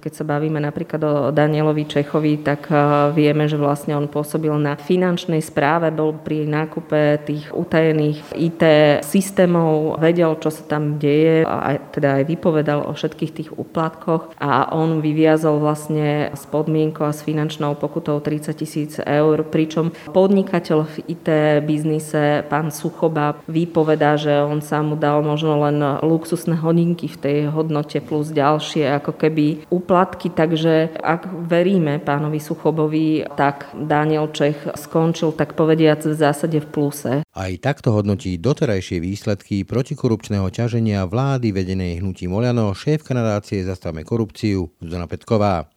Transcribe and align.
Keď 0.00 0.12
sa 0.16 0.24
bavíme 0.24 0.56
napríklad 0.56 1.02
o 1.04 1.14
Danielovi 1.28 1.84
Čechovi, 1.84 2.40
tak 2.40 2.72
e, 2.72 2.76
vieme, 3.12 3.44
že 3.44 3.60
vlastne 3.60 3.92
on 3.92 4.08
pôsobil 4.08 4.50
na 4.56 4.72
finančnej 4.80 5.44
správe, 5.44 5.92
bol 5.92 6.16
pri 6.16 6.48
nákupe 6.48 7.28
tých 7.28 7.52
utajených 7.52 8.24
IT 8.32 8.62
systémov, 9.04 10.00
vedel, 10.00 10.40
čo 10.40 10.48
sa 10.48 10.64
tam 10.64 10.96
deje 10.96 11.44
a 11.44 11.76
teda 11.76 12.16
aj 12.16 12.24
vypovedal 12.32 12.80
o 12.88 12.96
všetkých 12.96 13.32
tých 13.36 13.50
úplatkoch. 13.52 14.32
A 14.40 14.72
on 14.72 15.04
vyviazol 15.04 15.60
vlastne 15.60 16.32
s 16.32 16.48
podmienkou 16.48 17.04
a 17.04 17.12
s 17.12 17.20
finančnou 17.20 17.76
pokutou 17.76 18.16
30 18.24 18.56
tisíc 18.56 18.96
eur, 19.04 19.44
pričom 19.44 19.92
podnikateľ 20.16 20.88
v 20.88 20.94
IT 21.12 21.28
biznise, 21.68 22.40
pán 22.48 22.72
Suchoba, 22.72 23.36
vypovedá, 23.44 24.16
že 24.16 24.32
on 24.40 24.64
sa 24.64 24.80
mu 24.80 24.96
dal 24.96 25.20
možno 25.20 25.60
len 25.60 25.76
luxusné 26.00 26.56
hodinky 26.56 27.04
v 27.04 27.20
tej 27.20 27.38
hodnote 27.52 28.00
plus 28.00 28.32
ďalšie, 28.32 28.88
ako 28.96 29.12
keby 29.12 29.49
úplatky, 29.70 30.30
takže 30.30 30.94
ak 30.98 31.30
veríme 31.46 31.98
pánovi 32.02 32.38
Suchobovi, 32.38 33.26
tak 33.34 33.70
Daniel 33.74 34.30
Čech 34.30 34.68
skončil 34.76 35.34
tak 35.34 35.58
povediac 35.58 36.04
v 36.04 36.14
zásade 36.14 36.58
v 36.62 36.68
pluse. 36.70 37.12
Aj 37.24 37.52
takto 37.62 37.94
hodnotí 37.94 38.38
doterajšie 38.38 39.00
výsledky 39.00 39.62
protikorupčného 39.66 40.46
ťaženia 40.50 41.06
vlády 41.06 41.54
vedenej 41.54 42.02
hnutím 42.02 42.34
Oliano 42.36 42.74
šéfka 42.76 43.14
nadácie 43.16 43.62
Zastavme 43.66 44.06
korupciu 44.06 44.70
Zuzana 44.82 45.06
Petková. 45.10 45.70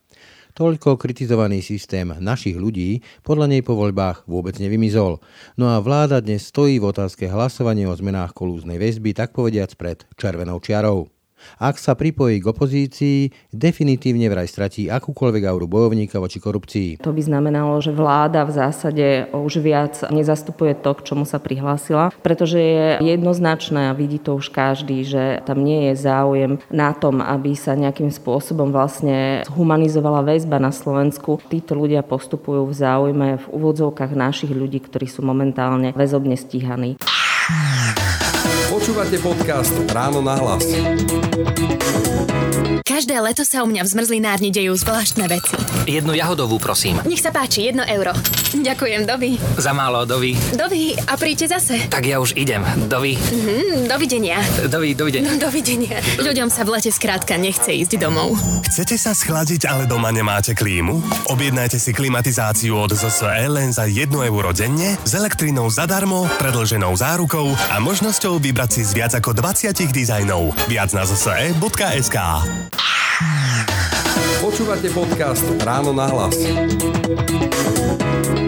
Toľko 0.54 1.02
kritizovaný 1.02 1.66
systém 1.66 2.06
našich 2.22 2.54
ľudí 2.54 3.02
podľa 3.26 3.50
nej 3.50 3.66
po 3.66 3.74
voľbách 3.74 4.30
vôbec 4.30 4.54
nevymizol. 4.62 5.18
No 5.58 5.74
a 5.74 5.82
vláda 5.82 6.22
dnes 6.22 6.46
stojí 6.46 6.78
v 6.78 6.94
otázke 6.94 7.26
hlasovania 7.26 7.90
o 7.90 7.98
zmenách 7.98 8.38
kolúznej 8.38 8.78
väzby, 8.78 9.18
tak 9.18 9.34
povediac 9.34 9.74
pred 9.74 10.06
červenou 10.14 10.62
čiarou. 10.62 11.13
Ak 11.60 11.80
sa 11.80 11.94
pripojí 11.94 12.42
k 12.42 12.50
opozícii, 12.50 13.32
definitívne 13.54 14.28
vraj 14.28 14.50
stratí 14.50 14.90
akúkoľvek 14.90 15.44
auru 15.48 15.66
bojovníka 15.70 16.20
voči 16.20 16.38
korupcii. 16.42 17.02
To 17.04 17.14
by 17.14 17.22
znamenalo, 17.22 17.80
že 17.80 17.96
vláda 17.96 18.44
v 18.44 18.56
zásade 18.56 19.08
už 19.32 19.64
viac 19.64 20.00
nezastupuje 20.12 20.76
to, 20.80 20.92
k 20.98 21.06
čomu 21.14 21.24
sa 21.24 21.40
prihlásila, 21.40 22.14
pretože 22.22 22.60
je 22.60 22.88
jednoznačné 23.02 23.90
a 23.90 23.98
vidí 23.98 24.20
to 24.20 24.38
už 24.38 24.50
každý, 24.54 25.04
že 25.08 25.42
tam 25.48 25.64
nie 25.64 25.92
je 25.92 25.94
záujem 26.00 26.52
na 26.70 26.92
tom, 26.94 27.24
aby 27.24 27.56
sa 27.58 27.74
nejakým 27.74 28.12
spôsobom 28.12 28.70
vlastne 28.70 29.48
humanizovala 29.50 30.26
väzba 30.26 30.60
na 30.60 30.72
Slovensku. 30.74 31.40
Títo 31.50 31.74
ľudia 31.78 32.06
postupujú 32.06 32.68
v 32.70 32.74
záujme 32.76 33.28
v 33.40 33.46
úvodzovkách 33.50 34.12
našich 34.14 34.52
ľudí, 34.54 34.84
ktorí 34.84 35.08
sú 35.10 35.26
momentálne 35.26 35.96
väzobne 35.96 36.36
stíhaní. 36.36 37.00
Počúvate 38.84 39.16
podcast 39.24 39.72
Ráno 39.96 40.20
na 40.20 40.36
hlas. 40.36 40.68
Každé 42.84 43.16
leto 43.24 43.48
sa 43.48 43.64
u 43.64 43.68
mňa 43.72 43.80
v 43.80 43.92
zmrzlinárni 43.96 44.52
dejú 44.52 44.76
zvláštne 44.76 45.24
veci. 45.32 45.56
Jednu 45.88 46.12
jahodovú, 46.12 46.60
prosím. 46.60 47.00
Nech 47.08 47.24
sa 47.24 47.32
páči, 47.32 47.72
jedno 47.72 47.88
euro. 47.88 48.12
Ďakujem, 48.54 49.08
Dovi. 49.08 49.40
Za 49.58 49.74
málo, 49.74 50.06
dovi. 50.06 50.38
Dovi, 50.54 50.94
a 50.94 51.18
príďte 51.18 51.50
zase. 51.50 51.90
Tak 51.90 52.06
ja 52.06 52.22
už 52.22 52.38
idem. 52.38 52.62
Dovi. 52.86 53.18
Mhm, 53.18 53.88
dovidenia. 53.88 54.44
Dovi, 54.68 54.94
dovidenia. 54.94 55.42
Dovidenia. 55.42 55.98
Ľuďom 56.22 56.52
sa 56.54 56.68
v 56.68 56.78
lete 56.78 56.92
skrátka 56.94 57.40
nechce 57.40 57.72
ísť 57.74 57.98
domov. 57.98 58.36
Chcete 58.70 59.00
sa 59.00 59.18
schladiť, 59.18 59.66
ale 59.66 59.90
doma 59.90 60.14
nemáte 60.14 60.54
klímu? 60.54 61.02
Objednajte 61.34 61.82
si 61.82 61.96
klimatizáciu 61.96 62.78
od 62.78 62.94
ZSE 62.94 63.48
len 63.50 63.74
za 63.74 63.90
1 63.90 64.12
euro 64.22 64.54
denne, 64.54 65.02
s 65.02 65.12
elektrinou 65.18 65.66
zadarmo, 65.72 66.30
predlženou 66.38 66.94
zárukou 66.94 67.58
a 67.74 67.82
možnosťou 67.82 68.38
vybrať 68.38 68.70
si 68.74 68.82
z 68.82 68.98
viac 68.98 69.14
ako 69.14 69.38
20 69.38 69.70
dizajnov. 69.94 70.50
Viac 70.66 70.98
na 70.98 71.06
zse.sk 71.06 72.18
Počúvate 74.42 74.90
podcast 74.90 75.46
Ráno 75.62 75.94
na 75.94 76.10
hlas. 76.10 76.34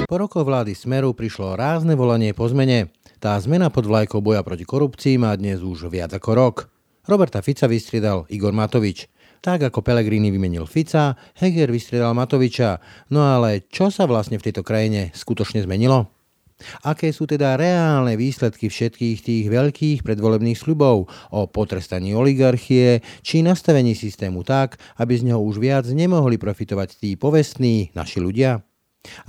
Po 0.09 0.15
rokoch 0.17 0.41
vlády 0.41 0.73
Smeru 0.73 1.13
prišlo 1.13 1.53
rázne 1.53 1.93
volanie 1.93 2.33
po 2.33 2.49
zmene. 2.49 2.89
Tá 3.21 3.37
zmena 3.37 3.69
pod 3.69 3.85
vlajkou 3.85 4.17
boja 4.17 4.41
proti 4.41 4.65
korupcii 4.65 5.21
má 5.21 5.29
dnes 5.37 5.61
už 5.61 5.93
viac 5.93 6.17
ako 6.17 6.29
rok. 6.33 6.55
Roberta 7.05 7.45
Fica 7.45 7.69
vystriedal 7.69 8.25
Igor 8.33 8.49
Matovič. 8.49 9.05
Tak 9.45 9.69
ako 9.69 9.85
Pelegrini 9.85 10.33
vymenil 10.33 10.65
Fica, 10.65 11.13
Heger 11.37 11.69
vystriedal 11.69 12.17
Matoviča. 12.17 12.81
No 13.13 13.21
ale 13.29 13.69
čo 13.69 13.93
sa 13.93 14.09
vlastne 14.09 14.41
v 14.41 14.49
tejto 14.49 14.65
krajine 14.65 15.13
skutočne 15.13 15.61
zmenilo? 15.61 16.14
Aké 16.87 17.11
sú 17.11 17.27
teda 17.27 17.59
reálne 17.59 18.15
výsledky 18.15 18.71
všetkých 18.71 19.17
tých 19.19 19.45
veľkých 19.51 19.99
predvolebných 20.07 20.55
sľubov 20.55 21.11
o 21.35 21.41
potrestaní 21.51 22.15
oligarchie 22.15 23.03
či 23.19 23.43
nastavení 23.43 23.91
systému 23.91 24.47
tak, 24.47 24.79
aby 24.95 25.19
z 25.19 25.31
neho 25.31 25.43
už 25.43 25.59
viac 25.59 25.83
nemohli 25.91 26.39
profitovať 26.39 26.95
tí 26.95 27.09
povestní 27.19 27.91
naši 27.91 28.23
ľudia? 28.23 28.63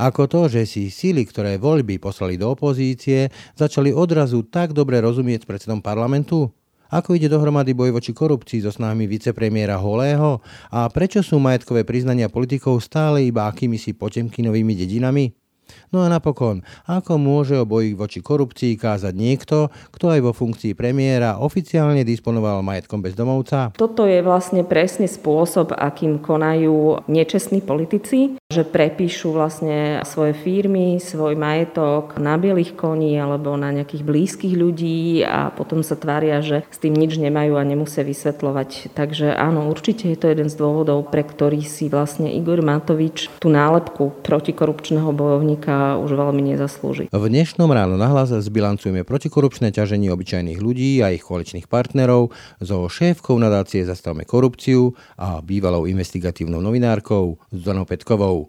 Ako 0.01 0.25
to, 0.31 0.49
že 0.49 0.65
si 0.65 0.89
síly, 0.89 1.29
ktoré 1.29 1.61
voľby 1.61 2.01
poslali 2.01 2.41
do 2.41 2.55
opozície, 2.55 3.29
začali 3.59 3.93
odrazu 3.93 4.47
tak 4.47 4.73
dobre 4.73 5.03
rozumieť 5.03 5.45
s 5.45 5.49
predsedom 5.49 5.85
parlamentu? 5.85 6.49
Ako 6.87 7.19
ide 7.19 7.27
dohromady 7.27 7.75
boj 7.75 7.91
voči 7.91 8.15
korupcii 8.15 8.63
so 8.63 8.71
snahami 8.71 9.11
vicepremiéra 9.11 9.75
Holého? 9.75 10.39
A 10.71 10.87
prečo 10.87 11.19
sú 11.19 11.43
majetkové 11.43 11.83
priznania 11.83 12.31
politikov 12.31 12.79
stále 12.79 13.27
iba 13.27 13.51
akými 13.51 13.75
si 13.75 13.91
potemkinovými 13.91 14.73
dedinami? 14.79 15.46
No 15.91 16.03
a 16.03 16.11
napokon, 16.11 16.67
ako 16.87 17.19
môže 17.19 17.55
o 17.59 17.69
boji 17.69 17.95
voči 17.95 18.21
korupcii 18.23 18.79
kázať 18.79 19.15
niekto, 19.15 19.71
kto 19.95 20.13
aj 20.13 20.21
vo 20.23 20.33
funkcii 20.35 20.75
premiéra 20.75 21.39
oficiálne 21.39 22.03
disponoval 22.03 22.63
majetkom 22.63 23.03
bezdomovca? 23.03 23.75
Toto 23.75 24.07
je 24.07 24.21
vlastne 24.23 24.67
presne 24.67 25.07
spôsob, 25.07 25.75
akým 25.75 26.19
konajú 26.23 27.07
nečestní 27.07 27.63
politici, 27.63 28.39
že 28.57 28.65
prepíšu 28.65 29.37
vlastne 29.37 30.01
svoje 30.09 30.33
firmy, 30.33 30.97
svoj 30.97 31.37
majetok 31.37 32.17
na 32.17 32.41
bielých 32.41 32.73
koní 32.73 33.13
alebo 33.21 33.53
na 33.53 33.69
nejakých 33.69 34.01
blízkych 34.01 34.55
ľudí 34.57 35.21
a 35.29 35.53
potom 35.53 35.85
sa 35.85 35.93
tvária, 35.93 36.41
že 36.41 36.65
s 36.73 36.79
tým 36.81 36.97
nič 36.97 37.21
nemajú 37.21 37.59
a 37.59 37.69
nemusia 37.69 38.01
vysvetľovať. 38.01 38.97
Takže 38.97 39.37
áno, 39.37 39.69
určite 39.69 40.09
je 40.09 40.17
to 40.17 40.33
jeden 40.33 40.49
z 40.49 40.57
dôvodov, 40.57 41.13
pre 41.13 41.21
ktorý 41.21 41.61
si 41.67 41.93
vlastne 41.93 42.33
Igor 42.33 42.65
Matovič 42.65 43.29
tú 43.43 43.53
nálepku 43.53 44.25
protikorupčného 44.25 45.13
bojovníka 45.13 46.01
už 46.01 46.17
veľmi 46.17 46.57
nezaslúži. 46.57 47.13
V 47.13 47.27
dnešnom 47.29 47.69
ráno 47.69 48.01
nahlas 48.01 48.31
zbilancujeme 48.31 49.05
protikorupčné 49.05 49.69
ťaženie 49.75 50.09
obyčajných 50.09 50.63
ľudí 50.63 51.05
a 51.05 51.13
ich 51.13 51.27
koaličných 51.27 51.69
partnerov 51.69 52.33
so 52.63 52.89
šéfkou 52.89 53.37
nadácie 53.37 53.83
Zastavme 53.85 54.25
korupciu 54.25 54.97
a 55.19 55.45
bývalou 55.45 55.85
investigatívnou 55.85 56.65
novinárkou 56.65 57.37
Zuzanou 57.53 57.85
Petkovou. 57.85 58.46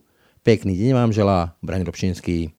Pekný 0.47 0.79
deň 0.79 0.95
vám 0.95 1.11
želá 1.11 1.59
Braň 1.59 1.83
Robšinský. 1.83 2.55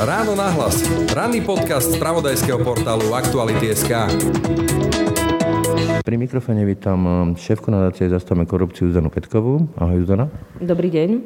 Ráno 0.00 0.32
nahlas. 0.32 0.80
Ranný 1.12 1.44
podcast 1.44 1.92
z 1.92 2.00
pravodajského 2.00 2.56
portálu 2.64 3.12
Aktuality.sk. 3.12 3.92
Pri 6.00 6.16
mikrofóne 6.16 6.64
vítam 6.64 7.04
um, 7.04 7.12
šéfku 7.36 7.68
nadácie 7.68 8.08
Zastavme 8.08 8.48
korupciu 8.48 8.88
Zuzanu 8.88 9.12
Petkovú. 9.12 9.68
Ahoj 9.76 10.08
Zuzana. 10.08 10.32
Dobrý 10.56 10.88
deň 10.88 11.20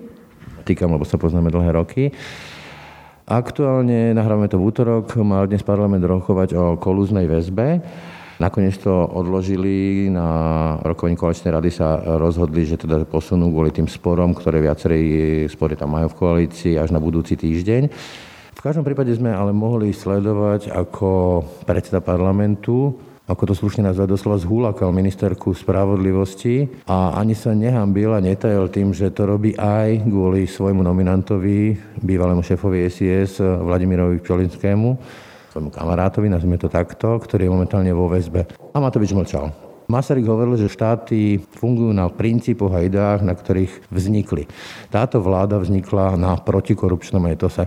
týkam, 0.66 0.91
lebo 0.91 1.06
sa 1.06 1.15
poznáme 1.22 1.55
dlhé 1.55 1.71
roky. 1.78 2.11
Aktuálne 3.31 4.11
nahrávame 4.11 4.50
to 4.50 4.59
v 4.59 4.75
útorok, 4.75 5.15
mal 5.22 5.47
dnes 5.47 5.62
parlament 5.62 6.03
rokovať 6.03 6.59
o 6.59 6.75
kolúznej 6.83 7.31
väzbe. 7.31 7.78
Nakoniec 8.37 8.77
to 8.77 8.93
odložili, 8.93 10.07
na 10.13 10.29
rokovaní 10.85 11.17
koaličnej 11.17 11.57
rady 11.57 11.71
sa 11.73 11.97
rozhodli, 12.21 12.69
že 12.69 12.77
teda 12.77 13.09
posunú 13.09 13.49
kvôli 13.49 13.73
tým 13.73 13.89
sporom, 13.89 14.37
ktoré 14.37 14.61
viacerí 14.61 15.01
spory 15.49 15.73
tam 15.73 15.97
majú 15.97 16.13
v 16.13 16.19
koalícii 16.21 16.77
až 16.77 16.93
na 16.93 17.01
budúci 17.01 17.33
týždeň. 17.33 17.89
V 18.57 18.61
každom 18.61 18.85
prípade 18.85 19.13
sme 19.17 19.33
ale 19.33 19.57
mohli 19.57 19.93
sledovať, 19.93 20.69
ako 20.69 21.41
predseda 21.65 22.05
parlamentu 22.05 22.97
ako 23.27 23.43
to 23.51 23.55
slušne 23.59 23.91
nazvať, 23.91 24.15
doslova 24.15 24.39
zhúlakal 24.39 24.95
ministerku 24.95 25.51
spravodlivosti 25.51 26.87
a 26.87 27.19
ani 27.19 27.34
sa 27.34 27.59
nehambil 27.59 28.15
a 28.15 28.22
netajil 28.22 28.71
tým, 28.71 28.95
že 28.95 29.10
to 29.10 29.27
robí 29.27 29.51
aj 29.59 30.07
kvôli 30.07 30.47
svojmu 30.47 30.87
nominantovi, 30.87 31.75
bývalému 32.07 32.47
šéfovi 32.47 32.87
SIS 32.87 33.43
Vladimirovi 33.43 34.22
Pčolinskému, 34.22 34.89
svojmu 35.57 35.73
kamarátovi, 35.73 36.29
nazvime 36.29 36.61
to 36.61 36.69
takto, 36.69 37.17
ktorý 37.17 37.49
je 37.49 37.55
momentálne 37.57 37.89
vo 37.97 38.13
väzbe. 38.13 38.45
A 38.45 38.77
Matovič 38.77 39.17
mlčal. 39.17 39.49
Masaryk 39.89 40.29
hovoril, 40.29 40.61
že 40.61 40.69
štáty 40.69 41.41
fungujú 41.41 41.97
na 41.97 42.13
princípoch 42.13 42.77
a 42.77 42.85
ideách, 42.85 43.25
na 43.25 43.33
ktorých 43.33 43.89
vznikli. 43.89 44.45
Táto 44.93 45.25
vláda 45.25 45.57
vznikla 45.57 46.21
na 46.21 46.37
protikorupčnom 46.37 47.25
etose 47.33 47.65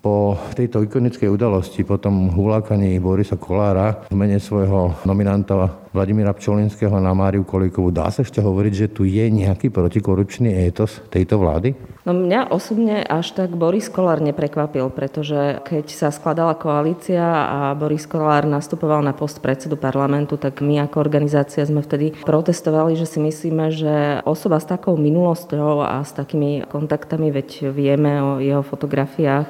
Po 0.00 0.34
tejto 0.58 0.82
ikonickej 0.82 1.30
udalosti, 1.30 1.86
po 1.86 2.00
tom 2.00 2.32
hulákaní 2.32 2.98
Borisa 2.98 3.38
Kolára 3.38 4.06
v 4.10 4.16
mene 4.16 4.42
svojho 4.42 4.96
nominanta 5.06 5.84
Vladimíra 5.94 6.34
Pčolinského 6.34 6.98
na 6.98 7.14
Máriu 7.14 7.46
Kolíkovú, 7.46 7.94
dá 7.94 8.10
sa 8.10 8.26
ešte 8.26 8.42
hovoriť, 8.42 8.72
že 8.74 8.90
tu 8.90 9.06
je 9.06 9.22
nejaký 9.30 9.70
protikorupčný 9.70 10.50
étos 10.66 10.98
tejto 11.06 11.38
vlády? 11.38 11.78
No 12.02 12.10
mňa 12.10 12.50
osobne 12.50 13.06
až 13.06 13.30
tak 13.38 13.54
Boris 13.54 13.86
Kolár 13.86 14.18
neprekvapil, 14.18 14.90
pretože 14.90 15.62
keď 15.62 15.86
sa 15.94 16.10
skladala 16.10 16.58
koalícia 16.58 17.22
a 17.46 17.58
Boris 17.78 18.10
Kolár 18.10 18.42
nastupoval 18.42 19.06
na 19.06 19.14
post 19.14 19.38
predsedu 19.38 19.78
parlamentu, 19.78 20.34
tak 20.34 20.58
my 20.58 20.82
ako 20.82 20.98
organizácia 20.98 21.62
sme 21.62 21.86
vtedy 21.86 22.10
protestovali, 22.26 22.98
že 22.98 23.06
si 23.06 23.22
myslíme, 23.22 23.70
že 23.70 23.94
osoba 24.26 24.58
s 24.58 24.66
takou 24.66 24.98
minulosťou 24.98 25.86
a 25.86 26.02
s 26.02 26.10
takými 26.10 26.66
kontaktami, 26.66 27.30
veď 27.30 27.70
vieme 27.70 28.18
o 28.18 28.30
jeho 28.42 28.66
fotografiách, 28.66 29.46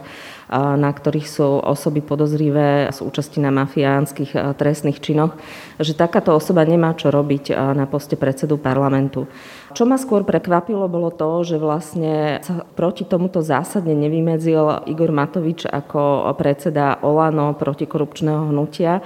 na 0.52 0.90
ktorých 0.92 1.28
sú 1.28 1.60
osoby 1.60 2.04
podozrivé 2.04 2.90
z 2.92 2.98
účasti 3.00 3.40
na 3.40 3.48
mafiánskych 3.48 4.36
trestných 4.60 5.00
činoch, 5.00 5.36
že 5.80 5.96
takáto 5.96 6.36
osoba 6.36 6.66
nemá 6.68 6.92
čo 6.92 7.08
robiť 7.08 7.54
na 7.72 7.88
poste 7.88 8.18
predsedu 8.18 8.60
parlamentu. 8.60 9.24
Čo 9.74 9.90
ma 9.90 9.98
skôr 9.98 10.22
prekvapilo, 10.22 10.86
bolo 10.86 11.10
to, 11.10 11.42
že 11.42 11.58
vlastne 11.58 12.38
sa 12.46 12.62
proti 12.78 13.02
tomuto 13.02 13.42
zásadne 13.42 13.96
nevymedzil 13.96 14.86
Igor 14.86 15.10
Matovič 15.10 15.66
ako 15.66 16.30
predseda 16.38 17.02
Olano 17.02 17.56
protikorupčného 17.58 18.54
hnutia 18.54 19.02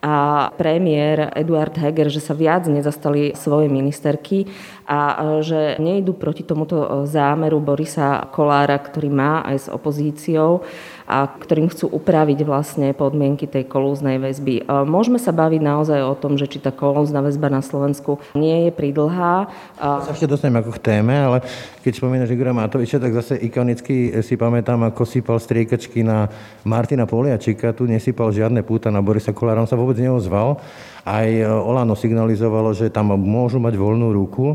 a 0.00 0.48
premiér 0.56 1.30
Eduard 1.36 1.76
Heger, 1.76 2.08
že 2.08 2.24
sa 2.24 2.32
viac 2.32 2.64
nezastali 2.64 3.36
svoje 3.36 3.68
ministerky 3.68 4.48
a 4.88 5.38
že 5.44 5.76
nejdu 5.76 6.16
proti 6.16 6.42
tomuto 6.42 7.04
zámeru 7.04 7.60
Borisa 7.60 8.26
Kolára, 8.32 8.80
ktorý 8.80 9.12
má 9.12 9.44
aj 9.44 9.56
s 9.56 9.66
opozíciou 9.68 10.64
a 11.10 11.26
ktorým 11.26 11.66
chcú 11.66 11.90
upraviť 11.90 12.46
vlastne 12.46 12.94
podmienky 12.94 13.50
tej 13.50 13.66
kolúznej 13.66 14.22
väzby. 14.22 14.70
Môžeme 14.86 15.18
sa 15.18 15.34
baviť 15.34 15.58
naozaj 15.58 15.98
o 16.06 16.14
tom, 16.14 16.38
že 16.38 16.46
či 16.46 16.62
tá 16.62 16.70
kolúzna 16.70 17.18
väzba 17.18 17.50
na 17.50 17.58
Slovensku 17.58 18.22
nie 18.38 18.64
je 18.64 18.70
pridlhá. 18.70 19.50
Sa 19.74 20.14
ešte 20.14 20.30
dostanem 20.30 20.62
ako 20.62 20.78
k 20.78 20.80
téme, 20.86 21.18
ale 21.18 21.42
keď 21.82 21.92
spomínaš 21.98 22.30
Igora 22.30 22.54
Matoviča, 22.54 23.02
tak 23.02 23.10
zase 23.18 23.42
ikonicky 23.42 24.22
si 24.22 24.38
pamätám, 24.38 24.86
ako 24.86 25.02
sypal 25.02 25.42
striekačky 25.42 26.06
na 26.06 26.30
Martina 26.62 27.10
Poliačika. 27.10 27.74
Tu 27.74 27.90
nesypal 27.90 28.30
žiadne 28.30 28.62
púta 28.62 28.94
na 28.94 29.02
Borisa 29.02 29.34
Kolára, 29.34 29.58
on 29.58 29.70
sa 29.70 29.74
vôbec 29.74 29.98
neozval. 29.98 30.62
Aj 31.02 31.26
Olano 31.50 31.98
signalizovalo, 31.98 32.70
že 32.70 32.86
tam 32.86 33.18
môžu 33.18 33.58
mať 33.58 33.74
voľnú 33.74 34.14
ruku. 34.14 34.54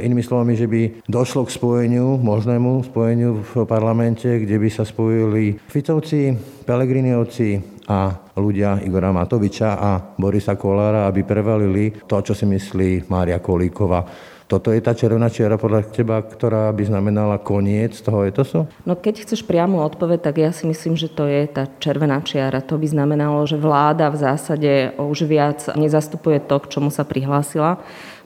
Inými 0.00 0.24
slovami, 0.24 0.56
že 0.56 0.64
by 0.64 1.04
došlo 1.04 1.44
k 1.44 1.54
spojeniu, 1.54 2.16
možnému 2.16 2.88
spojeniu 2.88 3.44
v 3.44 3.52
parlamente, 3.68 4.26
kde 4.26 4.56
by 4.56 4.68
sa 4.72 4.88
spojili 4.88 5.60
Ficovci, 5.68 6.34
Pelegriniovci 6.64 7.60
a 7.90 8.16
ľudia 8.38 8.80
Igora 8.86 9.12
Matoviča 9.12 9.76
a 9.76 9.90
Borisa 10.16 10.56
Kolára, 10.56 11.04
aby 11.10 11.26
prevalili 11.26 11.92
to, 12.08 12.16
čo 12.24 12.32
si 12.32 12.46
myslí 12.48 13.10
Mária 13.12 13.42
Kolíková. 13.42 14.06
Toto 14.50 14.74
je 14.74 14.82
tá 14.82 14.98
červená 14.98 15.30
čiara 15.30 15.54
podľa 15.54 15.94
teba, 15.94 16.18
ktorá 16.26 16.74
by 16.74 16.82
znamenala 16.82 17.38
koniec 17.38 17.94
toho 18.02 18.26
etosu? 18.26 18.66
No 18.82 18.98
keď 18.98 19.22
chceš 19.22 19.46
priamu 19.46 19.78
odpoveď, 19.78 20.18
tak 20.26 20.42
ja 20.42 20.50
si 20.50 20.66
myslím, 20.66 20.98
že 20.98 21.06
to 21.06 21.30
je 21.30 21.46
tá 21.46 21.70
červená 21.78 22.18
čiara. 22.18 22.58
To 22.66 22.74
by 22.74 22.90
znamenalo, 22.90 23.46
že 23.46 23.54
vláda 23.54 24.10
v 24.10 24.18
zásade 24.18 24.72
už 24.98 25.30
viac 25.30 25.70
nezastupuje 25.78 26.42
to, 26.42 26.58
k 26.66 26.66
čomu 26.66 26.90
sa 26.90 27.06
prihlásila 27.06 27.78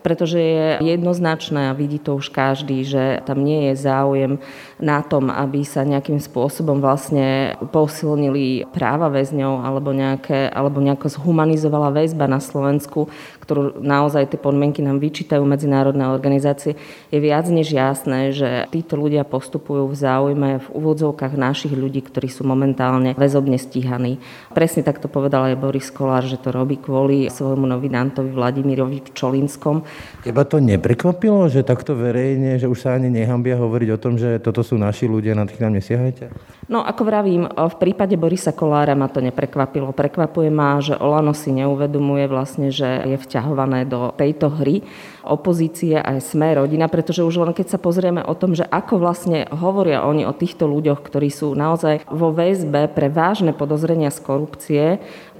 pretože 0.04 0.36
je 0.36 0.68
jednoznačné 0.84 1.72
a 1.72 1.76
vidí 1.76 1.96
to 1.96 2.20
už 2.20 2.28
každý, 2.28 2.84
že 2.84 3.24
tam 3.24 3.40
nie 3.40 3.72
je 3.72 3.80
záujem 3.80 4.32
na 4.76 5.00
tom, 5.00 5.32
aby 5.32 5.64
sa 5.64 5.80
nejakým 5.80 6.20
spôsobom 6.20 6.84
vlastne 6.84 7.56
posilnili 7.72 8.68
práva 8.68 9.08
väzňov 9.08 9.64
alebo, 9.64 9.96
nejaké, 9.96 10.52
alebo 10.52 10.84
nejako 10.84 11.08
zhumanizovala 11.08 11.88
väzba 11.88 12.28
na 12.28 12.36
Slovensku, 12.36 13.08
ktorú 13.44 13.84
naozaj 13.84 14.32
tie 14.32 14.40
podmienky 14.40 14.80
nám 14.80 14.96
vyčítajú 15.04 15.44
medzinárodné 15.44 16.08
organizácie, 16.08 16.80
je 17.12 17.18
viac 17.20 17.44
než 17.52 17.76
jasné, 17.76 18.32
že 18.32 18.64
títo 18.72 18.96
ľudia 18.96 19.28
postupujú 19.28 19.84
v 19.92 19.96
záujme 19.96 20.50
v 20.64 20.68
úvodzovkách 20.72 21.36
našich 21.36 21.76
ľudí, 21.76 22.00
ktorí 22.00 22.32
sú 22.32 22.48
momentálne 22.48 23.12
väzobne 23.14 23.60
stíhaní. 23.60 24.16
Presne 24.56 24.80
takto 24.80 25.12
povedal 25.12 25.52
aj 25.52 25.60
Boris 25.60 25.92
Kolár, 25.92 26.24
že 26.24 26.40
to 26.40 26.48
robí 26.48 26.80
kvôli 26.80 27.28
svojmu 27.28 27.68
novinantovi 27.68 28.32
Vladimirovi 28.32 29.12
Čolinskom, 29.12 29.84
Teba 30.24 30.48
to 30.48 30.56
neprekvapilo, 30.56 31.52
že 31.52 31.66
takto 31.66 31.92
verejne, 31.92 32.56
že 32.56 32.64
už 32.64 32.78
sa 32.80 32.96
ani 32.96 33.12
nehambia 33.12 33.60
hovoriť 33.60 33.88
o 33.92 34.00
tom, 34.00 34.16
že 34.16 34.40
toto 34.40 34.64
sú 34.64 34.80
naši 34.80 35.04
ľudia, 35.04 35.36
na 35.36 35.44
tých 35.44 35.60
nám 35.60 35.76
nesiahajte? 35.76 36.32
No 36.68 36.80
ako 36.80 37.02
vravím, 37.04 37.44
v 37.44 37.76
prípade 37.76 38.16
Borisa 38.16 38.56
Kolára 38.56 38.96
ma 38.96 39.12
to 39.12 39.20
neprekvapilo. 39.20 39.92
Prekvapuje 39.92 40.48
ma, 40.48 40.80
že 40.80 40.96
Olano 40.96 41.36
si 41.36 41.52
neuvedomuje 41.52 42.24
vlastne, 42.24 42.72
že 42.72 42.86
je 43.04 43.16
vťahované 43.20 43.84
do 43.84 44.14
tejto 44.16 44.48
hry 44.48 44.80
opozície 45.26 45.96
aj 45.96 46.20
sme 46.20 46.52
rodina, 46.54 46.86
pretože 46.86 47.24
už 47.24 47.40
len 47.40 47.56
keď 47.56 47.74
sa 47.74 47.78
pozrieme 47.80 48.20
o 48.20 48.34
tom, 48.36 48.52
že 48.52 48.68
ako 48.68 49.00
vlastne 49.00 49.48
hovoria 49.48 50.04
oni 50.04 50.28
o 50.28 50.36
týchto 50.36 50.68
ľuďoch, 50.68 51.00
ktorí 51.00 51.32
sú 51.32 51.56
naozaj 51.56 52.04
vo 52.06 52.30
väzbe 52.30 52.92
pre 52.92 53.08
vážne 53.08 53.56
podozrenia 53.56 54.12
z 54.12 54.20
korupcie 54.20 54.84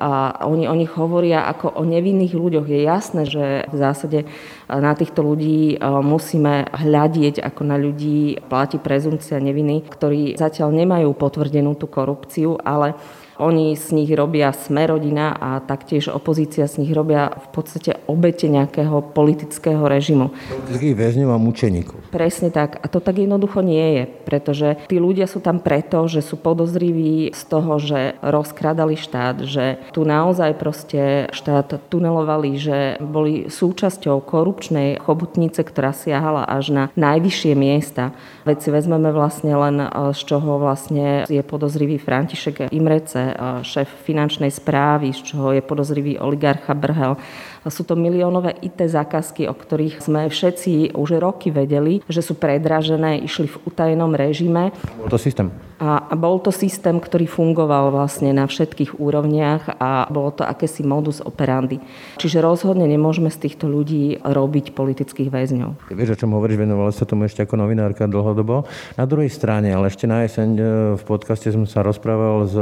a 0.00 0.42
oni 0.48 0.66
o 0.66 0.74
nich 0.74 0.90
hovoria 0.96 1.46
ako 1.46 1.76
o 1.76 1.82
nevinných 1.84 2.34
ľuďoch. 2.34 2.66
Je 2.66 2.80
jasné, 2.82 3.22
že 3.28 3.44
v 3.70 3.76
zásade 3.76 4.24
na 4.68 4.96
týchto 4.96 5.22
ľudí 5.22 5.78
musíme 5.84 6.66
hľadieť 6.72 7.44
ako 7.44 7.62
na 7.62 7.76
ľudí, 7.76 8.42
platí 8.48 8.80
prezumcia 8.80 9.38
neviny, 9.38 9.84
ktorí 9.86 10.34
zatiaľ 10.40 10.74
nemajú 10.74 11.12
potvrdenú 11.14 11.76
tú 11.78 11.86
korupciu, 11.86 12.58
ale 12.64 12.96
oni 13.38 13.74
z 13.74 13.90
nich 13.92 14.10
robia 14.14 14.54
smerodina 14.54 15.34
a 15.34 15.58
taktiež 15.58 16.08
opozícia 16.10 16.66
z 16.70 16.86
nich 16.86 16.92
robia 16.94 17.34
v 17.34 17.48
podstate 17.50 17.98
obete 18.06 18.46
nejakého 18.46 19.14
politického 19.14 19.82
režimu. 19.84 20.30
Politických 20.30 20.94
väzňov 20.94 21.30
a 21.34 21.38
mučeníkov. 21.38 21.98
Presne 22.14 22.54
tak. 22.54 22.78
A 22.78 22.86
to 22.86 23.02
tak 23.02 23.18
jednoducho 23.18 23.64
nie 23.64 23.86
je, 23.98 24.04
pretože 24.26 24.68
tí 24.86 25.02
ľudia 25.02 25.26
sú 25.26 25.42
tam 25.42 25.58
preto, 25.58 26.06
že 26.06 26.22
sú 26.22 26.38
podozriví 26.38 27.34
z 27.34 27.42
toho, 27.50 27.82
že 27.82 28.14
rozkradali 28.22 28.94
štát, 28.94 29.42
že 29.42 29.82
tu 29.90 30.06
naozaj 30.06 30.54
proste 30.54 31.26
štát 31.34 31.90
tunelovali, 31.90 32.54
že 32.54 32.78
boli 33.02 33.50
súčasťou 33.50 34.22
korupčnej 34.22 35.02
chobotnice, 35.02 35.66
ktorá 35.66 35.90
siahala 35.90 36.46
až 36.46 36.70
na 36.70 36.84
najvyššie 36.94 37.52
miesta. 37.58 38.14
Veď 38.44 38.56
si 38.60 38.68
vezmeme 38.70 39.10
vlastne 39.10 39.56
len 39.56 39.76
z 40.14 40.20
čoho 40.22 40.60
vlastne 40.60 41.24
je 41.26 41.42
podozrivý 41.42 41.96
František 41.96 42.70
Imrece, 42.70 43.23
šéf 43.62 43.88
finančnej 44.04 44.50
správy, 44.50 45.12
z 45.12 45.22
čoho 45.22 45.52
je 45.52 45.62
podozrivý 45.62 46.18
oligarcha 46.18 46.74
Brhel. 46.74 47.16
Sú 47.64 47.82
to 47.88 47.96
miliónové 47.96 48.60
IT 48.60 48.76
zákazky, 48.84 49.48
o 49.48 49.54
ktorých 49.56 50.04
sme 50.04 50.28
všetci 50.28 50.92
už 50.92 51.16
roky 51.16 51.48
vedeli, 51.48 52.04
že 52.04 52.20
sú 52.20 52.36
predražené, 52.36 53.24
išli 53.24 53.48
v 53.48 53.56
utajenom 53.64 54.12
režime. 54.12 54.72
Bol 55.00 55.08
to 55.08 55.16
systém. 55.16 55.48
A 55.80 56.14
bol 56.14 56.38
to 56.38 56.54
systém, 56.54 57.02
ktorý 57.02 57.26
fungoval 57.26 57.90
vlastne 57.90 58.30
na 58.30 58.46
všetkých 58.46 58.96
úrovniach 58.96 59.76
a 59.82 60.06
bolo 60.08 60.30
to 60.30 60.46
akési 60.46 60.86
modus 60.86 61.18
operandi. 61.18 61.82
Čiže 62.16 62.40
rozhodne 62.40 62.86
nemôžeme 62.86 63.28
z 63.28 63.48
týchto 63.48 63.66
ľudí 63.66 64.22
robiť 64.22 64.72
politických 64.72 65.28
väzňov. 65.28 65.90
Ty 65.90 65.94
vieš, 65.98 66.14
o 66.14 66.20
čom 66.20 66.32
hovoríš, 66.36 66.62
venovala 66.62 66.94
sa 66.94 67.04
tomu 67.04 67.26
ešte 67.26 67.42
ako 67.42 67.58
novinárka 67.58 68.06
dlhodobo. 68.06 68.64
Na 68.94 69.04
druhej 69.04 69.28
strane, 69.28 69.74
ale 69.74 69.90
ešte 69.90 70.06
na 70.06 70.22
jeseň 70.22 70.48
e, 70.54 70.62
v 70.94 71.02
podcaste 71.02 71.50
som 71.50 71.66
sa 71.66 71.82
rozprával 71.82 72.46
s 72.46 72.54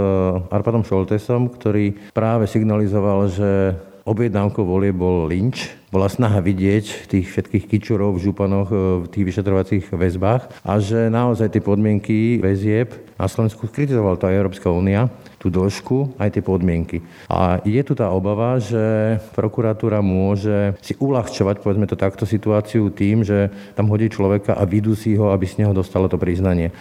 Arpadom 0.48 0.82
Šoltesom, 0.82 1.52
ktorý 1.52 1.94
práve 2.16 2.48
signalizoval, 2.48 3.28
že 3.28 3.76
objednávkou 4.02 4.62
volie 4.66 4.90
bol 4.90 5.26
lynč. 5.30 5.70
Bola 5.92 6.08
snaha 6.08 6.40
vidieť 6.40 7.04
tých 7.12 7.28
všetkých 7.28 7.68
kičurov 7.68 8.16
v 8.16 8.22
županoch 8.24 8.68
e, 8.72 9.04
v 9.04 9.06
tých 9.12 9.28
vyšetrovacích 9.28 9.84
väzbách 9.92 10.64
a 10.64 10.72
že 10.80 11.12
naozaj 11.12 11.52
tie 11.52 11.60
podmienky 11.60 12.40
väzieb 12.40 12.96
na 13.20 13.28
Slovensku 13.28 13.68
kritizovala 13.68 14.16
to 14.16 14.32
Európska 14.32 14.72
únia, 14.72 15.12
tú 15.36 15.52
dĺžku, 15.52 16.16
aj 16.16 16.32
tie 16.32 16.42
podmienky. 16.42 17.04
A 17.28 17.60
je 17.62 17.78
tu 17.84 17.92
tá 17.92 18.08
obava, 18.08 18.56
že 18.56 19.20
prokuratúra 19.36 20.00
môže 20.00 20.74
si 20.80 20.96
uľahčovať, 20.96 21.60
povedzme 21.60 21.86
to 21.86 21.94
takto, 21.94 22.24
situáciu 22.24 22.88
tým, 22.88 23.22
že 23.22 23.52
tam 23.76 23.92
hodí 23.92 24.08
človeka 24.08 24.56
a 24.56 24.64
vydusí 24.64 25.14
ho, 25.20 25.30
aby 25.30 25.44
z 25.44 25.62
neho 25.62 25.76
dostalo 25.76 26.08
to 26.08 26.16
priznanie. 26.16 26.72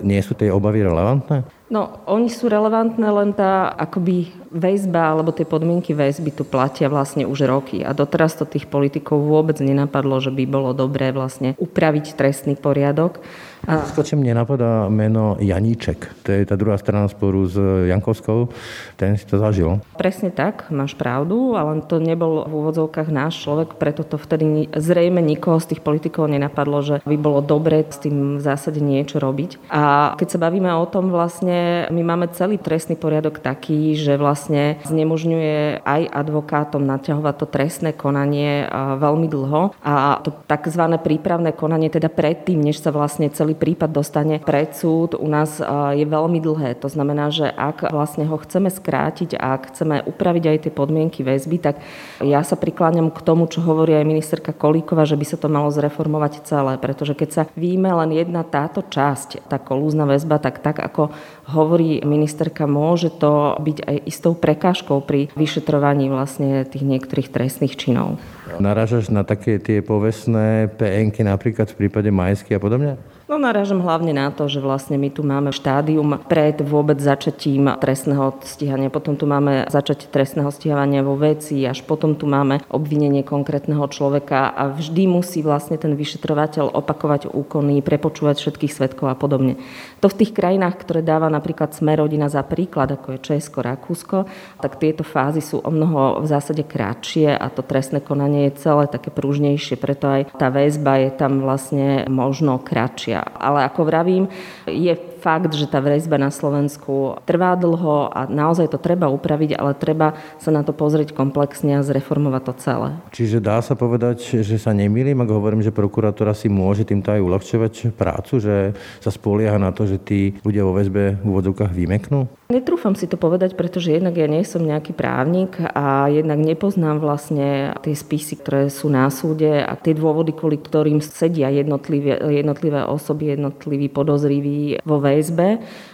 Nie 0.00 0.24
sú 0.24 0.32
tie 0.38 0.48
obavy 0.48 0.80
relevantné? 0.86 1.44
No, 1.68 2.00
oni 2.08 2.32
sú 2.32 2.48
relevantné, 2.48 3.04
len 3.04 3.36
tá 3.36 3.74
akoby 3.76 4.39
väzba 4.50 5.14
alebo 5.14 5.30
tie 5.30 5.46
podmienky 5.46 5.94
väzby 5.94 6.34
tu 6.34 6.42
platia 6.42 6.90
vlastne 6.90 7.24
už 7.24 7.46
roky 7.46 7.86
a 7.86 7.94
doteraz 7.94 8.34
to 8.34 8.44
tých 8.44 8.66
politikov 8.66 9.22
vôbec 9.22 9.56
nenapadlo, 9.62 10.18
že 10.18 10.34
by 10.34 10.44
bolo 10.50 10.74
dobré 10.74 11.14
vlastne 11.14 11.54
upraviť 11.56 12.18
trestný 12.18 12.58
poriadok 12.58 13.22
a... 13.68 13.84
Skočím, 13.84 14.24
mne 14.24 14.40
napadá 14.40 14.88
meno 14.88 15.36
Janíček. 15.36 16.24
To 16.24 16.32
je 16.32 16.48
tá 16.48 16.56
druhá 16.56 16.80
strana 16.80 17.04
sporu 17.12 17.44
s 17.44 17.60
Jankovskou. 17.92 18.48
Ten 18.96 19.20
si 19.20 19.28
to 19.28 19.36
zažil. 19.36 19.84
Presne 20.00 20.32
tak, 20.32 20.72
máš 20.72 20.96
pravdu, 20.96 21.52
ale 21.60 21.84
to 21.84 22.00
nebol 22.00 22.48
v 22.48 22.52
úvodzovkách 22.56 23.12
náš 23.12 23.44
človek, 23.44 23.76
preto 23.76 24.00
to 24.00 24.16
vtedy 24.16 24.72
zrejme 24.72 25.20
nikoho 25.20 25.60
z 25.60 25.76
tých 25.76 25.84
politikov 25.84 26.32
nenapadlo, 26.32 26.80
že 26.80 26.96
by 27.04 27.16
bolo 27.20 27.44
dobre 27.44 27.84
s 27.84 28.00
tým 28.00 28.40
v 28.40 28.42
zásade 28.42 28.80
niečo 28.80 29.20
robiť. 29.20 29.68
A 29.68 30.16
keď 30.16 30.28
sa 30.32 30.38
bavíme 30.40 30.72
o 30.72 30.88
tom 30.88 31.12
vlastne, 31.12 31.84
my 31.92 32.00
máme 32.00 32.32
celý 32.32 32.56
trestný 32.56 32.96
poriadok 32.96 33.44
taký, 33.44 33.92
že 33.92 34.16
vlastne 34.16 34.39
znemožňuje 34.48 35.84
aj 35.84 36.02
advokátom 36.08 36.80
naťahovať 36.86 37.34
to 37.36 37.46
trestné 37.50 37.90
konanie 37.92 38.64
veľmi 38.96 39.26
dlho 39.26 39.74
a 39.84 40.22
to 40.24 40.32
tzv. 40.46 40.84
prípravné 41.02 41.52
konanie 41.52 41.90
teda 41.90 42.08
predtým, 42.08 42.62
než 42.62 42.80
sa 42.80 42.94
vlastne 42.94 43.28
celý 43.28 43.58
prípad 43.58 43.90
dostane 43.90 44.38
pred 44.40 44.72
súd, 44.72 45.18
u 45.18 45.28
nás 45.28 45.60
je 45.96 46.06
veľmi 46.06 46.38
dlhé. 46.40 46.78
To 46.80 46.88
znamená, 46.88 47.28
že 47.34 47.50
ak 47.50 47.90
vlastne 47.90 48.24
ho 48.24 48.36
chceme 48.40 48.70
skrátiť 48.70 49.36
a 49.36 49.58
ak 49.58 49.74
chceme 49.74 50.06
upraviť 50.06 50.44
aj 50.46 50.58
tie 50.64 50.72
podmienky 50.72 51.20
väzby, 51.26 51.58
tak 51.60 51.82
ja 52.22 52.40
sa 52.46 52.54
prikláňam 52.54 53.10
k 53.10 53.20
tomu, 53.20 53.50
čo 53.50 53.60
hovorí 53.60 53.98
aj 53.98 54.06
ministerka 54.06 54.54
Kolíková, 54.54 55.04
že 55.04 55.18
by 55.18 55.26
sa 55.26 55.36
to 55.36 55.50
malo 55.50 55.68
zreformovať 55.72 56.46
celé, 56.46 56.78
pretože 56.78 57.16
keď 57.18 57.28
sa 57.32 57.42
výjme 57.58 57.90
len 57.90 58.14
jedna 58.14 58.46
táto 58.46 58.84
časť, 58.86 59.50
tá 59.50 59.58
kolúzna 59.58 60.06
väzba, 60.06 60.38
tak 60.38 60.62
tak 60.62 60.78
ako 60.78 61.10
hovorí 61.50 62.00
ministerka, 62.06 62.70
môže 62.70 63.10
to 63.10 63.58
byť 63.58 63.78
aj 63.84 63.96
istou 64.06 64.32
prekážkou 64.38 65.02
pri 65.02 65.28
vyšetrovaní 65.34 66.06
vlastne 66.08 66.62
tých 66.64 66.86
niektorých 66.86 67.28
trestných 67.28 67.74
činov. 67.74 68.22
Narážaš 68.58 69.12
na 69.12 69.22
také 69.22 69.60
tie 69.62 69.84
povestné 69.84 70.72
PNky 70.74 71.22
napríklad 71.22 71.70
v 71.70 71.86
prípade 71.86 72.10
Majsky 72.10 72.56
a 72.56 72.60
podobne? 72.60 72.98
No 73.30 73.38
narážam 73.38 73.78
hlavne 73.78 74.10
na 74.10 74.34
to, 74.34 74.50
že 74.50 74.58
vlastne 74.58 74.98
my 74.98 75.06
tu 75.06 75.22
máme 75.22 75.54
štádium 75.54 76.18
pred 76.26 76.58
vôbec 76.66 76.98
začatím 76.98 77.78
trestného 77.78 78.34
stíhania, 78.42 78.90
potom 78.90 79.14
tu 79.14 79.22
máme 79.22 79.70
začatie 79.70 80.10
trestného 80.10 80.50
stíhania 80.50 81.06
vo 81.06 81.14
veci, 81.14 81.62
až 81.62 81.86
potom 81.86 82.18
tu 82.18 82.26
máme 82.26 82.58
obvinenie 82.66 83.22
konkrétneho 83.22 83.86
človeka 83.86 84.50
a 84.50 84.74
vždy 84.74 85.06
musí 85.06 85.46
vlastne 85.46 85.78
ten 85.78 85.94
vyšetrovateľ 85.94 86.74
opakovať 86.74 87.30
úkony, 87.30 87.78
prepočúvať 87.86 88.42
všetkých 88.42 88.74
svetkov 88.74 89.06
a 89.06 89.14
podobne. 89.14 89.62
To 90.02 90.10
v 90.10 90.26
tých 90.26 90.34
krajinách, 90.34 90.82
ktoré 90.82 90.98
dáva 90.98 91.30
napríklad 91.30 91.70
Smerodina 91.70 92.26
za 92.26 92.42
príklad, 92.42 92.98
ako 92.98 93.14
je 93.14 93.30
Česko, 93.30 93.62
Rakúsko, 93.62 94.26
tak 94.58 94.82
tieto 94.82 95.06
fázy 95.06 95.38
sú 95.38 95.62
o 95.62 95.70
mnoho 95.70 96.18
v 96.18 96.26
zásade 96.26 96.66
kratšie 96.66 97.30
a 97.30 97.46
to 97.46 97.62
trestné 97.62 98.02
konanie 98.02 98.39
je 98.46 98.60
celé 98.60 98.84
také 98.86 99.10
pružnejšie, 99.12 99.76
preto 99.76 100.08
aj 100.08 100.36
tá 100.38 100.48
väzba 100.48 101.02
je 101.02 101.10
tam 101.12 101.44
vlastne 101.44 102.08
možno 102.08 102.62
kratšia. 102.62 103.20
Ale 103.20 103.66
ako 103.66 103.80
vravím, 103.84 104.24
je 104.64 105.09
fakt, 105.20 105.52
že 105.52 105.68
tá 105.68 105.84
väzba 105.84 106.16
na 106.16 106.32
Slovensku 106.32 107.20
trvá 107.28 107.52
dlho 107.60 108.08
a 108.08 108.24
naozaj 108.24 108.72
to 108.72 108.80
treba 108.80 109.12
upraviť, 109.12 109.60
ale 109.60 109.76
treba 109.76 110.16
sa 110.40 110.48
na 110.48 110.64
to 110.64 110.72
pozrieť 110.72 111.12
komplexne 111.12 111.76
a 111.76 111.84
zreformovať 111.84 112.42
to 112.48 112.52
celé. 112.56 112.88
Čiže 113.12 113.44
dá 113.44 113.60
sa 113.60 113.76
povedať, 113.76 114.40
že 114.40 114.56
sa 114.56 114.72
nemýlim, 114.72 115.20
ak 115.20 115.28
hovorím, 115.28 115.60
že 115.60 115.74
prokurátora 115.74 116.32
si 116.32 116.48
môže 116.48 116.88
týmto 116.88 117.12
aj 117.12 117.20
uľahčovať 117.20 117.92
prácu, 117.92 118.40
že 118.40 118.72
sa 119.04 119.10
spolieha 119.12 119.60
na 119.60 119.76
to, 119.76 119.84
že 119.84 120.00
tí 120.00 120.40
ľudia 120.40 120.64
vo 120.64 120.72
väzbe 120.72 121.20
v 121.20 121.26
úvodzovkách 121.28 121.72
vymeknú? 121.76 122.24
Netrúfam 122.50 122.98
si 122.98 123.06
to 123.06 123.14
povedať, 123.14 123.54
pretože 123.54 123.94
jednak 123.94 124.18
ja 124.18 124.26
nie 124.26 124.42
som 124.42 124.66
nejaký 124.66 124.90
právnik 124.90 125.54
a 125.70 126.10
jednak 126.10 126.42
nepoznám 126.42 126.98
vlastne 126.98 127.78
tie 127.86 127.94
spisy, 127.94 128.42
ktoré 128.42 128.66
sú 128.66 128.90
na 128.90 129.06
súde 129.06 129.62
a 129.62 129.78
tie 129.78 129.94
dôvody, 129.94 130.34
kvôli 130.34 130.58
ktorým 130.58 130.98
sedia 130.98 131.46
jednotlivé, 131.46 132.18
jednotlivé 132.18 132.82
osoby, 132.82 133.38
jednotliví 133.38 133.86
podozriví 133.94 134.82
vo 134.82 134.98
väzbe. 134.98 135.09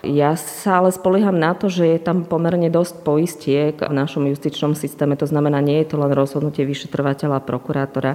Ja 0.07 0.37
sa 0.37 0.83
ale 0.83 0.93
spolieham 0.93 1.37
na 1.37 1.57
to, 1.57 1.73
že 1.73 1.97
je 1.97 2.01
tam 2.03 2.29
pomerne 2.29 2.69
dosť 2.69 2.95
poistiek 3.03 3.75
v 3.77 3.93
našom 3.95 4.29
justičnom 4.29 4.77
systéme. 4.77 5.17
To 5.17 5.27
znamená, 5.27 5.65
nie 5.65 5.81
je 5.83 5.95
to 5.95 5.97
len 5.99 6.13
rozhodnutie 6.13 6.69
vyšetrovateľa 6.69 7.41
a 7.41 7.47
prokurátora. 7.47 8.13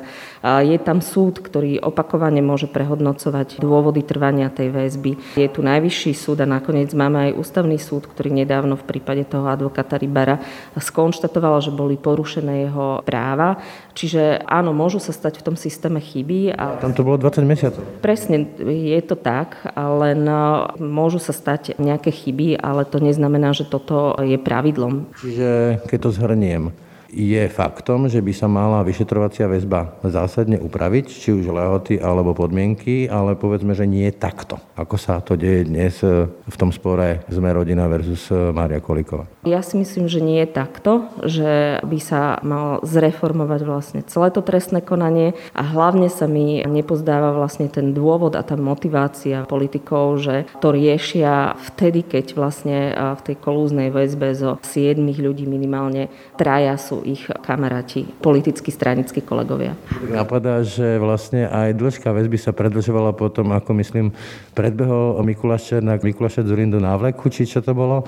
Je 0.66 0.78
tam 0.82 1.02
súd, 1.04 1.42
ktorý 1.42 1.82
opakovane 1.82 2.40
môže 2.40 2.72
prehodnocovať 2.72 3.60
dôvody 3.60 4.06
trvania 4.06 4.54
tej 4.54 4.72
väzby. 4.72 5.40
Je 5.40 5.50
tu 5.52 5.66
najvyšší 5.66 6.14
súd 6.16 6.44
a 6.44 6.48
nakoniec 6.48 6.94
máme 6.94 7.32
aj 7.32 7.38
ústavný 7.38 7.78
súd, 7.82 8.08
ktorý 8.08 8.32
nedávno 8.32 8.78
v 8.78 8.88
prípade 8.88 9.26
toho 9.28 9.48
advokáta 9.50 10.00
Rybara 10.00 10.40
skonštatovala, 10.78 11.64
že 11.64 11.72
boli 11.72 11.98
porušené 11.98 12.70
jeho 12.70 13.02
práva. 13.06 13.60
Čiže 13.92 14.48
áno, 14.48 14.72
môžu 14.72 15.04
sa 15.04 15.12
stať 15.12 15.40
v 15.40 15.46
tom 15.52 15.56
systéme 15.60 16.00
chyby. 16.00 16.56
A... 16.56 16.80
Tam 16.80 16.96
to 16.96 17.04
bolo 17.04 17.20
20 17.20 17.44
mesiacov. 17.44 17.84
Presne, 18.00 18.48
je 18.62 19.02
to 19.04 19.20
tak, 19.20 19.60
len 19.76 20.24
no, 20.24 20.72
môžu 20.80 21.20
sa 21.20 21.36
stať 21.36 21.76
nejaké 21.80 22.12
chyby, 22.12 22.56
ale 22.60 22.88
to 22.88 23.04
neznamená, 23.04 23.52
že 23.52 23.68
toto 23.68 24.16
je 24.22 24.40
pravidlom. 24.40 25.12
Čiže 25.20 25.82
keď 25.88 26.00
to 26.00 26.10
zhrniem, 26.16 26.64
je 27.12 27.44
faktom, 27.52 28.08
že 28.08 28.24
by 28.24 28.32
sa 28.32 28.48
mala 28.48 28.88
vyšetrovacia 28.88 29.46
väzba 29.52 30.00
zásadne 30.08 30.58
upraviť, 30.58 31.06
či 31.12 31.36
už 31.36 31.52
lehoty 31.52 32.00
alebo 32.00 32.32
podmienky, 32.32 33.12
ale 33.12 33.36
povedzme, 33.36 33.76
že 33.76 33.84
nie 33.84 34.08
takto, 34.16 34.58
ako 34.80 34.96
sa 34.96 35.20
to 35.20 35.36
deje 35.36 35.68
dnes 35.68 36.00
e, 36.02 36.32
v 36.32 36.56
tom 36.58 36.72
spore 36.72 37.28
Sme 37.28 37.52
rodina 37.52 37.86
versus 37.92 38.32
e, 38.32 38.56
Mária 38.56 38.80
Kolíková. 38.80 39.28
Ja 39.44 39.60
si 39.60 39.76
myslím, 39.76 40.08
že 40.08 40.24
nie 40.24 40.40
je 40.48 40.50
takto, 40.56 41.12
že 41.28 41.84
by 41.84 42.00
sa 42.00 42.40
mal 42.42 42.80
zreformovať 42.88 43.62
vlastne 43.68 44.00
celé 44.08 44.32
to 44.32 44.40
trestné 44.40 44.80
konanie 44.80 45.36
a 45.52 45.62
hlavne 45.68 46.08
sa 46.08 46.26
mi 46.32 46.64
nepozdáva 46.64 47.36
vlastne 47.36 47.68
ten 47.68 47.92
dôvod 47.92 48.40
a 48.40 48.42
tá 48.42 48.56
motivácia 48.56 49.44
politikov, 49.46 50.24
že 50.24 50.48
to 50.64 50.72
riešia 50.72 51.60
vtedy, 51.76 52.08
keď 52.08 52.26
vlastne 52.40 52.78
e, 52.90 52.94
v 52.96 53.22
tej 53.22 53.36
kolúznej 53.36 53.92
väzbe 53.92 54.32
zo 54.32 54.56
siedmých 54.64 55.20
ľudí 55.20 55.44
minimálne 55.44 56.08
traja 56.40 56.80
sú 56.80 57.01
ich 57.06 57.26
kamaráti, 57.44 58.08
politickí, 58.20 58.70
stranickí 58.70 59.22
kolegovia. 59.22 59.78
Napadá, 60.10 60.62
že 60.66 60.98
vlastne 60.98 61.48
aj 61.48 61.78
dĺžka 61.78 62.10
väzby 62.12 62.38
sa 62.38 62.52
predlžovala 62.52 63.14
potom, 63.14 63.54
ako 63.54 63.78
myslím, 63.78 64.14
predbehol 64.58 65.20
Mikuláš 65.22 65.72
Černák, 65.72 66.02
Mikuláš 66.04 66.42
Zurindu 66.42 66.82
návleku, 66.82 67.30
či 67.30 67.46
čo 67.46 67.62
to 67.62 67.72
bolo? 67.78 68.04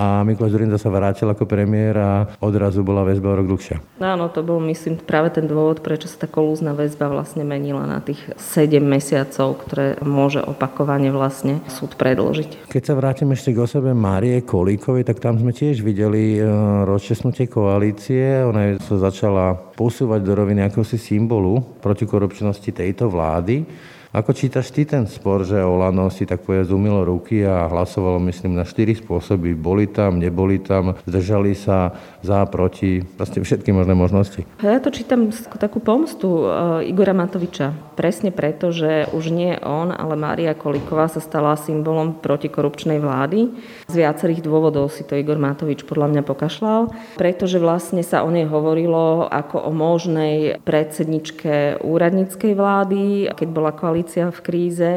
A 0.00 0.24
Mikuláš 0.24 0.56
Zurinda 0.56 0.80
sa 0.80 0.88
vrátil 0.88 1.28
ako 1.28 1.44
premiér 1.44 1.94
a 2.00 2.10
odrazu 2.40 2.80
bola 2.80 3.04
väzba 3.04 3.36
o 3.36 3.36
rok 3.36 3.52
dlhšia. 3.52 4.00
Áno, 4.00 4.32
to 4.32 4.40
bol 4.40 4.56
myslím 4.64 4.96
práve 4.96 5.36
ten 5.36 5.44
dôvod, 5.44 5.84
prečo 5.84 6.08
sa 6.08 6.24
tá 6.24 6.28
kolúzna 6.30 6.72
väzba 6.72 7.12
vlastne 7.12 7.44
menila 7.44 7.84
na 7.84 8.00
tých 8.00 8.16
7 8.40 8.80
mesiacov, 8.80 9.60
ktoré 9.60 10.00
môže 10.00 10.40
opakovane 10.40 11.12
vlastne 11.12 11.60
súd 11.68 12.00
predložiť. 12.00 12.72
Keď 12.72 12.82
sa 12.82 12.96
vrátim 12.96 13.28
ešte 13.36 13.52
k 13.52 13.60
osobe 13.60 13.92
Márie 13.92 14.40
Kolíkovej, 14.40 15.04
tak 15.04 15.20
tam 15.20 15.36
sme 15.36 15.52
tiež 15.52 15.84
videli 15.84 16.40
e, 16.40 16.48
rozčesnutie 16.88 17.52
koalície. 17.52 18.40
Ona 18.48 18.80
sa 18.80 18.96
začala 18.96 19.52
posúvať 19.52 20.24
do 20.24 20.32
roviny 20.32 20.64
akéhosi 20.64 20.96
symbolu 20.96 21.60
protikorupčnosti 21.84 22.72
tejto 22.72 23.12
vlády. 23.12 23.68
Ako 24.10 24.34
čítaš 24.34 24.74
ty 24.74 24.82
ten 24.82 25.06
spor, 25.06 25.46
že 25.46 25.62
Olano 25.62 26.10
si 26.10 26.26
tak 26.26 26.42
povedať 26.42 26.74
umilo 26.74 27.06
ruky 27.06 27.46
a 27.46 27.70
hlasovalo, 27.70 28.18
myslím, 28.26 28.58
na 28.58 28.66
štyri 28.66 28.98
spôsoby. 28.98 29.54
Boli 29.54 29.86
tam, 29.86 30.18
neboli 30.18 30.58
tam, 30.58 30.98
zdržali 31.06 31.54
sa 31.54 31.94
za, 32.20 32.44
proti, 32.46 33.04
vlastne 33.16 33.40
všetky 33.40 33.72
možné 33.72 33.96
možnosti. 33.96 34.44
Ja 34.60 34.80
to 34.80 34.92
čítam 34.92 35.32
takú 35.56 35.80
pomstu 35.80 36.44
eh, 36.46 36.90
Igora 36.92 37.16
Matoviča. 37.16 37.72
Presne 37.96 38.32
preto, 38.32 38.72
že 38.72 39.08
už 39.12 39.32
nie 39.32 39.56
on, 39.60 39.92
ale 39.92 40.16
Mária 40.16 40.52
Kolíková 40.56 41.08
sa 41.08 41.20
stala 41.20 41.56
symbolom 41.56 42.16
protikorupčnej 42.20 43.00
vlády. 43.00 43.52
Z 43.88 43.94
viacerých 43.94 44.44
dôvodov 44.44 44.92
si 44.92 45.04
to 45.04 45.16
Igor 45.16 45.40
Matovič 45.40 45.84
podľa 45.84 46.12
mňa 46.16 46.22
pokašľal, 46.24 46.80
pretože 47.16 47.60
vlastne 47.60 48.04
sa 48.04 48.24
o 48.24 48.30
nej 48.32 48.48
hovorilo 48.48 49.28
ako 49.28 49.68
o 49.68 49.72
možnej 49.72 50.60
predsedničke 50.64 51.80
úradníckej 51.80 52.52
vlády, 52.52 53.32
keď 53.32 53.48
bola 53.48 53.72
koalícia 53.72 54.28
v 54.28 54.40
kríze 54.40 54.90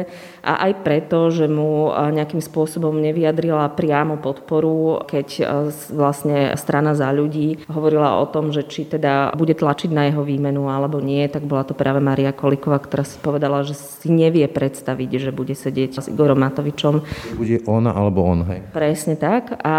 a 0.44 0.68
aj 0.68 0.84
preto, 0.84 1.32
že 1.32 1.48
mu 1.48 1.88
nejakým 1.88 2.44
spôsobom 2.44 2.92
nevyjadrila 3.00 3.72
priamo 3.72 4.20
podporu, 4.20 5.00
keď 5.08 5.48
vlastne 5.88 6.52
strana 6.60 6.92
za 6.92 7.08
ľudí 7.08 7.64
hovorila 7.72 8.20
o 8.20 8.28
tom, 8.28 8.52
že 8.52 8.68
či 8.68 8.84
teda 8.84 9.32
bude 9.32 9.56
tlačiť 9.56 9.88
na 9.88 10.12
jeho 10.12 10.20
výmenu 10.20 10.68
alebo 10.68 11.00
nie, 11.00 11.24
tak 11.32 11.48
bola 11.48 11.64
to 11.64 11.72
práve 11.72 12.04
Maria 12.04 12.36
Kolikova, 12.36 12.76
ktorá 12.76 13.08
si 13.08 13.16
povedala, 13.16 13.64
že 13.64 13.72
si 13.72 14.12
nevie 14.12 14.44
predstaviť, 14.44 15.10
že 15.16 15.30
bude 15.32 15.56
sedieť 15.56 16.04
s 16.04 16.12
Igorom 16.12 16.36
Matovičom. 16.44 17.00
Bude 17.40 17.64
ona 17.64 17.96
alebo 17.96 18.20
on, 18.28 18.44
hej? 18.44 18.60
Presne 18.76 19.16
tak. 19.16 19.56
A 19.64 19.76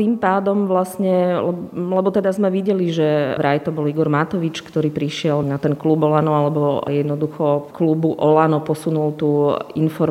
tým 0.00 0.16
pádom 0.16 0.64
vlastne, 0.64 1.36
lebo 1.76 2.08
teda 2.08 2.32
sme 2.32 2.48
videli, 2.48 2.88
že 2.88 3.36
vraj 3.36 3.60
to 3.60 3.68
bol 3.68 3.84
Igor 3.84 4.08
Matovič, 4.08 4.64
ktorý 4.64 4.88
prišiel 4.88 5.44
na 5.44 5.60
ten 5.60 5.76
klub 5.76 6.00
Olano 6.00 6.32
alebo 6.32 6.80
jednoducho 6.88 7.68
klubu 7.76 8.16
Olano 8.16 8.64
posunul 8.64 9.12
tú 9.12 9.52
informáciu, 9.76 10.05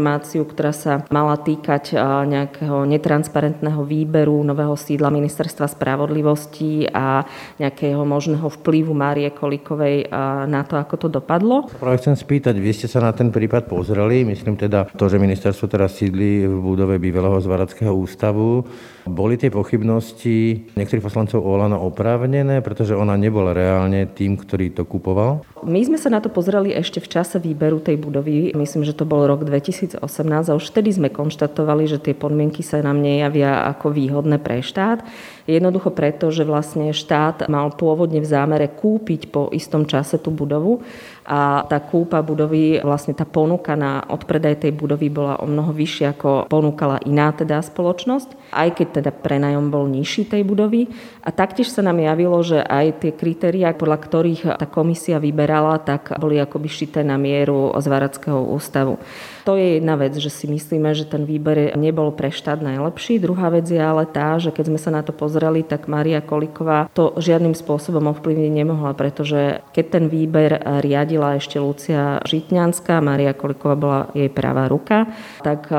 ktorá 0.45 0.75
sa 0.75 1.03
mala 1.13 1.39
týkať 1.39 1.95
nejakého 2.25 2.83
netransparentného 2.89 3.81
výberu 3.85 4.43
nového 4.43 4.75
sídla 4.75 5.07
ministerstva 5.13 5.71
spravodlivosti 5.71 6.89
a 6.91 7.23
nejakého 7.61 8.01
možného 8.03 8.47
vplyvu 8.61 8.91
Márie 8.91 9.31
Kolikovej 9.31 10.11
na 10.49 10.61
to, 10.67 10.75
ako 10.75 10.95
to 11.05 11.07
dopadlo. 11.07 11.71
Práve 11.79 12.03
chcem 12.03 12.17
spýtať, 12.17 12.57
vy 12.57 12.71
ste 12.75 12.87
sa 12.91 12.99
na 12.99 13.15
ten 13.15 13.31
prípad 13.31 13.69
pozreli, 13.69 14.25
myslím 14.25 14.57
teda 14.57 14.89
to, 14.95 15.05
že 15.07 15.21
ministerstvo 15.21 15.65
teraz 15.71 15.95
sídli 15.95 16.43
v 16.43 16.57
budove 16.59 16.97
bývalého 16.97 17.37
Zvarackého 17.39 17.93
ústavu. 17.95 18.67
Boli 19.05 19.37
tie 19.37 19.53
pochybnosti 19.53 20.65
niektorých 20.73 21.05
poslancov 21.05 21.45
Olano 21.45 21.77
oprávnené, 21.85 22.65
pretože 22.65 22.97
ona 22.97 23.13
nebola 23.13 23.53
reálne 23.53 24.09
tým, 24.09 24.33
ktorý 24.33 24.73
to 24.73 24.81
kupoval? 24.81 25.45
My 25.61 25.81
sme 25.85 26.01
sa 26.01 26.09
na 26.09 26.17
to 26.17 26.33
pozreli 26.33 26.73
ešte 26.73 26.97
v 26.97 27.09
čase 27.13 27.37
výberu 27.37 27.77
tej 27.77 28.01
budovy. 28.01 28.57
Myslím, 28.57 28.81
že 28.81 28.97
to 28.97 29.05
bol 29.05 29.29
rok 29.29 29.45
2018 29.87 30.49
a 30.49 30.57
už 30.57 30.65
vtedy 30.73 30.89
sme 30.93 31.13
konštatovali, 31.13 31.85
že 31.85 32.01
tie 32.01 32.17
podmienky 32.17 32.65
sa 32.65 32.81
nám 32.81 32.99
nejavia 32.99 33.69
ako 33.69 33.93
výhodné 33.93 34.41
pre 34.41 34.65
štát. 34.65 35.05
Jednoducho 35.45 35.93
preto, 35.93 36.33
že 36.33 36.41
vlastne 36.41 36.89
štát 36.89 37.45
mal 37.45 37.69
pôvodne 37.77 38.17
v 38.17 38.27
zámere 38.27 38.65
kúpiť 38.65 39.29
po 39.29 39.53
istom 39.53 39.85
čase 39.85 40.17
tú 40.17 40.33
budovu 40.33 40.81
a 41.25 41.65
tá 41.65 41.81
kúpa 41.81 42.21
budovy, 42.21 42.81
vlastne 42.85 43.17
tá 43.17 43.25
ponuka 43.25 43.73
na 43.73 44.05
odpredaj 44.05 44.61
tej 44.61 44.71
budovy 44.77 45.09
bola 45.09 45.41
o 45.41 45.49
mnoho 45.49 45.73
vyššia, 45.73 46.13
ako 46.13 46.45
ponúkala 46.45 47.01
iná 47.05 47.33
teda 47.33 47.61
spoločnosť, 47.65 48.53
aj 48.53 48.69
keď 48.77 48.87
teda 49.01 49.11
prenajom 49.13 49.73
bol 49.73 49.89
nižší 49.89 50.29
tej 50.29 50.45
budovy. 50.45 50.85
A 51.25 51.33
taktiež 51.33 51.73
sa 51.73 51.81
nám 51.81 51.97
javilo, 51.97 52.37
že 52.45 52.61
aj 52.61 53.01
tie 53.01 53.11
kritériá, 53.13 53.73
podľa 53.73 53.97
ktorých 54.05 54.41
tá 54.61 54.69
komisia 54.69 55.17
vyberala, 55.17 55.81
tak 55.81 56.13
boli 56.21 56.37
akoby 56.37 56.69
šité 56.69 57.01
na 57.01 57.17
mieru 57.17 57.73
z 57.73 57.85
Varackého 57.89 58.45
ústavu. 58.45 59.01
To 59.45 59.53
je 59.53 59.77
jedna 59.77 59.93
vec, 59.93 60.17
že 60.17 60.33
si 60.33 60.49
myslíme, 60.49 60.97
že 60.97 61.05
ten 61.05 61.21
výber 61.21 61.77
nebol 61.77 62.09
pre 62.09 62.33
štát 62.33 62.65
najlepší. 62.65 63.21
Druhá 63.21 63.53
vec 63.53 63.69
je 63.69 63.77
ale 63.77 64.09
tá, 64.09 64.41
že 64.41 64.49
keď 64.49 64.73
sme 64.73 64.79
sa 64.81 64.89
na 64.89 65.05
to 65.05 65.13
pozreli, 65.13 65.61
tak 65.61 65.85
Maria 65.85 66.17
Koliková 66.17 66.89
to 66.97 67.13
žiadnym 67.21 67.53
spôsobom 67.53 68.09
ovplyvniť 68.09 68.51
nemohla, 68.51 68.97
pretože 68.97 69.61
keď 69.69 69.85
ten 69.85 70.05
výber 70.09 70.57
riadila 70.81 71.37
ešte 71.37 71.61
Lucia 71.61 72.17
Žitňanská, 72.25 72.97
Maria 73.05 73.37
Koliková 73.37 73.77
bola 73.77 74.01
jej 74.17 74.33
pravá 74.33 74.65
ruka, 74.65 75.13
tak 75.45 75.69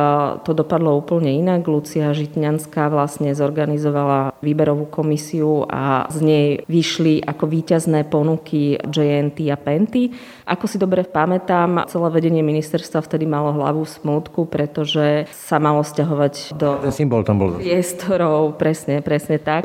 to 0.47 0.51
dopadlo 0.55 0.95
úplne 0.95 1.35
inak. 1.35 1.67
Lucia 1.67 2.15
Žitňanská 2.15 2.87
vlastne 2.87 3.35
zorganizovala 3.35 4.39
výberovú 4.47 4.87
komisiu 4.87 5.67
a 5.67 6.07
z 6.07 6.19
nej 6.23 6.47
vyšli 6.71 7.19
ako 7.19 7.51
víťazné 7.51 8.07
ponuky 8.07 8.79
JNT 8.79 9.51
a 9.51 9.59
Penty. 9.59 10.15
Ako 10.47 10.71
si 10.71 10.79
dobre 10.79 11.03
pamätám, 11.03 11.91
celé 11.91 12.09
vedenie 12.15 12.47
ministerstva 12.47 13.03
vtedy 13.03 13.27
malo 13.27 13.56
hlavu 13.57 13.89
smutku, 13.89 14.45
pretože 14.45 15.25
sa 15.33 15.57
malo 15.57 15.81
stiahovať 15.81 16.57
do 16.57 16.77
Ten 16.85 16.93
symbol 16.93 17.25
tam 17.25 17.41
bol. 17.41 17.57
priestorov, 17.57 18.61
presne, 18.61 19.01
presne 19.01 19.41
tak. 19.41 19.65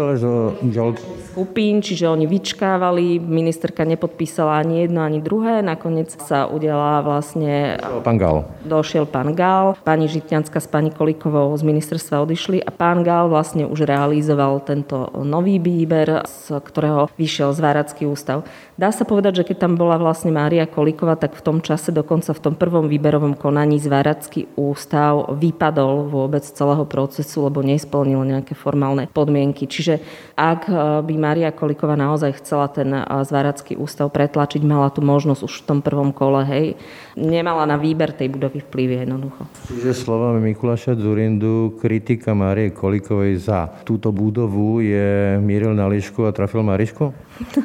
Skupín, 1.31 1.83
čiže 1.83 2.07
oni 2.07 2.25
vyčkávali, 2.27 3.19
ministerka 3.19 3.83
nepodpísala 3.83 4.63
ani 4.63 4.87
jedno, 4.87 5.03
ani 5.03 5.19
druhé, 5.19 5.59
nakoniec 5.59 6.11
sa 6.23 6.47
udiala 6.47 7.03
vlastne... 7.03 7.79
Pán 8.03 8.15
Gál. 8.15 8.47
Došiel 8.63 9.07
pán 9.07 9.35
Gál, 9.35 9.75
pani 9.83 10.07
Žitňanská 10.07 10.59
s 10.59 10.67
pani 10.67 10.91
Kolikovou 10.93 11.51
z 11.57 11.63
ministerstva 11.67 12.23
odišli 12.23 12.63
a 12.63 12.71
pán 12.71 13.03
Gál 13.03 13.27
vlastne 13.27 13.67
už 13.67 13.83
realizoval 13.83 14.63
tento 14.63 15.09
nový 15.19 15.57
výber, 15.57 16.23
z 16.27 16.61
ktorého 16.61 17.09
vyšiel 17.17 17.51
Zváracký 17.51 18.05
ústav. 18.05 18.45
Dá 18.77 18.93
sa 18.93 19.03
povedať, 19.03 19.41
že 19.41 19.47
keď 19.51 19.67
tam 19.67 19.73
bola 19.75 19.97
vlastne 19.97 20.29
Mária 20.29 20.69
Kolíková, 20.69 21.17
tak 21.17 21.33
v 21.33 21.41
tom 21.41 21.57
čase 21.59 21.89
dokonca 21.89 22.31
v 22.33 22.43
tom 22.43 22.53
prvom 22.53 22.85
výberovom 22.85 23.33
konaní 23.33 23.80
Zváracký 23.81 24.53
ústav 24.53 25.33
vypadol 25.33 26.05
vôbec 26.07 26.45
z 26.45 26.53
celého 26.53 26.85
procesu, 26.85 27.41
lebo 27.49 27.65
nesplnil 27.65 28.21
nejaké 28.21 28.53
formálne 28.53 29.09
podmienky. 29.09 29.65
Čiže 29.65 29.97
ak 30.37 30.69
e, 30.69 30.73
by 31.01 31.13
Mária 31.17 31.49
Kolíková 31.49 31.97
naozaj 31.97 32.37
chcela 32.37 32.69
ten 32.69 32.93
e, 32.93 33.01
Zváracký 33.01 33.73
ústav 33.75 34.13
pretlačiť, 34.13 34.61
mala 34.61 34.93
tu 34.93 35.01
možnosť 35.01 35.41
už 35.41 35.53
v 35.61 35.65
tom 35.65 35.79
prvom 35.81 36.13
kole, 36.13 36.45
hej. 36.45 36.77
Nemala 37.19 37.67
na 37.67 37.75
výber 37.75 38.15
tej 38.15 38.31
budovy 38.31 38.63
vplyv 38.63 39.03
jednoducho. 39.03 39.43
Čiže 39.67 39.91
slovami 39.91 40.39
Mikuláša 40.51 40.95
Zurindu, 40.95 41.75
kritika 41.75 42.31
Márie 42.31 42.71
Kolíkovej 42.71 43.35
za 43.43 43.67
túto 43.83 44.15
budovu 44.15 44.79
je 44.79 45.35
mieril 45.43 45.75
na 45.75 45.91
líšku 45.91 46.23
a 46.23 46.31
trafil 46.31 46.63
Marišku? 46.63 47.11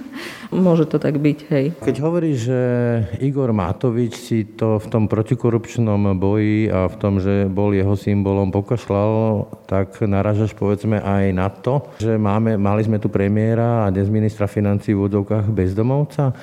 Môže 0.66 0.86
to 0.86 1.02
tak 1.02 1.18
byť, 1.18 1.38
hej. 1.50 1.66
Keď 1.78 1.96
hovorí, 2.02 2.38
že 2.38 2.58
Igor 3.18 3.50
Matovič 3.50 4.14
si 4.14 4.46
to 4.46 4.78
v 4.78 4.86
tom 4.90 5.10
protikorupčnom 5.10 6.16
boji 6.18 6.70
a 6.70 6.86
v 6.86 6.96
tom, 6.98 7.18
že 7.18 7.50
bol 7.50 7.74
jeho 7.74 7.98
symbolom 7.98 8.54
pokašľal, 8.54 9.46
tak 9.66 9.98
naražaš 10.06 10.54
povedzme 10.54 11.02
aj 11.02 11.24
na 11.34 11.48
to, 11.50 11.82
že 11.98 12.14
máme, 12.14 12.54
mali 12.58 12.86
sme 12.86 13.02
tu 13.02 13.10
premiéra 13.10 13.86
a 13.86 13.92
dnes 13.92 14.06
ministra 14.10 14.46
financí 14.46 14.94
v 14.94 15.10
údovkách 15.10 15.50
bezdomovca. 15.50 16.34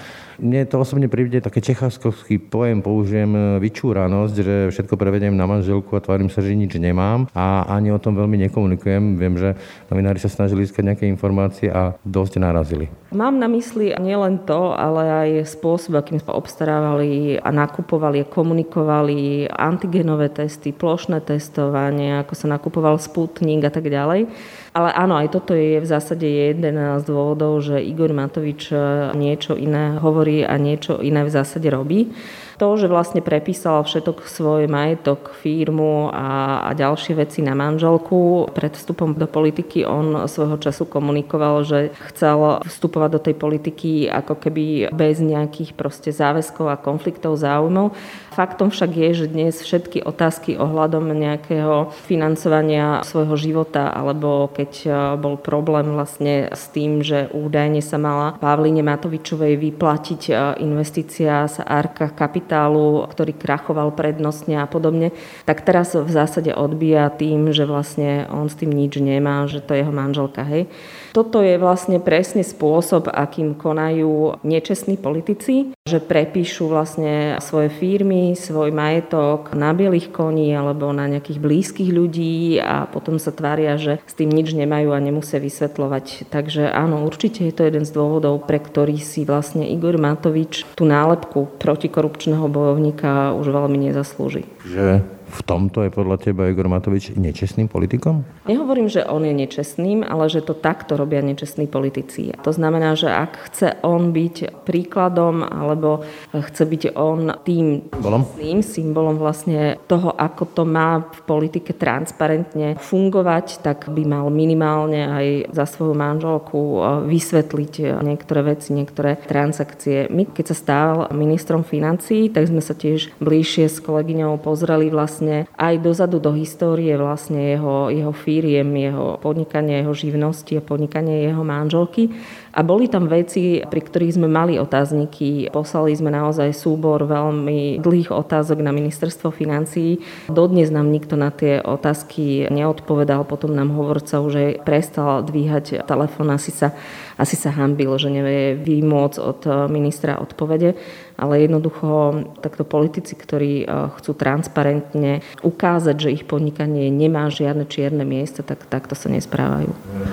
Mne 0.41 0.65
to 0.65 0.81
osobne 0.81 1.05
príde 1.09 1.41
také 1.43 1.61
čechaskovský 1.61 2.41
pojem, 2.49 2.81
použijem 2.81 3.31
e, 3.33 3.41
vyčúranosť, 3.61 4.35
že 4.35 4.55
všetko 4.73 4.97
prevediem 4.97 5.35
na 5.37 5.45
manželku 5.45 5.93
a 5.93 6.03
tvárim 6.03 6.31
sa, 6.31 6.41
že 6.41 6.57
nič 6.57 6.77
nemám 6.77 7.29
a 7.37 7.69
ani 7.69 7.93
o 7.93 8.01
tom 8.01 8.17
veľmi 8.17 8.49
nekomunikujem. 8.49 9.17
Viem, 9.17 9.35
že 9.37 9.53
novinári 9.93 10.17
sa 10.17 10.31
snažili 10.31 10.65
získať 10.65 10.93
nejaké 10.93 11.05
informácie 11.05 11.69
a 11.69 11.93
dosť 12.01 12.41
narazili. 12.41 12.89
Mám 13.13 13.37
na 13.37 13.45
mysli 13.45 13.93
nielen 14.01 14.41
to, 14.49 14.73
ale 14.73 15.01
aj 15.05 15.29
spôsob, 15.53 16.01
akým 16.01 16.17
obstarávali 16.25 17.37
a 17.37 17.49
nakupovali 17.53 18.25
a 18.25 18.29
komunikovali 18.29 19.45
antigenové 19.49 20.33
testy, 20.33 20.73
plošné 20.73 21.21
testovanie, 21.21 22.17
ako 22.25 22.33
sa 22.33 22.47
nakupoval 22.49 22.97
Sputnik 22.97 23.61
a 23.67 23.71
tak 23.73 23.85
ďalej. 23.85 24.33
Ale 24.73 24.89
áno, 24.89 25.13
aj 25.21 25.29
toto 25.29 25.53
je 25.53 25.77
v 25.77 25.85
zásade 25.85 26.25
jeden 26.25 26.73
z 26.97 27.03
dôvodov, 27.05 27.61
že 27.61 27.77
Igor 27.77 28.09
Matovič 28.09 28.73
niečo 29.13 29.53
iné 29.53 30.01
hovorí 30.01 30.41
a 30.41 30.57
niečo 30.57 30.97
iné 30.97 31.21
v 31.21 31.29
zásade 31.29 31.69
robí. 31.69 32.09
To, 32.57 32.77
že 32.77 32.89
vlastne 32.89 33.21
prepísal 33.21 33.81
všetok 33.81 34.29
svoj 34.29 34.69
majetok, 34.69 35.33
firmu 35.33 36.13
a, 36.13 36.61
a 36.65 36.77
ďalšie 36.77 37.17
veci 37.17 37.41
na 37.41 37.57
manželku, 37.57 38.49
pred 38.53 38.73
vstupom 38.73 39.17
do 39.17 39.25
politiky 39.25 39.85
on 39.85 40.29
svojho 40.29 40.61
času 40.61 40.85
komunikoval, 40.85 41.65
že 41.65 41.93
chcel 42.13 42.61
vstupovať 42.65 43.09
do 43.09 43.19
tej 43.19 43.35
politiky 43.37 43.91
ako 44.09 44.37
keby 44.37 44.93
bez 44.93 45.17
nejakých 45.21 45.73
proste 45.73 46.13
záväzkov 46.13 46.65
a 46.69 46.81
konfliktov 46.81 47.41
záujmov. 47.41 47.93
Faktom 48.33 48.73
však 48.73 48.91
je, 48.97 49.09
že 49.13 49.25
dnes 49.29 49.53
všetky 49.53 50.01
otázky 50.01 50.57
ohľadom 50.57 51.13
nejakého 51.13 51.93
financovania 52.09 53.05
svojho 53.05 53.37
života 53.37 53.93
alebo 53.93 54.49
keď 54.49 54.71
e, 54.83 54.89
bol 55.21 55.37
problém 55.37 55.93
vlastne 55.93 56.49
s 56.49 56.73
tým, 56.73 57.05
že 57.05 57.29
údajne 57.29 57.85
sa 57.85 58.01
mala 58.01 58.33
Pavline 58.41 58.81
Matovičovej 58.81 59.53
vyplatiť 59.61 60.21
e, 60.29 60.33
investícia 60.65 61.45
z 61.45 61.61
Arka 61.61 62.09
kapitálu, 62.09 63.05
ktorý 63.13 63.37
krachoval 63.37 63.93
prednostne 63.93 64.57
a 64.57 64.65
podobne, 64.65 65.13
tak 65.45 65.61
teraz 65.61 65.93
v 65.93 66.09
zásade 66.09 66.49
odbíja 66.57 67.13
tým, 67.13 67.53
že 67.53 67.69
vlastne 67.69 68.25
on 68.33 68.49
s 68.49 68.57
tým 68.57 68.73
nič 68.73 68.97
nemá, 68.97 69.45
že 69.45 69.61
to 69.61 69.77
je 69.77 69.85
jeho 69.85 69.93
manželka. 69.93 70.41
Hej. 70.41 70.73
Toto 71.13 71.45
je 71.45 71.61
vlastne 71.61 72.01
presne 72.01 72.41
spôsob, 72.41 73.05
akým 73.05 73.53
konajú 73.53 74.41
nečestní 74.41 74.97
politici, 74.97 75.69
že 75.85 76.01
prepíšu 76.01 76.65
vlastne 76.65 77.37
svoje 77.37 77.69
firmy, 77.69 78.33
svoj 78.33 78.73
majetok 78.73 79.53
na 79.53 79.77
bielých 79.77 80.09
koní 80.09 80.49
alebo 80.57 80.89
na 80.89 81.05
nejakých 81.05 81.37
blízkych 81.37 81.93
ľudí 81.93 82.57
a 82.57 82.89
potom 82.89 83.21
sa 83.21 83.29
tvária, 83.29 83.77
že 83.77 84.01
s 84.09 84.17
tým 84.17 84.33
nič 84.33 84.57
nemajú 84.57 84.89
a 84.89 84.97
nemusia 84.97 85.37
vysvetľovať. 85.37 86.33
Takže 86.33 86.73
áno, 86.73 87.05
určite 87.05 87.45
je 87.45 87.53
to 87.53 87.69
jeden 87.69 87.85
z 87.85 87.93
dôvodov, 87.93 88.49
pre 88.49 88.57
ktorý 88.57 88.97
si 88.97 89.21
vlastne 89.21 89.69
Igor 89.69 90.01
Matovič 90.01 90.65
tú 90.73 90.89
nálepku 90.89 91.61
protikorupčného 91.61 92.49
bojovníka 92.49 93.37
už 93.37 93.53
veľmi 93.53 93.85
nezaslúži. 93.85 94.49
Že 94.65 95.05
v 95.33 95.41
tomto 95.41 95.81
je 95.81 95.89
podľa 95.89 96.29
teba 96.29 96.45
Igor 96.45 96.69
Matovič 96.69 97.17
nečestným 97.17 97.65
politikom? 97.65 98.21
Nehovorím, 98.45 98.85
že 98.85 99.01
on 99.01 99.25
je 99.25 99.33
nečestným, 99.33 100.05
ale 100.05 100.29
že 100.29 100.45
to 100.45 100.53
takto 100.53 100.93
robia 100.93 101.25
nečestní 101.25 101.65
politici. 101.65 102.29
To 102.45 102.53
znamená, 102.53 102.93
že 102.93 103.09
ak 103.09 103.49
chce 103.49 103.81
on 103.81 104.13
byť 104.13 104.61
príkladom 104.61 105.41
alebo 105.41 106.05
chce 106.29 106.63
byť 106.69 106.83
on 106.93 107.33
tým 107.41 107.89
symbolom, 107.89 108.23
symbolom 108.61 109.15
vlastne 109.17 109.81
toho, 109.89 110.13
ako 110.13 110.43
to 110.53 110.63
má 110.69 111.01
v 111.01 111.19
politike 111.25 111.73
transparentne 111.73 112.77
fungovať, 112.77 113.65
tak 113.65 113.89
by 113.89 114.03
mal 114.05 114.29
minimálne 114.29 115.01
aj 115.09 115.27
za 115.55 115.65
svoju 115.65 115.97
manželku 115.97 116.61
vysvetliť 117.09 118.03
niektoré 118.05 118.53
veci, 118.53 118.75
niektoré 118.75 119.17
transakcie. 119.25 120.11
My, 120.11 120.27
keď 120.29 120.45
sa 120.51 120.55
stával 120.59 120.99
ministrom 121.15 121.63
financí, 121.63 122.27
tak 122.29 122.51
sme 122.51 122.59
sa 122.59 122.75
tiež 122.75 123.15
bližšie 123.23 123.71
s 123.71 123.79
kolegyňou 123.79 124.37
pozreli 124.43 124.91
vlastne 124.91 125.22
vlastne 125.23 125.47
aj 125.55 125.73
dozadu 125.79 126.19
do 126.19 126.35
histórie 126.35 126.91
vlastne 126.99 127.55
jeho, 127.55 127.87
jeho 127.87 128.11
firiem, 128.11 128.67
jeho 128.75 129.15
podnikania, 129.23 129.79
jeho 129.79 129.95
živnosti 129.95 130.51
a 130.59 130.61
podnikanie 130.61 131.31
jeho 131.31 131.43
manželky. 131.47 132.11
A 132.53 132.61
boli 132.61 132.85
tam 132.85 133.09
veci, 133.09 133.65
pri 133.65 133.81
ktorých 133.81 134.19
sme 134.19 134.29
mali 134.29 134.61
otázniky. 134.61 135.49
Poslali 135.49 135.95
sme 135.97 136.13
naozaj 136.13 136.53
súbor 136.53 137.01
veľmi 137.07 137.81
dlhých 137.81 138.13
otázok 138.13 138.61
na 138.61 138.69
ministerstvo 138.69 139.33
financií. 139.33 139.97
Dodnes 140.29 140.69
nám 140.69 140.93
nikto 140.93 141.17
na 141.17 141.33
tie 141.33 141.63
otázky 141.63 142.51
neodpovedal. 142.53 143.25
Potom 143.25 143.57
nám 143.57 143.73
hovorca 143.73 144.21
už 144.21 144.61
prestal 144.61 145.25
dvíhať 145.25 145.87
telefón, 145.89 146.29
asi 146.29 146.53
sa, 146.53 146.77
asi 147.17 147.35
sa 147.37 147.53
hambil, 147.53 147.95
že 148.01 148.09
nevie 148.09 148.57
vymôcť 148.57 149.17
od 149.21 149.39
ministra 149.69 150.17
odpovede 150.17 150.75
ale 151.17 151.45
jednoducho 151.45 152.25
takto 152.41 152.65
politici, 152.65 153.13
ktorí 153.13 153.65
chcú 153.69 154.11
transparentne 154.17 155.21
ukázať, 155.45 155.95
že 155.95 156.13
ich 156.13 156.23
podnikanie 156.25 156.89
nemá 156.89 157.29
žiadne 157.29 157.69
čierne 157.69 158.05
miesta, 158.05 158.41
tak 158.41 158.65
takto 158.65 158.97
sa 158.97 159.09
nesprávajú. 159.13 159.69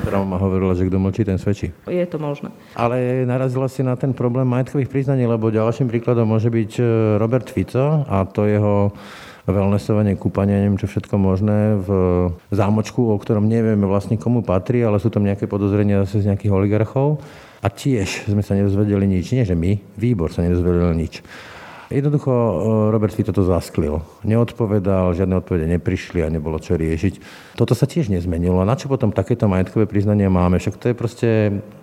Roma 0.09 0.37
hovorila, 0.37 0.77
že 0.77 0.89
kto 0.89 1.01
mlčí, 1.01 1.23
ten 1.25 1.41
svedčí. 1.41 1.73
Je 1.89 2.07
to 2.07 2.21
možné. 2.21 2.53
Ale 2.77 3.25
narazila 3.25 3.69
si 3.69 3.81
na 3.81 3.97
ten 3.97 4.13
problém 4.13 4.45
majetkových 4.49 4.93
priznaní, 4.93 5.25
lebo 5.25 5.53
ďalším 5.53 5.89
príkladom 5.89 6.29
môže 6.29 6.53
byť 6.53 6.73
e, 6.79 6.83
Robert 7.17 7.49
Fico 7.49 8.05
a 8.05 8.25
to 8.29 8.45
jeho 8.45 8.93
wellnessovanie, 9.51 10.17
kúpanie, 10.17 10.57
neviem 10.57 10.81
čo 10.81 10.91
všetko 10.91 11.15
možné 11.19 11.79
v 11.83 11.89
zámočku, 12.51 13.11
o 13.11 13.17
ktorom 13.19 13.47
nevieme 13.47 13.85
vlastne 13.85 14.17
komu 14.17 14.43
patrí, 14.47 14.83
ale 14.83 15.03
sú 15.03 15.11
tam 15.11 15.27
nejaké 15.27 15.51
podozrenia 15.51 16.07
zase 16.07 16.25
z 16.25 16.29
nejakých 16.33 16.55
oligarchov. 16.55 17.23
A 17.61 17.69
tiež 17.69 18.31
sme 18.31 18.41
sa 18.41 18.57
nedozvedeli 18.57 19.05
nič. 19.05 19.37
Nie, 19.37 19.45
že 19.45 19.53
my, 19.53 19.77
výbor 20.01 20.33
sa 20.33 20.41
nedozvedel 20.41 20.97
nič. 20.97 21.21
Jednoducho 21.91 22.31
e, 22.31 22.55
Robert 22.95 23.13
Fico 23.13 23.35
to 23.35 23.43
zasklil. 23.43 24.01
Neodpovedal, 24.23 25.11
žiadne 25.13 25.43
odpovede 25.43 25.67
neprišli 25.77 26.23
a 26.23 26.31
nebolo 26.31 26.63
čo 26.63 26.79
riešiť. 26.79 27.15
Toto 27.59 27.75
sa 27.75 27.85
tiež 27.85 28.15
nezmenilo. 28.15 28.63
Na 28.63 28.79
čo 28.79 28.87
potom 28.87 29.11
takéto 29.11 29.51
majetkové 29.51 29.91
priznania 29.91 30.31
máme? 30.31 30.63
Však 30.63 30.79
to 30.79 30.87
je 30.89 30.95
proste 30.95 31.29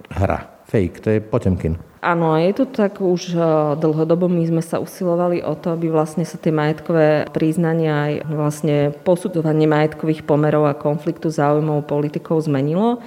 hra. 0.09 0.63
Fake, 0.71 1.03
to 1.03 1.07
je 1.11 1.19
potemkin. 1.19 1.75
Áno, 1.97 2.37
je 2.37 2.53
to 2.53 2.65
tak 2.69 3.01
už 3.01 3.33
e, 3.33 3.41
dlhodobo. 3.81 4.29
My 4.29 4.45
sme 4.45 4.61
sa 4.61 4.77
usilovali 4.77 5.41
o 5.41 5.57
to, 5.57 5.73
aby 5.73 5.89
vlastne 5.89 6.21
sa 6.29 6.37
tie 6.37 6.53
majetkové 6.53 7.25
priznania 7.33 7.93
aj 8.05 8.13
vlastne 8.29 8.75
posudzovanie 9.01 9.65
majetkových 9.65 10.21
pomerov 10.21 10.69
a 10.69 10.77
konfliktu 10.77 11.33
záujmov 11.33 11.89
politikov 11.89 12.45
zmenilo 12.45 13.01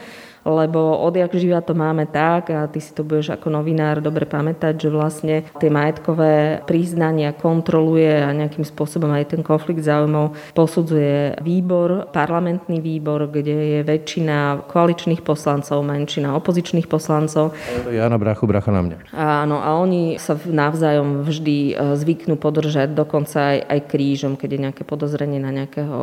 lebo 0.44 0.96
odjak 1.04 1.36
živa 1.36 1.60
to 1.60 1.76
máme 1.76 2.08
tak, 2.08 2.50
a 2.50 2.66
ty 2.66 2.80
si 2.80 2.90
to 2.96 3.04
budeš 3.04 3.36
ako 3.36 3.52
novinár 3.52 4.00
dobre 4.00 4.24
pamätať, 4.24 4.74
že 4.76 4.88
vlastne 4.88 5.36
tie 5.60 5.68
majetkové 5.68 6.64
priznania 6.64 7.36
kontroluje 7.36 8.24
a 8.24 8.32
nejakým 8.32 8.64
spôsobom 8.64 9.12
aj 9.12 9.36
ten 9.36 9.42
konflikt 9.44 9.84
záujmov 9.84 10.56
posudzuje 10.56 11.40
výbor, 11.44 12.08
parlamentný 12.10 12.80
výbor, 12.80 13.28
kde 13.28 13.78
je 13.78 13.80
väčšina 13.84 14.66
koaličných 14.66 15.20
poslancov, 15.20 15.84
menšina 15.84 16.32
opozičných 16.36 16.88
poslancov. 16.88 17.52
Jana 17.90 18.16
Brachu, 18.16 18.48
bracha 18.48 18.72
na 18.72 18.80
mňa. 18.80 18.96
Áno, 19.12 19.60
a 19.60 19.76
oni 19.76 20.16
sa 20.16 20.38
navzájom 20.38 21.26
vždy 21.26 21.58
e, 21.70 21.74
zvyknú 21.98 22.40
podržať, 22.40 22.94
dokonca 22.96 23.56
aj, 23.56 23.58
aj 23.66 23.80
krížom, 23.90 24.34
keď 24.38 24.48
je 24.50 24.64
nejaké 24.70 24.82
podozrenie 24.86 25.42
na 25.42 25.52
nejakého 25.52 25.98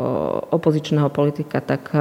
opozičného 0.54 1.10
politika, 1.10 1.64
tak 1.64 1.92
e, 1.92 2.00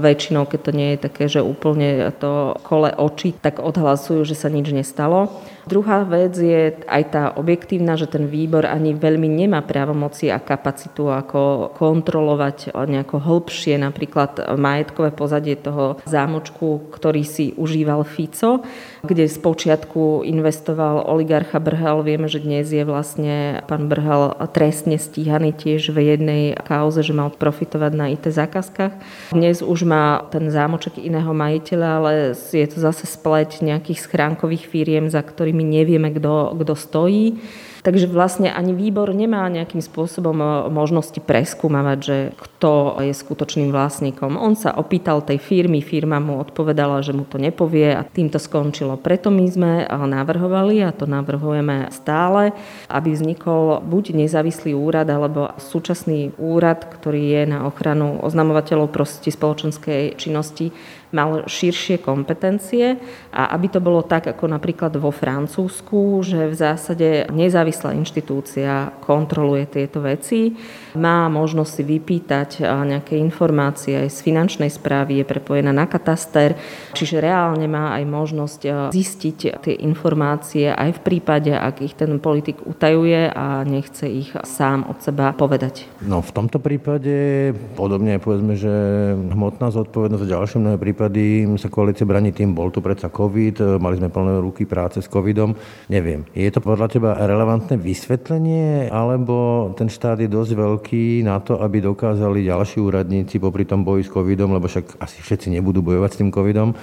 väčšinou, 0.00 0.48
keď 0.48 0.60
to 0.60 0.72
nie 0.74 0.88
je 0.94 0.98
také, 0.98 1.24
že 1.28 1.40
úplne 1.44 1.75
úplne 1.76 2.08
to 2.16 2.56
kole 2.64 2.88
oči, 2.96 3.36
tak 3.36 3.60
odhlasujú, 3.60 4.24
že 4.24 4.32
sa 4.32 4.48
nič 4.48 4.72
nestalo. 4.72 5.28
Druhá 5.66 6.06
vec 6.06 6.38
je 6.38 6.78
aj 6.86 7.02
tá 7.10 7.34
objektívna, 7.34 7.98
že 7.98 8.06
ten 8.06 8.30
výbor 8.30 8.62
ani 8.70 8.94
veľmi 8.94 9.26
nemá 9.26 9.66
právomoci 9.66 10.30
a 10.30 10.38
kapacitu 10.38 11.10
ako 11.10 11.74
kontrolovať 11.74 12.70
nejako 12.70 13.18
hĺbšie 13.18 13.74
napríklad 13.74 14.54
majetkové 14.54 15.10
pozadie 15.10 15.58
toho 15.58 15.98
zámočku, 16.06 16.94
ktorý 16.94 17.26
si 17.26 17.50
užíval 17.58 18.06
Fico, 18.06 18.62
kde 19.02 19.26
z 19.26 19.42
počiatku 19.42 20.22
investoval 20.22 21.02
oligarcha 21.02 21.58
Brhel. 21.58 22.06
Vieme, 22.06 22.30
že 22.30 22.46
dnes 22.46 22.70
je 22.70 22.86
vlastne 22.86 23.66
pán 23.66 23.90
Brhel 23.90 24.38
trestne 24.54 25.02
stíhaný 25.02 25.50
tiež 25.50 25.90
v 25.90 26.14
jednej 26.14 26.42
kauze, 26.62 27.02
že 27.02 27.10
mal 27.10 27.34
profitovať 27.34 27.90
na 27.90 28.14
IT 28.14 28.30
zákazkách. 28.30 28.94
Dnes 29.34 29.66
už 29.66 29.82
má 29.82 30.30
ten 30.30 30.46
zámoček 30.46 31.02
iného 31.02 31.34
majiteľa, 31.34 31.88
ale 31.98 32.12
je 32.38 32.66
to 32.70 32.78
zase 32.78 33.10
spleť 33.18 33.66
nejakých 33.66 33.98
schránkových 34.06 34.70
firiem, 34.70 35.10
za 35.10 35.26
ktorým 35.26 35.55
my 35.56 35.64
nevieme, 35.64 36.12
kto, 36.12 36.52
stojí. 36.76 37.40
Takže 37.86 38.10
vlastne 38.10 38.50
ani 38.50 38.74
výbor 38.74 39.14
nemá 39.14 39.46
nejakým 39.46 39.78
spôsobom 39.78 40.34
e, 40.42 40.46
možnosti 40.74 41.22
preskúmavať, 41.22 41.98
že 42.02 42.16
kto 42.34 42.98
je 42.98 43.14
skutočným 43.14 43.70
vlastníkom. 43.70 44.34
On 44.34 44.58
sa 44.58 44.74
opýtal 44.74 45.22
tej 45.22 45.38
firmy, 45.38 45.78
firma 45.86 46.18
mu 46.18 46.42
odpovedala, 46.42 46.98
že 47.06 47.14
mu 47.14 47.22
to 47.22 47.38
nepovie 47.38 47.94
a 47.94 48.02
tým 48.02 48.26
to 48.26 48.42
skončilo. 48.42 48.98
Preto 48.98 49.30
my 49.30 49.46
sme 49.46 49.72
e, 49.78 49.84
navrhovali, 49.86 50.82
a 50.82 50.90
to 50.90 51.06
navrhujeme 51.06 51.86
stále, 51.94 52.50
aby 52.90 53.14
vznikol 53.14 53.78
buď 53.86 54.18
nezávislý 54.18 54.74
úrad, 54.74 55.06
alebo 55.06 55.54
súčasný 55.54 56.34
úrad, 56.42 56.90
ktorý 56.90 57.22
je 57.38 57.42
na 57.46 57.70
ochranu 57.70 58.18
oznamovateľov 58.26 58.90
prosti 58.90 59.30
spoločenskej 59.30 60.18
činnosti, 60.18 60.74
mal 61.14 61.46
širšie 61.46 62.02
kompetencie 62.02 62.98
a 63.30 63.54
aby 63.54 63.66
to 63.70 63.78
bolo 63.78 64.02
tak, 64.02 64.26
ako 64.30 64.50
napríklad 64.50 64.94
vo 64.98 65.14
Francúzsku, 65.14 66.22
že 66.26 66.50
v 66.50 66.54
zásade 66.54 67.08
nezávislá 67.30 67.94
inštitúcia 67.94 68.90
kontroluje 69.04 69.66
tieto 69.70 70.02
veci, 70.02 70.54
má 70.96 71.28
možnosť 71.28 71.70
si 71.70 71.82
vypýtať 71.84 72.64
nejaké 72.64 73.20
informácie 73.20 74.08
aj 74.08 74.08
z 74.08 74.18
finančnej 74.24 74.72
správy, 74.72 75.20
je 75.20 75.28
prepojená 75.28 75.70
na 75.70 75.84
kataster, 75.84 76.56
čiže 76.96 77.20
reálne 77.20 77.68
má 77.68 77.92
aj 78.00 78.04
možnosť 78.08 78.60
zistiť 78.90 79.38
tie 79.60 79.74
informácie 79.84 80.72
aj 80.72 80.96
v 80.96 81.00
prípade, 81.04 81.52
ak 81.52 81.84
ich 81.84 81.92
ten 81.92 82.16
politik 82.16 82.64
utajuje 82.64 83.28
a 83.28 83.68
nechce 83.68 84.08
ich 84.08 84.32
sám 84.32 84.88
od 84.88 85.04
seba 85.04 85.36
povedať. 85.36 85.84
No 86.00 86.24
v 86.24 86.32
tomto 86.32 86.56
prípade 86.56 87.52
podobne 87.76 88.16
povedzme, 88.16 88.56
že 88.56 88.72
hmotná 89.12 89.68
zodpovednosť 89.68 90.24
a 90.24 90.32
ďalšie 90.32 90.56
mnohé 90.62 90.76
prípady 90.80 91.44
sa 91.60 91.68
koalícia 91.68 92.08
braní 92.08 92.32
tým, 92.32 92.56
bol 92.56 92.72
tu 92.72 92.80
predsa 92.80 93.12
COVID, 93.12 93.76
mali 93.76 94.00
sme 94.00 94.08
plné 94.08 94.40
ruky 94.40 94.64
práce 94.64 95.02
s 95.02 95.10
COVIDom. 95.10 95.52
Neviem, 95.92 96.24
je 96.32 96.48
to 96.48 96.64
podľa 96.64 96.88
teba 96.88 97.10
relevantné 97.18 97.76
vysvetlenie, 97.76 98.88
alebo 98.88 99.68
ten 99.74 99.90
štát 99.90 100.22
je 100.22 100.30
dosť 100.30 100.52
veľký 100.56 100.85
na 101.26 101.42
to, 101.42 101.58
aby 101.58 101.82
dokázali 101.82 102.46
ďalší 102.46 102.78
úradníci 102.78 103.42
popri 103.42 103.66
tom 103.66 103.82
boji 103.82 104.06
s 104.06 104.12
COVIDom, 104.12 104.54
lebo 104.54 104.70
však 104.70 105.02
asi 105.02 105.18
všetci 105.18 105.50
nebudú 105.50 105.82
bojovať 105.82 106.10
s 106.12 106.18
tým 106.22 106.30
COVIDom, 106.30 106.76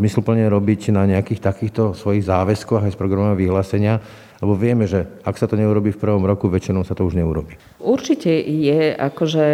zmysluplne 0.00 0.48
robiť 0.48 0.94
na 0.96 1.04
nejakých 1.04 1.44
takýchto 1.44 1.92
svojich 1.92 2.24
záväzkoch 2.24 2.88
aj 2.88 2.92
z 2.94 3.00
programového 3.00 3.36
vyhlásenia 3.36 4.00
lebo 4.40 4.56
vieme, 4.56 4.88
že 4.88 5.04
ak 5.20 5.36
sa 5.36 5.44
to 5.44 5.60
neurobi 5.60 5.92
v 5.92 6.00
prvom 6.00 6.24
roku, 6.24 6.48
väčšinou 6.48 6.80
sa 6.82 6.96
to 6.96 7.04
už 7.04 7.14
neurobi. 7.14 7.60
Určite 7.80 8.32
je, 8.40 8.96
akože 8.96 9.46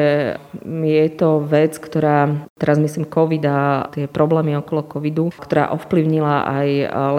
je 0.67 1.07
to 1.15 1.43
vec, 1.43 1.75
ktorá, 1.79 2.47
teraz 2.55 2.79
myslím 2.79 3.07
COVID 3.11 3.45
a 3.47 3.59
tie 3.91 4.07
problémy 4.07 4.55
okolo 4.59 4.87
COVIDu, 4.87 5.35
ktorá 5.35 5.75
ovplyvnila 5.75 6.47
aj 6.47 6.69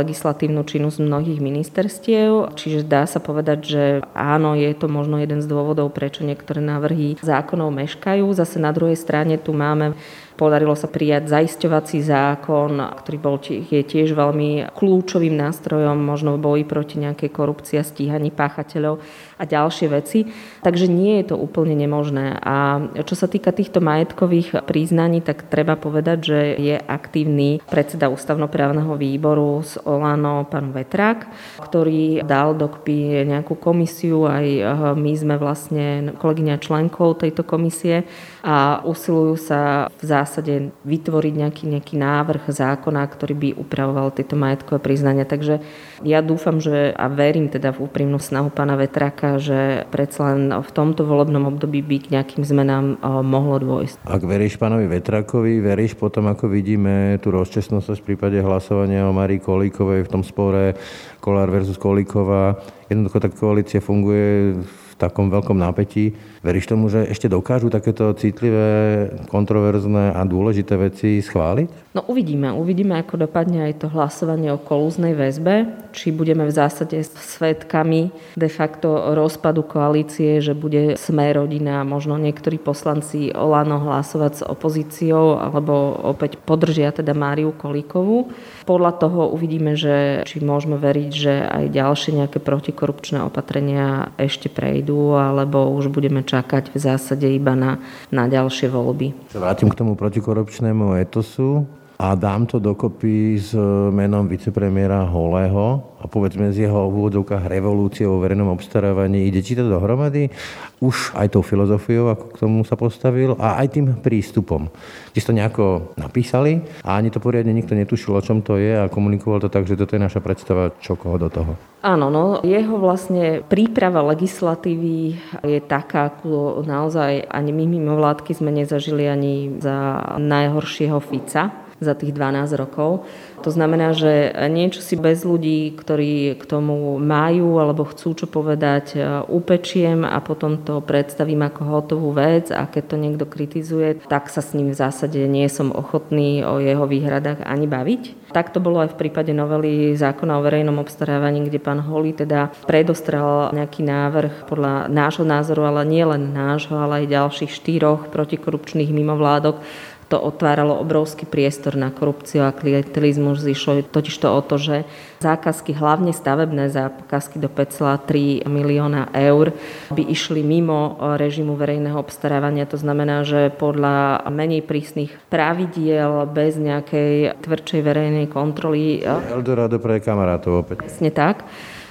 legislatívnu 0.04 0.64
činnosť 0.64 1.04
mnohých 1.04 1.40
ministerstiev, 1.44 2.56
čiže 2.56 2.88
dá 2.88 3.04
sa 3.04 3.20
povedať, 3.20 3.60
že 3.64 3.84
áno, 4.16 4.56
je 4.56 4.72
to 4.72 4.88
možno 4.88 5.20
jeden 5.20 5.44
z 5.44 5.48
dôvodov, 5.48 5.92
prečo 5.92 6.24
niektoré 6.24 6.64
návrhy 6.64 7.20
zákonov 7.20 7.72
meškajú. 7.76 8.32
Zase 8.32 8.64
na 8.64 8.72
druhej 8.72 8.96
strane 8.96 9.36
tu 9.36 9.52
máme 9.52 9.96
Podarilo 10.38 10.78
sa 10.78 10.86
prijať 10.86 11.34
zaisťovací 11.34 12.06
zákon, 12.06 12.78
ktorý 12.78 13.18
bol, 13.18 13.42
je 13.42 13.82
tiež 13.82 14.14
veľmi 14.14 14.70
kľúčovým 14.70 15.34
nástrojom 15.34 15.98
možno 15.98 16.38
v 16.38 16.44
boji 16.46 16.64
proti 16.70 17.02
nejakej 17.02 17.34
korupcii 17.34 17.82
a 17.82 17.84
stíhaní 17.84 18.30
páchateľov 18.30 19.02
a 19.38 19.44
ďalšie 19.46 19.88
veci. 19.94 20.30
Takže 20.66 20.90
nie 20.90 21.22
je 21.22 21.34
to 21.34 21.36
úplne 21.38 21.78
nemožné. 21.78 22.42
A 22.42 22.82
čo 23.06 23.14
sa 23.14 23.30
týka 23.30 23.54
týchto 23.54 23.80
majetkových 23.80 24.66
priznaní, 24.66 25.22
tak 25.22 25.46
treba 25.48 25.78
povedať, 25.78 26.18
že 26.22 26.40
je 26.58 26.76
aktívny 26.76 27.62
predseda 27.70 28.10
ústavnoprávneho 28.10 28.98
výboru 28.98 29.62
z 29.62 29.78
Olano, 29.86 30.50
pán 30.50 30.74
Vetrák, 30.74 31.30
ktorý 31.62 32.26
dal 32.26 32.58
dokopy 32.58 33.24
nejakú 33.24 33.54
komisiu, 33.56 34.26
aj 34.26 34.46
eh, 34.46 34.66
my 34.98 35.12
sme 35.14 35.36
vlastne 35.38 36.18
kolegyňa 36.18 36.56
členkov 36.58 37.22
tejto 37.22 37.46
komisie 37.46 38.04
a 38.42 38.82
usilujú 38.82 39.36
sa 39.38 39.92
v 40.00 40.04
zásade 40.04 40.54
vytvoriť 40.88 41.34
nejaký, 41.36 41.64
nejaký 41.68 41.96
návrh 42.00 42.50
zákona, 42.50 43.04
ktorý 43.06 43.36
by 43.36 43.50
upravoval 43.60 44.16
tieto 44.16 44.40
majetkové 44.40 44.80
priznania. 44.80 45.28
Takže 45.28 45.60
ja 46.02 46.24
dúfam, 46.24 46.64
že 46.64 46.96
a 46.96 47.06
verím 47.12 47.52
teda 47.52 47.76
v 47.76 47.86
úprimnú 47.86 48.18
snahu 48.18 48.50
pána 48.50 48.80
Vetraka, 48.80 49.27
že 49.36 49.84
predsa 49.92 50.32
len 50.32 50.56
v 50.56 50.72
tomto 50.72 51.04
volebnom 51.04 51.52
období 51.52 51.84
by 51.84 51.98
k 52.08 52.12
nejakým 52.16 52.48
zmenám 52.48 52.96
mohlo 53.28 53.60
dôjsť. 53.60 54.08
Ak 54.08 54.24
veríš 54.24 54.56
pánovi 54.56 54.88
Vetrakovi, 54.88 55.60
veríš 55.60 56.00
potom, 56.00 56.32
ako 56.32 56.48
vidíme 56.48 57.20
tú 57.20 57.36
rozčesnosť 57.36 58.00
v 58.00 58.08
prípade 58.16 58.40
hlasovania 58.40 59.04
o 59.04 59.12
Marii 59.12 59.44
Kolíkovej 59.44 60.08
v 60.08 60.12
tom 60.16 60.24
spore 60.24 60.80
Kolár 61.20 61.52
versus 61.52 61.76
Kolíková. 61.76 62.56
Jednoducho 62.88 63.20
tá 63.20 63.28
koalícia 63.28 63.84
funguje 63.84 64.56
v 64.64 64.87
takom 64.98 65.30
veľkom 65.30 65.56
nápetí. 65.56 66.18
Veríš 66.42 66.68
tomu, 66.68 66.90
že 66.90 67.06
ešte 67.06 67.30
dokážu 67.30 67.70
takéto 67.70 68.12
citlivé, 68.18 69.10
kontroverzné 69.30 70.18
a 70.18 70.22
dôležité 70.26 70.74
veci 70.76 71.22
schváliť? 71.22 71.94
No 71.94 72.02
uvidíme. 72.10 72.50
Uvidíme, 72.54 72.98
ako 72.98 73.30
dopadne 73.30 73.70
aj 73.70 73.86
to 73.86 73.88
hlasovanie 73.94 74.50
o 74.50 74.62
kolúznej 74.62 75.14
väzbe. 75.14 75.70
Či 75.94 76.14
budeme 76.14 76.46
v 76.46 76.54
zásade 76.54 76.98
svetkami 77.06 78.10
de 78.34 78.50
facto 78.50 79.14
rozpadu 79.14 79.66
koalície, 79.66 80.42
že 80.42 80.58
bude 80.58 80.98
sme 80.98 81.30
rodina, 81.34 81.86
možno 81.86 82.18
niektorí 82.18 82.58
poslanci 82.58 83.30
Olano 83.34 83.82
hlasovať 83.82 84.32
s 84.34 84.42
opozíciou, 84.46 85.38
alebo 85.38 85.94
opäť 86.06 86.42
podržia 86.42 86.90
teda 86.90 87.14
Máriu 87.14 87.54
Kolíkovú. 87.54 88.34
Podľa 88.68 89.00
toho 89.00 89.32
uvidíme, 89.32 89.80
že 89.80 90.28
či 90.28 90.44
môžeme 90.44 90.76
veriť, 90.76 91.12
že 91.16 91.34
aj 91.40 91.72
ďalšie 91.72 92.12
nejaké 92.20 92.44
protikorupčné 92.44 93.24
opatrenia 93.24 94.12
ešte 94.20 94.52
prejdú, 94.52 95.16
alebo 95.16 95.72
už 95.72 95.88
budeme 95.88 96.20
čakať 96.20 96.76
v 96.76 96.78
zásade 96.78 97.32
iba 97.32 97.56
na, 97.56 97.80
na 98.12 98.28
ďalšie 98.28 98.68
voľby. 98.68 99.32
Vrátim 99.32 99.72
k 99.72 99.80
tomu 99.80 99.96
protikorupčnému 99.96 101.00
etosu 101.00 101.64
a 101.98 102.14
dám 102.14 102.46
to 102.46 102.62
dokopy 102.62 103.42
s 103.42 103.58
menom 103.90 104.30
vicepremiéra 104.30 105.10
Holého 105.10 105.98
a 105.98 106.06
povedzme 106.06 106.54
z 106.54 106.70
jeho 106.70 106.94
úvodzovkách 106.94 107.50
revolúcie 107.50 108.06
vo 108.06 108.22
verejnom 108.22 108.54
obstarávaní. 108.54 109.26
Ide 109.26 109.42
či 109.42 109.58
to 109.58 109.66
dohromady? 109.66 110.30
Už 110.78 111.18
aj 111.18 111.34
tou 111.34 111.42
filozofiou, 111.42 112.14
ako 112.14 112.26
k 112.30 112.40
tomu 112.46 112.62
sa 112.62 112.78
postavil 112.78 113.34
a 113.42 113.58
aj 113.58 113.68
tým 113.74 113.86
prístupom. 113.98 114.70
Či 115.10 115.26
to 115.26 115.34
nejako 115.34 115.98
napísali 115.98 116.62
a 116.86 117.02
ani 117.02 117.10
to 117.10 117.18
poriadne 117.18 117.50
nikto 117.50 117.74
netušil, 117.74 118.14
o 118.14 118.22
čom 118.22 118.46
to 118.46 118.62
je 118.62 118.78
a 118.78 118.94
komunikoval 118.94 119.42
to 119.42 119.50
tak, 119.50 119.66
že 119.66 119.74
toto 119.74 119.98
je 119.98 120.06
naša 120.06 120.22
predstava, 120.22 120.70
čo 120.78 120.94
koho 120.94 121.18
do 121.18 121.34
toho. 121.34 121.58
Áno, 121.82 122.14
no 122.14 122.46
jeho 122.46 122.78
vlastne 122.78 123.42
príprava 123.42 124.06
legislatívy 124.06 125.18
je 125.50 125.60
taká, 125.66 126.14
ako 126.14 126.62
naozaj 126.62 127.26
ani 127.26 127.50
my 127.50 127.66
mimovládky 127.66 128.38
sme 128.38 128.54
nezažili 128.54 129.10
ani 129.10 129.58
za 129.58 129.98
najhoršieho 130.22 131.02
Fica 131.02 131.66
za 131.78 131.94
tých 131.94 132.14
12 132.14 132.58
rokov. 132.58 133.06
To 133.46 133.54
znamená, 133.54 133.94
že 133.94 134.34
niečo 134.50 134.82
si 134.82 134.98
bez 134.98 135.22
ľudí, 135.22 135.78
ktorí 135.78 136.42
k 136.42 136.44
tomu 136.50 136.98
majú 136.98 137.62
alebo 137.62 137.86
chcú 137.86 138.18
čo 138.18 138.26
povedať, 138.26 138.98
e, 138.98 139.00
upečiem 139.30 140.02
a 140.02 140.18
potom 140.26 140.58
to 140.58 140.82
predstavím 140.82 141.46
ako 141.46 141.62
hotovú 141.70 142.10
vec 142.18 142.50
a 142.50 142.66
keď 142.66 142.84
to 142.90 142.96
niekto 142.98 143.26
kritizuje, 143.30 144.02
tak 144.10 144.34
sa 144.34 144.42
s 144.42 144.58
ním 144.58 144.74
v 144.74 144.80
zásade 144.80 145.22
nie 145.30 145.46
som 145.54 145.70
ochotný 145.70 146.42
o 146.42 146.58
jeho 146.58 146.90
výhradách 146.90 147.46
ani 147.46 147.70
baviť. 147.70 148.34
Tak 148.34 148.52
to 148.52 148.60
bolo 148.60 148.84
aj 148.84 148.98
v 148.98 149.00
prípade 149.08 149.32
novely 149.32 149.94
zákona 149.94 150.42
o 150.42 150.46
verejnom 150.46 150.82
obstarávaní, 150.82 151.48
kde 151.48 151.62
pán 151.62 151.80
Holý 151.80 152.18
teda 152.18 152.52
predostrel 152.66 153.54
nejaký 153.54 153.86
návrh 153.86 154.50
podľa 154.50 154.90
nášho 154.90 155.24
názoru, 155.24 155.70
ale 155.70 155.88
nie 155.88 156.04
len 156.04 156.34
nášho, 156.34 156.76
ale 156.76 157.06
aj 157.06 157.14
ďalších 157.14 157.52
štyroch 157.54 158.10
protikorupčných 158.10 158.92
mimovládok, 158.92 159.62
to 160.08 160.16
otváralo 160.16 160.80
obrovský 160.80 161.28
priestor 161.28 161.76
na 161.76 161.92
korupciu 161.92 162.48
a 162.48 162.56
klientelizmus. 162.56 163.44
Išlo 163.44 163.84
totiž 163.84 164.16
to 164.18 164.28
o 164.32 164.40
to, 164.40 164.56
že 164.56 164.76
zákazky, 165.20 165.76
hlavne 165.76 166.16
stavebné 166.16 166.72
zákazky 166.72 167.44
do 167.44 167.52
5,3 167.52 168.48
milióna 168.48 169.12
eur 169.12 169.52
by 169.92 170.04
išli 170.08 170.48
mimo 170.48 170.96
režimu 171.20 171.60
verejného 171.60 172.00
obstarávania. 172.00 172.70
To 172.72 172.80
znamená, 172.80 173.28
že 173.28 173.52
podľa 173.52 174.24
menej 174.32 174.64
prísnych 174.64 175.12
pravidiel, 175.28 176.24
bez 176.32 176.56
nejakej 176.56 177.44
tvrdšej 177.44 177.82
verejnej 177.84 178.28
kontroly. 178.32 179.04
Eldorado 179.04 179.78
pre 179.78 180.00
kamarátov 180.00 180.64
opäť. 180.64 180.88
Presne 180.88 181.12
tak 181.12 181.44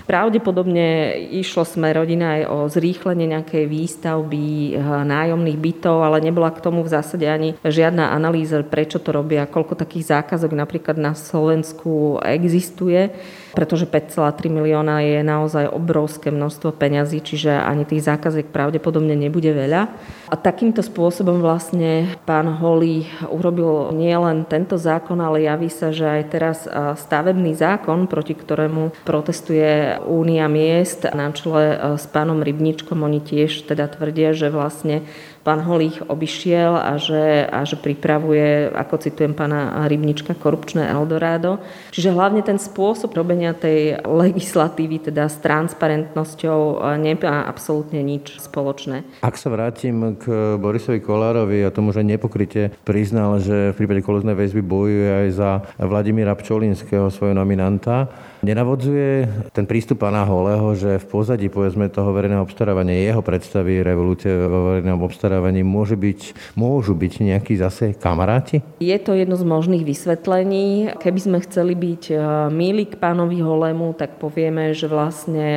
Pravdepodobne 0.06 1.18
išlo 1.34 1.66
sme 1.66 1.90
rodina 1.90 2.38
aj 2.38 2.42
o 2.46 2.56
zrýchlenie 2.70 3.26
nejakej 3.26 3.66
výstavby 3.66 4.46
eh, 4.46 4.78
nájomných 4.80 5.58
bytov, 5.58 5.98
ale 6.06 6.22
nebola 6.22 6.54
k 6.54 6.62
tomu 6.62 6.86
v 6.86 6.92
zásade 6.94 7.26
ani 7.26 7.58
žiadna 7.66 8.14
analýza, 8.14 8.62
prečo 8.62 9.02
to 9.02 9.10
robia, 9.10 9.50
koľko 9.50 9.74
takých 9.74 10.14
zákazok 10.14 10.54
napríklad 10.54 10.94
na 10.94 11.18
Slovensku 11.18 12.22
existuje 12.22 13.10
pretože 13.56 13.88
5,3 13.88 14.52
milióna 14.52 15.00
je 15.00 15.24
naozaj 15.24 15.72
obrovské 15.72 16.28
množstvo 16.28 16.76
peňazí, 16.76 17.24
čiže 17.24 17.56
ani 17.56 17.88
tých 17.88 18.04
zákazek 18.04 18.52
pravdepodobne 18.52 19.16
nebude 19.16 19.56
veľa. 19.56 19.88
A 20.28 20.36
takýmto 20.36 20.84
spôsobom 20.84 21.40
vlastne 21.40 22.12
pán 22.28 22.60
Holý 22.60 23.08
urobil 23.32 23.96
nielen 23.96 24.44
tento 24.44 24.76
zákon, 24.76 25.16
ale 25.24 25.48
javí 25.48 25.72
sa, 25.72 25.88
že 25.88 26.04
aj 26.04 26.22
teraz 26.28 26.68
stavebný 27.00 27.56
zákon, 27.56 28.04
proti 28.04 28.36
ktorému 28.36 28.92
protestuje 29.08 29.96
Únia 30.04 30.52
miest 30.52 31.08
na 31.16 31.32
čele 31.32 31.96
s 31.96 32.04
pánom 32.12 32.44
Rybničkom, 32.44 33.00
oni 33.00 33.24
tiež 33.24 33.64
teda 33.64 33.88
tvrdia, 33.88 34.36
že 34.36 34.52
vlastne 34.52 35.08
pán 35.46 35.62
Holých 35.62 36.02
obišiel 36.10 36.74
a 36.74 36.98
že, 36.98 37.46
a 37.46 37.62
že 37.62 37.78
pripravuje, 37.78 38.74
ako 38.74 38.98
citujem 38.98 39.30
pána 39.30 39.86
Rybnička, 39.86 40.34
korupčné 40.34 40.90
Eldorado. 40.90 41.62
Čiže 41.94 42.10
hlavne 42.10 42.42
ten 42.42 42.58
spôsob 42.58 43.14
robenia 43.14 43.54
tej 43.54 44.02
legislatívy, 44.02 45.06
teda 45.06 45.30
s 45.30 45.38
transparentnosťou, 45.38 46.82
nemá 46.98 47.46
absolútne 47.46 48.02
nič 48.02 48.42
spoločné. 48.42 49.06
Ak 49.22 49.38
sa 49.38 49.54
vrátim 49.54 50.18
k 50.18 50.58
Borisovi 50.58 50.98
Kolárovi 50.98 51.62
a 51.62 51.70
tomu, 51.70 51.94
že 51.94 52.02
nepokryte 52.02 52.74
priznal, 52.82 53.38
že 53.38 53.70
v 53.70 53.78
prípade 53.78 54.02
koloznej 54.02 54.34
väzby 54.34 54.66
bojuje 54.66 55.06
aj 55.06 55.28
za 55.30 55.50
Vladimíra 55.78 56.34
Pčolinského, 56.34 57.06
svojho 57.06 57.38
nominanta, 57.38 58.10
Nenavodzuje 58.44 59.28
ten 59.56 59.64
prístup 59.66 60.04
pána 60.06 60.22
Holého, 60.28 60.76
že 60.78 61.00
v 61.02 61.06
pozadí 61.08 61.48
povedzme 61.50 61.88
toho 61.90 62.12
verejného 62.12 62.44
obstarávania, 62.44 63.08
jeho 63.08 63.24
predstavy 63.24 63.80
revolúcie 63.82 64.30
vo 64.30 64.72
verejnom 64.72 65.02
obstarávaní 65.02 65.66
môže 65.66 65.98
byť, 65.98 66.54
môžu 66.56 66.94
byť 66.94 67.12
nejakí 67.26 67.58
zase 67.58 67.96
kamaráti? 67.98 68.60
Je 68.78 68.96
to 69.02 69.18
jedno 69.18 69.34
z 69.34 69.44
možných 69.44 69.84
vysvetlení. 69.88 70.94
Keby 71.00 71.20
sme 71.20 71.38
chceli 71.42 71.74
byť 71.74 72.02
e, 72.12 72.16
milí 72.54 72.86
k 72.86 73.00
pánovi 73.00 73.40
Holému, 73.42 73.98
tak 73.98 74.22
povieme, 74.22 74.76
že 74.76 74.86
vlastne 74.86 75.48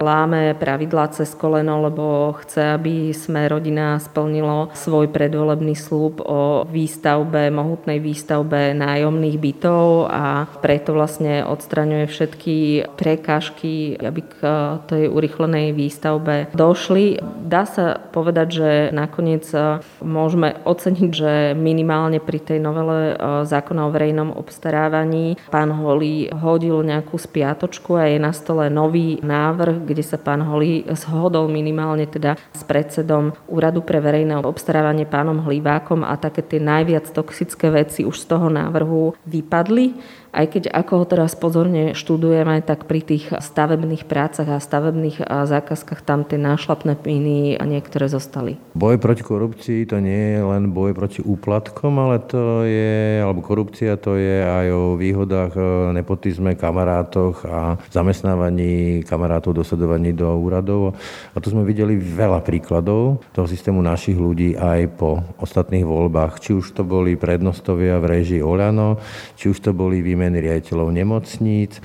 láme 0.00 0.56
pravidlá 0.56 1.12
cez 1.12 1.34
koleno, 1.34 1.84
lebo 1.84 2.32
chce, 2.40 2.80
aby 2.80 3.12
sme 3.12 3.44
rodina 3.50 4.00
splnilo 4.00 4.72
svoj 4.72 5.10
predvolebný 5.12 5.74
slúb 5.76 6.24
o 6.24 6.64
výstavbe, 6.64 7.50
mohutnej 7.52 8.00
výstavbe 8.00 8.72
nájomných 8.72 9.36
bytov 9.36 10.06
a 10.08 10.46
preto 10.64 10.96
vlastne 10.96 11.42
odstraňuje 11.44 12.06
všetko 12.08 12.27
všetky 12.28 12.84
prekážky, 13.00 13.96
aby 13.96 14.20
k 14.20 14.34
eh, 14.44 14.52
tej 14.84 15.04
urychlenej 15.08 15.72
výstavbe 15.72 16.52
došli. 16.52 17.16
Dá 17.40 17.64
sa 17.64 17.96
povedať, 17.96 18.48
že 18.52 18.70
nakoniec 18.92 19.48
eh, 19.56 19.80
môžeme 20.04 20.60
oceniť, 20.68 21.10
že 21.10 21.32
minimálne 21.56 22.20
pri 22.20 22.36
tej 22.36 22.60
novele 22.60 23.16
eh, 23.16 23.48
zákona 23.48 23.88
o 23.88 23.94
verejnom 23.94 24.36
obstarávaní 24.36 25.40
pán 25.48 25.72
Holý 25.72 26.28
hodil 26.28 26.84
nejakú 26.84 27.16
spiatočku 27.16 27.96
a 27.96 28.12
je 28.12 28.20
na 28.20 28.36
stole 28.36 28.68
nový 28.68 29.24
návrh, 29.24 29.88
kde 29.88 30.04
sa 30.04 30.20
pán 30.20 30.44
Holý 30.44 30.84
zhodol 30.92 31.48
minimálne 31.48 32.04
teda 32.04 32.36
s 32.52 32.60
predsedom 32.68 33.32
Úradu 33.48 33.80
pre 33.80 34.04
verejné 34.04 34.36
obstarávanie 34.44 35.08
pánom 35.08 35.40
Hlívákom 35.40 36.04
a 36.04 36.12
také 36.20 36.44
tie 36.44 36.60
najviac 36.60 37.08
toxické 37.08 37.72
veci 37.72 38.04
už 38.04 38.20
z 38.20 38.26
toho 38.36 38.52
návrhu 38.52 39.16
vypadli 39.24 40.17
aj 40.32 40.46
keď 40.54 40.64
ako 40.72 40.92
ho 41.02 41.04
teraz 41.08 41.32
pozorne 41.32 41.96
študujeme, 41.96 42.60
tak 42.60 42.84
pri 42.84 43.00
tých 43.00 43.32
stavebných 43.32 44.04
prácach 44.04 44.48
a 44.48 44.60
stavebných 44.60 45.24
zákazkách 45.24 46.04
tam 46.04 46.24
tie 46.28 46.36
nášlapné 46.36 47.00
píny 47.00 47.56
a 47.56 47.64
niektoré 47.64 48.06
zostali. 48.12 48.60
Boj 48.76 49.00
proti 49.00 49.24
korupcii 49.24 49.88
to 49.88 49.98
nie 49.98 50.36
je 50.36 50.40
len 50.44 50.70
boj 50.70 50.92
proti 50.92 51.24
úplatkom, 51.24 51.96
ale 51.96 52.20
to 52.20 52.64
je, 52.68 53.24
alebo 53.24 53.40
korupcia 53.40 53.96
to 53.96 54.20
je 54.20 54.44
aj 54.44 54.66
o 54.72 54.82
výhodách, 54.94 55.52
e, 55.56 55.62
nepotizme, 55.96 56.54
kamarátoch 56.54 57.44
a 57.48 57.80
zamestnávaní 57.88 59.02
kamarátov, 59.08 59.56
dosledovaní 59.56 60.12
do 60.12 60.28
úradov. 60.36 60.94
A 61.32 61.36
tu 61.40 61.50
sme 61.50 61.64
videli 61.64 61.96
veľa 61.96 62.44
príkladov 62.44 63.24
toho 63.32 63.46
systému 63.48 63.80
našich 63.80 64.16
ľudí 64.16 64.54
aj 64.54 64.80
po 64.98 65.24
ostatných 65.40 65.84
voľbách. 65.84 66.40
Či 66.42 66.50
už 66.58 66.76
to 66.76 66.82
boli 66.84 67.16
prednostovia 67.16 67.96
v 67.98 68.20
režii 68.20 68.40
Oľano, 68.44 69.00
či 69.34 69.50
už 69.50 69.58
to 69.58 69.70
boli 69.72 70.00
výmeny 70.18 70.42
riaditeľov 70.42 70.90
nemocníc. 70.90 71.78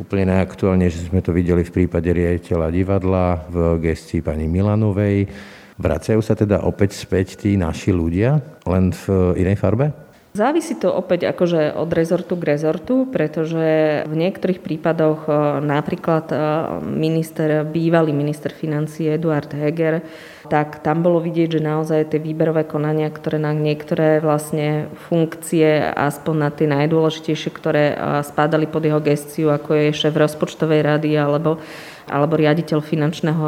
Úplne 0.00 0.32
najaktuálnejšie 0.32 1.12
sme 1.12 1.20
to 1.20 1.36
videli 1.36 1.60
v 1.60 1.84
prípade 1.84 2.08
riaditeľa 2.08 2.72
divadla 2.72 3.44
v 3.52 3.84
gestii 3.84 4.24
pani 4.24 4.48
Milanovej. 4.48 5.28
Vracajú 5.76 6.24
sa 6.24 6.32
teda 6.32 6.64
opäť 6.64 6.96
späť 6.96 7.36
tí 7.36 7.60
naši 7.60 7.92
ľudia, 7.92 8.40
len 8.64 8.96
v 8.96 9.36
inej 9.36 9.60
farbe? 9.60 10.03
Závisí 10.34 10.74
to 10.74 10.90
opäť 10.90 11.30
akože 11.30 11.78
od 11.78 11.94
rezortu 11.94 12.34
k 12.34 12.58
rezortu, 12.58 13.06
pretože 13.06 14.02
v 14.02 14.14
niektorých 14.18 14.66
prípadoch 14.66 15.30
e, 15.30 15.62
napríklad 15.62 16.26
e, 16.26 16.36
minister, 16.82 17.62
bývalý 17.62 18.10
minister 18.10 18.50
financí 18.50 19.06
Eduard 19.06 19.54
Heger, 19.54 20.02
tak 20.50 20.82
tam 20.82 21.06
bolo 21.06 21.22
vidieť, 21.22 21.54
že 21.54 21.62
naozaj 21.62 22.10
tie 22.10 22.18
výberové 22.18 22.66
konania, 22.66 23.14
ktoré 23.14 23.38
na 23.38 23.54
niektoré 23.54 24.18
vlastne 24.18 24.90
funkcie, 25.06 25.86
aspoň 25.94 26.34
na 26.34 26.50
tie 26.50 26.66
najdôležitejšie, 26.66 27.50
ktoré 27.54 27.94
e, 27.94 27.96
spadali 28.26 28.66
pod 28.66 28.82
jeho 28.82 28.98
gestiu, 28.98 29.54
ako 29.54 29.86
je 29.86 29.94
šéf 29.94 30.18
rozpočtovej 30.18 30.82
rady 30.82 31.14
alebo 31.14 31.62
alebo 32.08 32.36
riaditeľ 32.36 32.84
finančného, 32.84 33.46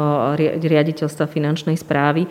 riaditeľstva 0.61 1.25
finančnej 1.29 1.77
správy, 1.77 2.25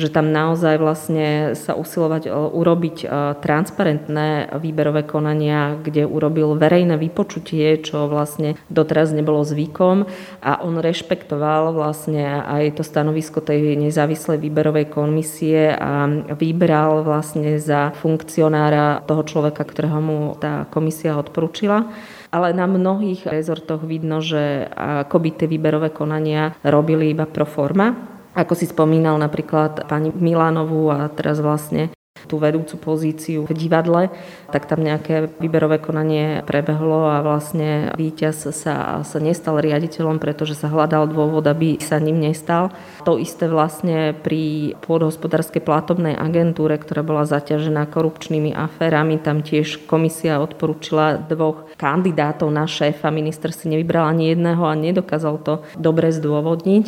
že 0.00 0.08
tam 0.08 0.32
naozaj 0.32 0.80
vlastne 0.80 1.52
sa 1.52 1.76
usilovať 1.76 2.32
urobiť 2.32 2.96
e, 3.04 3.06
transparentné 3.44 4.56
výberové 4.56 5.04
konania, 5.04 5.76
kde 5.76 6.08
urobil 6.08 6.56
verejné 6.56 6.96
vypočutie, 6.96 7.76
čo 7.84 8.08
vlastne 8.08 8.56
doteraz 8.72 9.12
nebolo 9.12 9.44
zvykom. 9.44 10.08
A 10.40 10.64
on 10.64 10.80
rešpektoval 10.80 11.76
vlastne 11.76 12.40
aj 12.40 12.80
to 12.80 12.82
stanovisko 12.82 13.44
tej 13.44 13.76
nezávislej 13.76 14.40
výberovej 14.40 14.88
komisie 14.88 15.76
a 15.76 16.08
vybral 16.32 17.04
vlastne 17.04 17.60
za 17.60 17.92
funkcionára 18.00 19.04
toho 19.04 19.22
človeka, 19.28 19.60
ktorého 19.60 20.00
mu 20.00 20.20
tá 20.40 20.64
komisia 20.72 21.20
odporúčila 21.20 21.84
ale 22.32 22.56
na 22.56 22.64
mnohých 22.64 23.28
rezortoch 23.28 23.84
vidno, 23.84 24.24
že 24.24 24.66
akoby 24.72 25.36
tie 25.36 25.46
výberové 25.46 25.92
konania 25.92 26.56
robili 26.64 27.12
iba 27.12 27.28
pro 27.28 27.44
forma. 27.44 27.92
Ako 28.32 28.56
si 28.56 28.64
spomínal 28.64 29.20
napríklad 29.20 29.84
pani 29.84 30.08
Milanovú 30.08 30.88
a 30.88 31.12
teraz 31.12 31.44
vlastne 31.44 31.92
tú 32.28 32.38
vedúcu 32.38 32.78
pozíciu 32.78 33.44
v 33.44 33.52
divadle, 33.52 34.08
tak 34.48 34.64
tam 34.64 34.80
nejaké 34.80 35.32
výberové 35.36 35.82
konanie 35.82 36.40
prebehlo 36.46 37.08
a 37.08 37.20
vlastne 37.20 37.92
víťaz 37.98 38.52
sa, 38.56 39.02
sa 39.02 39.18
nestal 39.20 39.58
riaditeľom, 39.58 40.16
pretože 40.22 40.56
sa 40.56 40.70
hľadal 40.70 41.10
dôvod, 41.10 41.44
aby 41.44 41.76
sa 41.82 41.98
ním 41.98 42.22
nestal. 42.22 42.70
To 43.04 43.18
isté 43.18 43.50
vlastne 43.50 44.16
pri 44.16 44.72
pôdohospodárskej 44.80 45.60
platobnej 45.60 46.14
agentúre, 46.16 46.78
ktorá 46.78 47.04
bola 47.04 47.28
zaťažená 47.28 47.90
korupčnými 47.90 48.54
aférami, 48.54 49.18
tam 49.18 49.44
tiež 49.44 49.84
komisia 49.84 50.38
odporúčila 50.40 51.20
dvoch 51.20 51.68
kandidátov 51.76 52.48
na 52.48 52.64
šéfa. 52.64 53.12
Minister 53.12 53.50
si 53.52 53.68
nevybral 53.68 54.08
ani 54.08 54.32
jedného 54.32 54.62
a 54.62 54.78
nedokázal 54.78 55.36
to 55.42 55.54
dobre 55.76 56.08
zdôvodniť. 56.14 56.84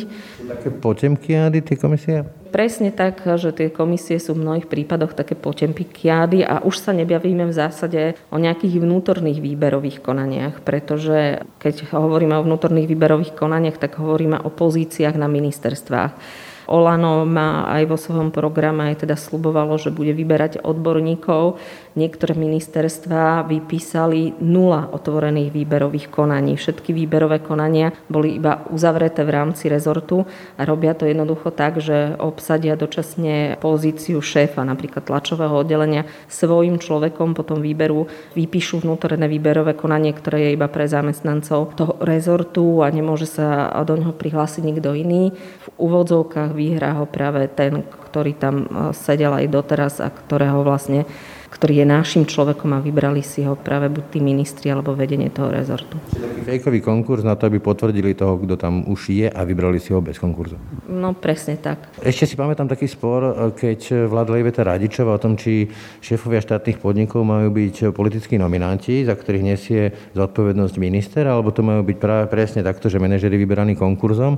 Také 0.47 0.69
potemky, 0.73 1.37
tie 1.65 1.77
komisie? 1.77 2.25
Presne 2.55 2.95
tak, 2.95 3.19
že 3.35 3.51
tie 3.51 3.67
komisie 3.67 4.15
sú 4.15 4.31
v 4.31 4.47
mnohých 4.47 4.71
prípadoch 4.71 5.11
také 5.11 5.35
potempikiády 5.35 6.47
a 6.47 6.63
už 6.63 6.79
sa 6.79 6.95
nebavíme 6.95 7.43
v 7.43 7.51
zásade 7.51 8.15
o 8.31 8.39
nejakých 8.39 8.79
vnútorných 8.79 9.43
výberových 9.43 9.99
konaniach, 9.99 10.63
pretože 10.63 11.43
keď 11.59 11.91
hovoríme 11.91 12.31
o 12.39 12.45
vnútorných 12.47 12.87
výberových 12.87 13.35
konaniach, 13.35 13.75
tak 13.75 13.99
hovoríme 13.99 14.39
o 14.39 14.47
pozíciách 14.47 15.19
na 15.19 15.27
ministerstvách. 15.27 16.15
Olano 16.65 17.27
má 17.27 17.69
aj 17.69 17.83
vo 17.85 17.97
svojom 17.99 18.29
programe 18.33 18.89
aj 18.89 19.05
teda 19.05 19.15
slubovalo, 19.19 19.77
že 19.77 19.93
bude 19.93 20.11
vyberať 20.15 20.65
odborníkov. 20.65 21.61
Niektoré 21.95 22.35
ministerstvá 22.35 23.47
vypísali 23.47 24.35
nula 24.43 24.91
otvorených 24.91 25.53
výberových 25.53 26.11
konaní. 26.11 26.59
Všetky 26.59 26.91
výberové 26.91 27.39
konania 27.39 27.93
boli 28.11 28.35
iba 28.35 28.65
uzavreté 28.73 29.23
v 29.23 29.31
rámci 29.31 29.69
rezortu 29.71 30.27
a 30.59 30.61
robia 30.67 30.91
to 30.97 31.07
jednoducho 31.07 31.53
tak, 31.55 31.79
že 31.79 32.17
obsadia 32.19 32.75
dočasne 32.75 33.61
pozíciu 33.61 34.19
šéfa, 34.19 34.65
napríklad 34.65 35.07
tlačového 35.07 35.55
oddelenia, 35.61 36.09
svojim 36.27 36.81
človekom 36.81 37.37
potom 37.37 37.61
výberu 37.61 38.09
vypíšu 38.33 38.83
vnútorné 38.83 39.29
výberové 39.29 39.77
konanie, 39.77 40.11
ktoré 40.11 40.49
je 40.49 40.55
iba 40.57 40.67
pre 40.67 40.89
zamestnancov 40.89 41.77
toho 41.77 41.93
rezortu 42.03 42.83
a 42.83 42.91
nemôže 42.91 43.29
sa 43.29 43.71
do 43.87 43.95
neho 43.95 44.11
prihlásiť 44.11 44.63
nikto 44.65 44.91
iný. 44.97 45.31
V 45.35 45.67
úvodzovkách 45.79 46.54
vyhrá 46.55 46.95
ho 46.97 47.05
práve 47.05 47.51
ten, 47.51 47.83
ktorý 47.83 48.31
tam 48.33 48.55
e, 48.63 48.67
sedel 48.95 49.35
aj 49.35 49.45
doteraz 49.51 49.93
a 49.99 50.07
ktorého 50.07 50.63
vlastne 50.63 51.03
ktorý 51.55 51.81
je 51.81 51.87
našim 51.87 52.23
človekom 52.27 52.75
a 52.75 52.83
vybrali 52.83 53.23
si 53.23 53.47
ho 53.47 53.55
práve 53.55 53.87
buď 53.87 54.03
tí 54.11 54.19
ministri 54.19 54.67
alebo 54.67 54.91
vedenie 54.91 55.31
toho 55.31 55.47
rezortu. 55.47 55.95
Taký 56.11 56.43
fejkový 56.43 56.79
konkurs 56.83 57.23
na 57.23 57.39
to, 57.39 57.47
aby 57.47 57.63
potvrdili 57.63 58.11
toho, 58.11 58.35
kto 58.43 58.59
tam 58.59 58.83
už 58.91 59.15
je 59.15 59.27
a 59.31 59.41
vybrali 59.47 59.79
si 59.79 59.95
ho 59.95 60.03
bez 60.03 60.19
konkurzu. 60.19 60.59
No 60.91 61.15
presne 61.15 61.55
tak. 61.55 61.87
Ešte 62.03 62.27
si 62.27 62.35
pamätám 62.35 62.67
taký 62.67 62.91
spor, 62.91 63.23
e, 63.23 63.31
keď 63.55 64.11
vládla 64.11 64.35
Iveta 64.43 64.67
Radičová 64.67 65.15
o 65.15 65.23
tom, 65.23 65.39
či 65.39 65.71
šéfovia 66.03 66.43
štátnych 66.43 66.83
podnikov 66.83 67.23
majú 67.23 67.55
byť 67.55 67.95
politickí 67.95 68.35
nominanti, 68.35 69.07
za 69.07 69.15
ktorých 69.15 69.47
nesie 69.47 69.95
zodpovednosť 70.11 70.75
minister, 70.75 71.23
alebo 71.23 71.55
to 71.55 71.63
majú 71.63 71.87
byť 71.87 71.97
práve 71.97 72.27
presne 72.27 72.67
takto, 72.67 72.91
že 72.91 72.99
manažeri 72.99 73.39
vyberaní 73.39 73.79
konkurzom. 73.79 74.35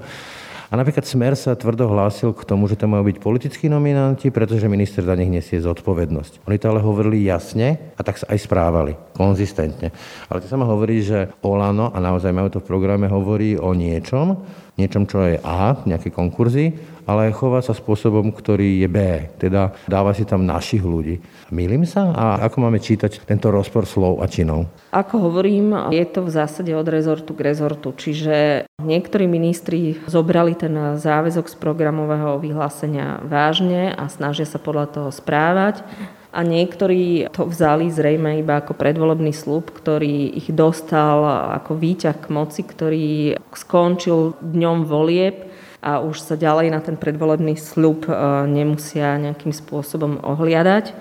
A 0.67 0.75
napríklad 0.75 1.08
Smer 1.08 1.32
sa 1.39 1.56
tvrdo 1.56 1.88
hlásil 1.88 2.36
k 2.36 2.43
tomu, 2.43 2.67
že 2.67 2.75
to 2.75 2.91
majú 2.91 3.08
byť 3.08 3.23
politickí 3.23 3.71
nominanti, 3.71 4.27
pretože 4.27 4.67
minister 4.67 4.99
za 4.99 5.15
nich 5.15 5.32
nesie 5.32 5.63
zodpovednosť. 5.63 6.43
Oni 6.43 6.60
to 6.60 6.75
ale 6.75 6.84
hovorili 6.84 7.23
jasne 7.23 7.95
a 7.95 8.01
tak 8.03 8.19
sa 8.19 8.27
aj 8.27 8.39
správali, 8.43 8.99
konzistentne. 9.15 9.95
Ale 10.27 10.43
to 10.43 10.51
sama 10.51 10.67
hovorí, 10.67 10.99
že 10.99 11.32
Olano, 11.39 11.95
a 11.95 12.03
naozaj 12.03 12.36
majú 12.36 12.51
to 12.51 12.60
v 12.60 12.67
programe, 12.67 13.08
hovorí 13.08 13.56
o 13.56 13.71
niečom, 13.71 14.43
niečom, 14.75 15.08
čo 15.08 15.23
je 15.23 15.39
A, 15.39 15.80
nejaké 15.88 16.12
konkurzy, 16.12 16.75
ale 17.08 17.32
chová 17.32 17.63
sa 17.63 17.72
spôsobom, 17.72 18.36
ktorý 18.36 18.84
je 18.84 18.88
B, 18.91 19.00
teda 19.39 19.72
dáva 19.88 20.12
si 20.12 20.28
tam 20.28 20.43
našich 20.43 20.84
ľudí. 20.84 21.24
Mýlim 21.56 21.88
sa? 21.88 22.12
A 22.12 22.43
ako 22.43 22.67
máme 22.67 22.84
čítať 22.84 23.24
tento 23.24 23.48
rozpor 23.48 23.88
slov 23.88 24.20
a 24.20 24.28
činov? 24.28 24.67
Ako 24.91 25.32
hovorím, 25.32 25.72
je 25.96 26.04
to 26.04 26.28
v 26.28 26.36
zásade 26.36 26.76
od 26.76 26.84
rezortu 26.84 27.32
k 27.32 27.48
rezortu, 27.48 27.96
čiže 27.96 28.67
niektorí 28.84 29.24
ministri 29.24 29.96
zobrali 30.12 30.60
ten 30.60 31.00
záväzok 31.00 31.48
z 31.48 31.56
programového 31.56 32.43
vyhlásenia 32.43 33.24
vážne 33.24 33.96
a 33.96 34.12
snažia 34.12 34.43
sa 34.43 34.60
podľa 34.60 34.91
toho 34.91 35.10
správať 35.15 35.88
a 36.36 36.43
niektorí 36.43 37.32
to 37.32 37.48
vzali 37.48 37.88
zrejme 37.89 38.43
iba 38.43 38.60
ako 38.60 38.76
predvolebný 38.76 39.32
slub, 39.32 39.72
ktorý 39.72 40.38
ich 40.38 40.52
dostal 40.52 41.24
ako 41.56 41.80
výťah 41.80 42.17
k 42.20 42.28
moci, 42.30 42.62
ktorý 42.67 43.39
skončil 43.56 44.36
dňom 44.43 44.86
volieb 44.86 45.48
a 45.77 46.01
už 46.01 46.17
sa 46.17 46.33
ďalej 46.33 46.73
na 46.73 46.81
ten 46.81 46.97
predvolebný 46.97 47.53
sľub 47.53 48.09
e, 48.09 48.11
nemusia 48.49 49.13
nejakým 49.21 49.53
spôsobom 49.53 50.17
ohliadať. 50.25 50.91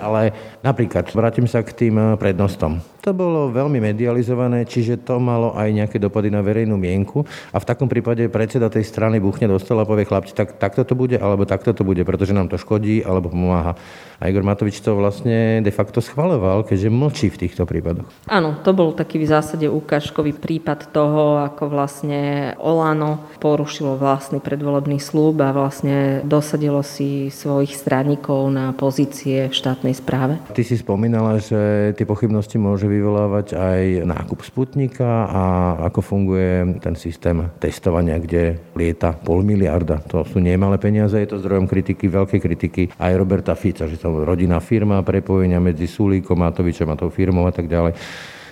Ale 0.00 0.32
napríklad, 0.64 1.12
vrátim 1.12 1.44
sa 1.44 1.60
k 1.60 1.70
tým 1.76 1.94
e, 2.00 2.04
prednostom. 2.16 2.80
To 3.04 3.12
bolo 3.12 3.52
veľmi 3.52 3.84
medializované, 3.84 4.64
čiže 4.64 5.04
to 5.04 5.20
malo 5.20 5.52
aj 5.52 5.68
nejaké 5.68 6.00
dopady 6.00 6.32
na 6.32 6.40
verejnú 6.40 6.80
mienku 6.80 7.20
a 7.52 7.60
v 7.60 7.68
takom 7.68 7.84
prípade 7.84 8.24
predseda 8.32 8.72
tej 8.72 8.88
strany 8.88 9.20
buchne 9.20 9.44
do 9.44 9.60
stola 9.60 9.84
a 9.84 9.88
povie 9.88 10.08
chlapci, 10.08 10.32
tak 10.32 10.56
takto 10.56 10.88
to 10.88 10.96
bude, 10.96 11.20
alebo 11.20 11.44
takto 11.44 11.76
to 11.76 11.84
bude, 11.84 12.00
pretože 12.00 12.32
nám 12.32 12.48
to 12.48 12.56
škodí, 12.56 13.04
alebo 13.04 13.28
pomáha. 13.28 13.76
A 14.24 14.32
Igor 14.32 14.40
Matovič 14.40 14.80
to 14.80 14.96
vlastne 14.96 15.60
de 15.60 15.68
facto 15.68 16.00
schvaloval, 16.00 16.64
keďže 16.64 16.88
mlčí 16.88 17.28
v 17.28 17.44
týchto 17.44 17.68
prípadoch. 17.68 18.08
Áno, 18.24 18.56
to 18.64 18.72
bol 18.72 18.96
taký 18.96 19.20
v 19.20 19.28
zásade 19.28 19.68
ukážkový 19.68 20.32
prípad 20.32 20.88
toho, 20.88 21.44
ako 21.44 21.68
vlastne 21.68 22.54
Olano 22.56 23.28
porušilo 23.36 24.00
vlastný 24.00 24.40
predvolebný 24.40 24.96
slúb 24.96 25.44
a 25.44 25.52
vlastne 25.52 26.24
dosadilo 26.24 26.80
si 26.80 27.28
svojich 27.28 27.76
straníkov 27.76 28.48
na 28.48 28.72
pozície 28.72 29.52
v 29.52 29.54
štátnej 29.54 29.92
správe. 29.92 30.40
Ty 30.54 30.62
si 30.62 30.78
spomínala, 30.78 31.42
že 31.42 31.90
tie 31.98 32.06
pochybnosti 32.06 32.54
môže 32.62 32.86
vyvolávať 32.86 33.58
aj 33.58 34.06
nákup 34.06 34.38
Sputnika 34.46 35.26
a 35.26 35.42
ako 35.90 35.98
funguje 35.98 36.78
ten 36.78 36.94
systém 36.94 37.50
testovania, 37.58 38.22
kde 38.22 38.62
lieta 38.78 39.18
pol 39.18 39.42
miliarda. 39.42 39.98
To 40.14 40.22
sú 40.22 40.38
nemalé 40.38 40.78
peniaze, 40.78 41.18
je 41.18 41.26
to 41.26 41.42
zdrojom 41.42 41.66
kritiky, 41.66 42.06
veľkej 42.06 42.38
kritiky 42.38 42.82
aj 42.94 43.18
Roberta 43.18 43.58
Fica, 43.58 43.90
že 43.90 43.98
to 43.98 44.22
rodinná 44.22 44.62
firma, 44.62 45.02
prepojenia 45.02 45.58
medzi 45.58 45.90
Sulíkom, 45.90 46.38
Matovičom 46.38 46.86
a 46.86 46.94
tou 46.94 47.10
firmou 47.10 47.50
a 47.50 47.52
tak 47.52 47.66
ďalej. 47.66 47.98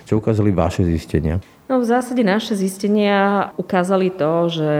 Čo 0.03 0.19
ukázali 0.19 0.51
vaše 0.51 0.83
zistenia? 0.83 1.39
No 1.63 1.79
v 1.79 1.87
zásade 1.87 2.27
naše 2.27 2.59
zistenia 2.59 3.49
ukázali 3.55 4.11
to, 4.11 4.51
že 4.51 4.71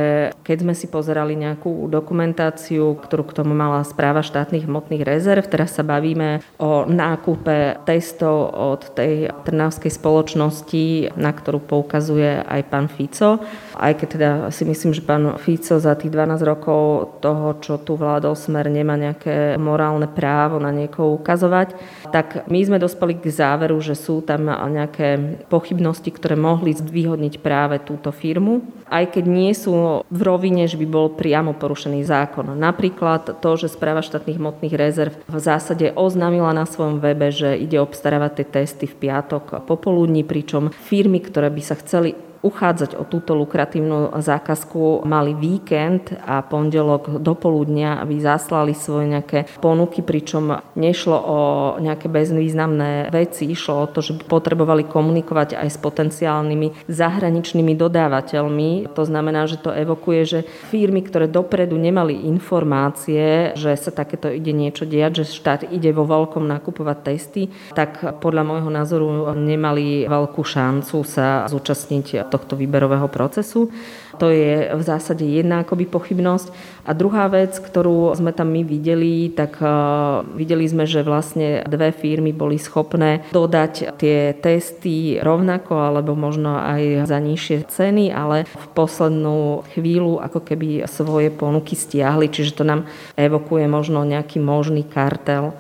keď 0.43 0.57
sme 0.67 0.73
si 0.75 0.91
pozerali 0.91 1.31
nejakú 1.31 1.87
dokumentáciu, 1.87 2.99
ktorú 2.99 3.23
k 3.23 3.39
tomu 3.39 3.55
mala 3.55 3.87
správa 3.87 4.19
štátnych 4.19 4.67
hmotných 4.67 5.07
rezerv, 5.07 5.47
teraz 5.47 5.79
sa 5.79 5.87
bavíme 5.87 6.43
o 6.59 6.83
nákupe 6.83 7.87
testov 7.87 8.51
od 8.51 8.91
tej 8.99 9.31
trnavskej 9.47 9.95
spoločnosti, 9.95 11.15
na 11.15 11.31
ktorú 11.31 11.63
poukazuje 11.63 12.43
aj 12.43 12.61
pán 12.67 12.91
Fico. 12.91 13.39
Aj 13.79 13.95
keď 13.95 14.07
teda 14.11 14.31
si 14.51 14.67
myslím, 14.67 14.91
že 14.91 15.07
pán 15.07 15.39
Fico 15.39 15.79
za 15.79 15.95
tých 15.95 16.11
12 16.11 16.43
rokov 16.43 17.15
toho, 17.23 17.63
čo 17.63 17.79
tu 17.79 17.95
vládol 17.95 18.35
smer, 18.35 18.67
nemá 18.67 18.99
nejaké 18.99 19.55
morálne 19.55 20.11
právo 20.11 20.59
na 20.59 20.75
niekoho 20.75 21.15
ukazovať, 21.15 21.79
tak 22.11 22.43
my 22.51 22.59
sme 22.59 22.75
dospeli 22.75 23.23
k 23.23 23.31
záveru, 23.31 23.79
že 23.79 23.95
sú 23.95 24.19
tam 24.19 24.51
nejaké 24.51 25.39
pochybnosti, 25.47 26.11
ktoré 26.11 26.35
mohli 26.35 26.75
zvýhodniť 26.89 27.39
práve 27.39 27.79
túto 27.81 28.11
firmu, 28.11 28.65
aj 28.91 29.15
keď 29.17 29.25
nie 29.25 29.51
sú 29.55 30.03
v 30.07 30.21
rovine, 30.21 30.67
že 30.67 30.77
by 30.77 30.87
bol 30.87 31.07
priamo 31.13 31.55
porušený 31.55 32.03
zákon. 32.03 32.51
Napríklad 32.53 33.39
to, 33.39 33.51
že 33.55 33.71
správa 33.71 34.03
štátnych 34.03 34.37
hmotných 34.37 34.75
rezerv 34.75 35.13
v 35.25 35.37
zásade 35.39 35.95
oznámila 35.95 36.51
na 36.51 36.67
svojom 36.67 36.99
webe, 36.99 37.31
že 37.31 37.55
ide 37.55 37.79
obstarávať 37.79 38.43
tie 38.43 38.47
testy 38.63 38.85
v 38.85 39.09
piatok 39.09 39.65
popoludní, 39.65 40.21
pričom 40.27 40.69
firmy, 40.69 41.23
ktoré 41.23 41.49
by 41.49 41.61
sa 41.63 41.75
chceli 41.79 42.32
uchádzať 42.43 42.99
o 42.99 43.07
túto 43.07 43.33
lukratívnu 43.33 44.11
zákazku, 44.19 45.07
mali 45.07 45.31
víkend 45.31 46.11
a 46.27 46.43
pondelok 46.43 47.23
do 47.23 47.33
poludnia, 47.33 48.03
aby 48.03 48.19
zaslali 48.19 48.75
svoje 48.75 49.15
nejaké 49.15 49.47
ponuky, 49.63 50.03
pričom 50.03 50.59
nešlo 50.75 51.17
o 51.17 51.39
nejaké 51.79 52.11
bezvýznamné 52.11 53.07
veci, 53.09 53.47
išlo 53.47 53.87
o 53.87 53.89
to, 53.89 54.03
že 54.03 54.19
potrebovali 54.27 54.83
komunikovať 54.83 55.55
aj 55.55 55.69
s 55.71 55.77
potenciálnymi 55.79 56.91
zahraničnými 56.91 57.73
dodávateľmi. 57.79 58.91
To 58.91 59.03
znamená, 59.07 59.47
že 59.47 59.63
to 59.63 59.71
evokuje, 59.71 60.21
že 60.27 60.39
firmy, 60.67 60.99
ktoré 60.99 61.31
dopredu 61.31 61.79
nemali 61.79 62.27
informácie, 62.27 63.55
že 63.55 63.71
sa 63.79 63.95
takéto 63.95 64.27
ide 64.27 64.51
niečo 64.51 64.83
diať, 64.83 65.23
že 65.23 65.39
štát 65.39 65.71
ide 65.71 65.95
vo 65.95 66.03
veľkom 66.03 66.43
nakupovať 66.43 66.97
testy, 67.07 67.47
tak 67.71 68.19
podľa 68.19 68.43
môjho 68.43 68.67
názoru 68.67 69.07
nemali 69.31 70.03
veľkú 70.11 70.43
šancu 70.43 71.07
sa 71.07 71.47
zúčastniť 71.47 72.32
tohto 72.33 72.57
výberového 72.57 73.05
procesu. 73.13 73.69
To 74.17 74.33
je 74.33 74.73
v 74.73 74.81
zásade 74.81 75.21
jedna 75.21 75.61
akoby 75.61 75.85
pochybnosť. 75.85 76.49
A 76.83 76.91
druhá 76.97 77.29
vec, 77.29 77.53
ktorú 77.57 78.13
sme 78.17 78.33
tam 78.33 78.49
my 78.49 78.65
videli, 78.65 79.29
tak 79.29 79.61
uh, 79.61 80.25
videli 80.33 80.65
sme, 80.65 80.89
že 80.89 81.05
vlastne 81.05 81.61
dve 81.69 81.93
firmy 81.93 82.33
boli 82.33 82.57
schopné 82.57 83.23
dodať 83.29 83.97
tie 84.01 84.33
testy 84.37 85.21
rovnako 85.21 85.93
alebo 85.93 86.17
možno 86.17 86.57
aj 86.57 87.07
za 87.09 87.17
nižšie 87.21 87.69
ceny, 87.69 88.09
ale 88.09 88.49
v 88.49 88.65
poslednú 88.73 89.63
chvíľu 89.77 90.19
ako 90.19 90.39
keby 90.41 90.89
svoje 90.89 91.29
ponuky 91.29 91.77
stiahli, 91.77 92.29
čiže 92.29 92.57
to 92.57 92.63
nám 92.65 92.89
evokuje 93.15 93.65
možno 93.69 94.03
nejaký 94.03 94.41
možný 94.41 94.83
kartel. 94.83 95.53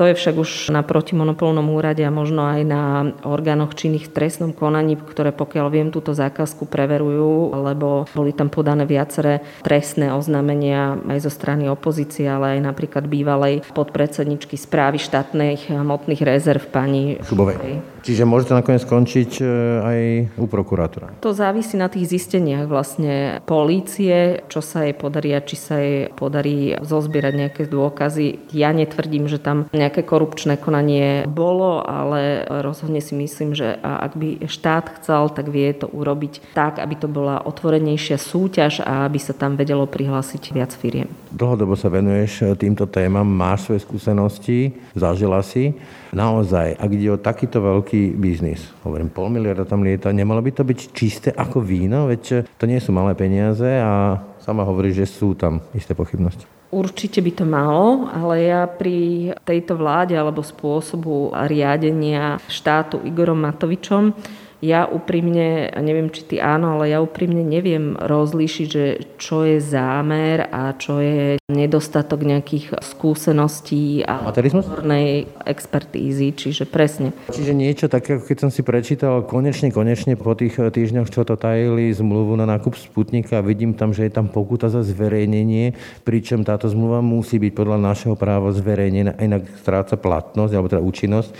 To 0.00 0.08
je 0.08 0.16
však 0.16 0.32
už 0.40 0.72
na 0.72 0.80
protimonopolnom 0.80 1.68
úrade 1.76 2.00
a 2.00 2.08
možno 2.08 2.48
aj 2.48 2.64
na 2.64 3.12
orgánoch 3.20 3.76
činných 3.76 4.08
v 4.08 4.14
trestnom 4.16 4.56
konaní, 4.56 4.96
ktoré 4.96 5.28
pokiaľ 5.28 5.66
viem 5.68 5.92
túto 5.92 6.16
zákazku 6.16 6.64
preverujú, 6.64 7.52
lebo 7.52 8.08
boli 8.16 8.32
tam 8.32 8.48
podané 8.48 8.88
viaceré 8.88 9.44
trestné 9.60 10.08
oznámenia 10.08 10.96
aj 11.04 11.28
zo 11.28 11.28
strany 11.28 11.68
opozície, 11.68 12.24
ale 12.24 12.56
aj 12.56 12.72
napríklad 12.72 13.04
bývalej 13.12 13.60
podpredsedničky 13.76 14.56
správy 14.56 14.96
štátnych 14.96 15.68
hmotných 15.68 16.24
rezerv 16.24 16.64
pani 16.72 17.20
Šubovej. 17.20 17.99
Čiže 18.00 18.24
môže 18.24 18.48
to 18.48 18.56
nakoniec 18.56 18.80
skončiť 18.80 19.30
e, 19.40 19.44
aj 19.80 20.00
u 20.40 20.46
prokurátora. 20.48 21.20
To 21.20 21.36
závisí 21.36 21.76
na 21.76 21.92
tých 21.92 22.08
zisteniach 22.08 22.64
vlastne 22.64 23.44
polície, 23.44 24.40
čo 24.48 24.64
sa 24.64 24.88
jej 24.88 24.96
podarí 24.96 25.36
a 25.36 25.44
či 25.44 25.56
sa 25.56 25.76
jej 25.76 26.08
podarí 26.16 26.80
zozbierať 26.80 27.34
nejaké 27.36 27.62
dôkazy. 27.68 28.52
Ja 28.56 28.72
netvrdím, 28.72 29.28
že 29.28 29.36
tam 29.36 29.68
nejaké 29.76 30.00
korupčné 30.00 30.56
konanie 30.56 31.28
bolo, 31.28 31.84
ale 31.84 32.48
rozhodne 32.48 33.04
si 33.04 33.12
myslím, 33.12 33.52
že 33.52 33.76
ak 33.80 34.16
by 34.16 34.48
štát 34.48 35.00
chcel, 35.00 35.28
tak 35.32 35.52
vie 35.52 35.68
to 35.76 35.86
urobiť 35.90 36.56
tak, 36.56 36.80
aby 36.80 36.94
to 36.96 37.08
bola 37.10 37.44
otvorenejšia 37.44 38.16
súťaž 38.16 38.80
a 38.80 39.04
aby 39.04 39.20
sa 39.20 39.36
tam 39.36 39.60
vedelo 39.60 39.84
prihlásiť 39.84 40.56
viac 40.56 40.72
firiem. 40.72 41.10
Dlhodobo 41.30 41.76
sa 41.76 41.92
venuješ 41.92 42.32
e, 42.42 42.44
týmto 42.56 42.88
témam, 42.88 43.26
máš 43.26 43.68
svoje 43.68 43.80
skúsenosti, 43.84 44.74
zažila 44.96 45.44
si. 45.44 45.76
Naozaj, 46.10 46.74
ak 46.74 46.90
ide 46.90 47.14
o 47.14 47.22
takýto 47.22 47.62
veľký 47.62 47.89
biznis, 48.14 48.62
hovorím, 48.86 49.10
pol 49.10 49.32
miliarda 49.32 49.66
tam 49.66 49.82
lieta, 49.82 50.14
nemalo 50.14 50.38
by 50.38 50.50
to 50.54 50.62
byť 50.62 50.78
čisté 50.94 51.28
ako 51.34 51.64
víno, 51.64 52.06
veď 52.06 52.46
to 52.54 52.64
nie 52.68 52.78
sú 52.78 52.94
malé 52.94 53.18
peniaze 53.18 53.66
a 53.66 54.22
sama 54.38 54.62
hovorí, 54.62 54.94
že 54.94 55.08
sú 55.08 55.34
tam 55.34 55.64
isté 55.74 55.94
pochybnosti. 55.96 56.46
Určite 56.70 57.18
by 57.18 57.32
to 57.34 57.44
malo, 57.50 58.06
ale 58.14 58.46
ja 58.46 58.62
pri 58.70 59.30
tejto 59.42 59.74
vláde 59.74 60.14
alebo 60.14 60.38
spôsobu 60.38 61.34
riadenia 61.34 62.38
štátu 62.46 63.02
Igorom 63.02 63.42
Matovičom 63.42 64.14
ja 64.60 64.84
úprimne, 64.84 65.72
neviem 65.80 66.12
či 66.12 66.22
ty 66.28 66.36
áno, 66.36 66.76
ale 66.76 66.92
ja 66.92 67.00
úprimne 67.00 67.40
neviem 67.40 67.96
rozlíšiť, 67.96 68.66
že 68.68 68.84
čo 69.16 69.48
je 69.48 69.56
zámer 69.56 70.52
a 70.52 70.76
čo 70.76 71.00
je 71.00 71.40
nedostatok 71.48 72.20
nejakých 72.28 72.76
skúseností 72.84 74.04
a 74.04 74.28
odbornej 74.28 75.32
expertízy, 75.48 76.36
čiže 76.36 76.68
presne. 76.68 77.16
Čiže 77.32 77.56
niečo 77.56 77.86
také, 77.88 78.20
ako 78.20 78.24
keď 78.28 78.38
som 78.38 78.50
si 78.52 78.60
prečítal 78.60 79.24
konečne, 79.24 79.72
konečne 79.72 80.14
po 80.20 80.36
tých 80.36 80.60
týždňoch, 80.60 81.08
čo 81.08 81.24
to 81.24 81.40
tajili 81.40 81.88
zmluvu 81.96 82.36
na 82.36 82.44
nákup 82.44 82.76
Sputnika, 82.76 83.40
vidím 83.40 83.72
tam, 83.72 83.96
že 83.96 84.06
je 84.06 84.12
tam 84.12 84.28
pokuta 84.28 84.68
za 84.68 84.84
zverejnenie, 84.84 85.72
pričom 86.04 86.44
táto 86.44 86.68
zmluva 86.68 87.00
musí 87.00 87.40
byť 87.40 87.52
podľa 87.56 87.78
našeho 87.80 88.14
práva 88.14 88.52
zverejnená, 88.52 89.16
inak 89.16 89.48
stráca 89.64 89.96
platnosť 89.96 90.52
alebo 90.52 90.68
teda 90.68 90.84
účinnosť 90.84 91.32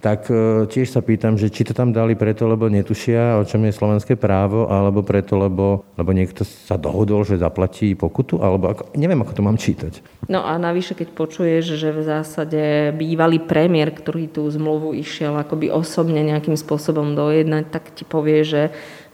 tak 0.00 0.28
e, 0.28 0.66
tiež 0.68 0.92
sa 0.92 1.00
pýtam, 1.00 1.40
že 1.40 1.48
či 1.48 1.66
to 1.66 1.72
tam 1.72 1.92
dali 1.92 2.14
preto, 2.14 2.46
lebo 2.46 2.68
netušia, 2.68 3.40
o 3.40 3.44
čom 3.44 3.64
je 3.66 3.72
slovenské 3.72 4.14
právo, 4.14 4.68
alebo 4.68 5.00
preto, 5.02 5.36
lebo, 5.40 5.86
lebo 5.96 6.10
niekto 6.12 6.44
sa 6.44 6.76
dohodol, 6.76 7.24
že 7.24 7.40
zaplatí 7.40 7.96
pokutu, 7.96 8.40
alebo 8.40 8.72
ako, 8.72 8.82
neviem, 8.94 9.20
ako 9.20 9.32
to 9.32 9.42
mám 9.42 9.56
čítať. 9.60 9.92
No 10.26 10.42
a 10.42 10.58
navyše, 10.58 10.98
keď 10.98 11.08
počuješ, 11.14 11.78
že 11.78 11.94
v 11.94 12.02
zásade 12.02 12.92
bývalý 12.98 13.38
premiér, 13.38 13.94
ktorý 13.94 14.26
tú 14.26 14.42
zmluvu 14.50 14.96
išiel 14.98 15.38
akoby 15.38 15.70
osobne 15.70 16.20
nejakým 16.26 16.58
spôsobom 16.58 17.14
dojednať, 17.14 17.64
tak 17.70 17.94
ti 17.94 18.02
povie, 18.02 18.42
že 18.42 18.62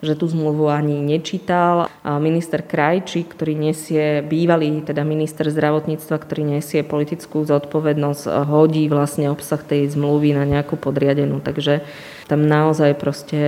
že 0.03 0.19
tú 0.19 0.27
zmluvu 0.27 0.67
ani 0.67 0.99
nečítal. 0.99 1.87
Minister 2.03 2.59
Krajčí, 2.67 3.23
ktorý 3.23 3.55
nesie, 3.55 4.19
bývalý 4.27 4.83
teda 4.83 5.07
minister 5.07 5.47
zdravotníctva, 5.47 6.17
ktorý 6.19 6.59
nesie 6.59 6.83
politickú 6.83 7.47
zodpovednosť, 7.47 8.51
hodí 8.51 8.91
vlastne 8.91 9.31
obsah 9.31 9.63
tej 9.63 9.95
zmluvy 9.95 10.35
na 10.35 10.43
nejakú 10.43 10.75
podriadenú. 10.75 11.39
Takže 11.39 11.87
tam 12.33 12.49
naozaj 12.49 12.97
proste... 12.97 13.39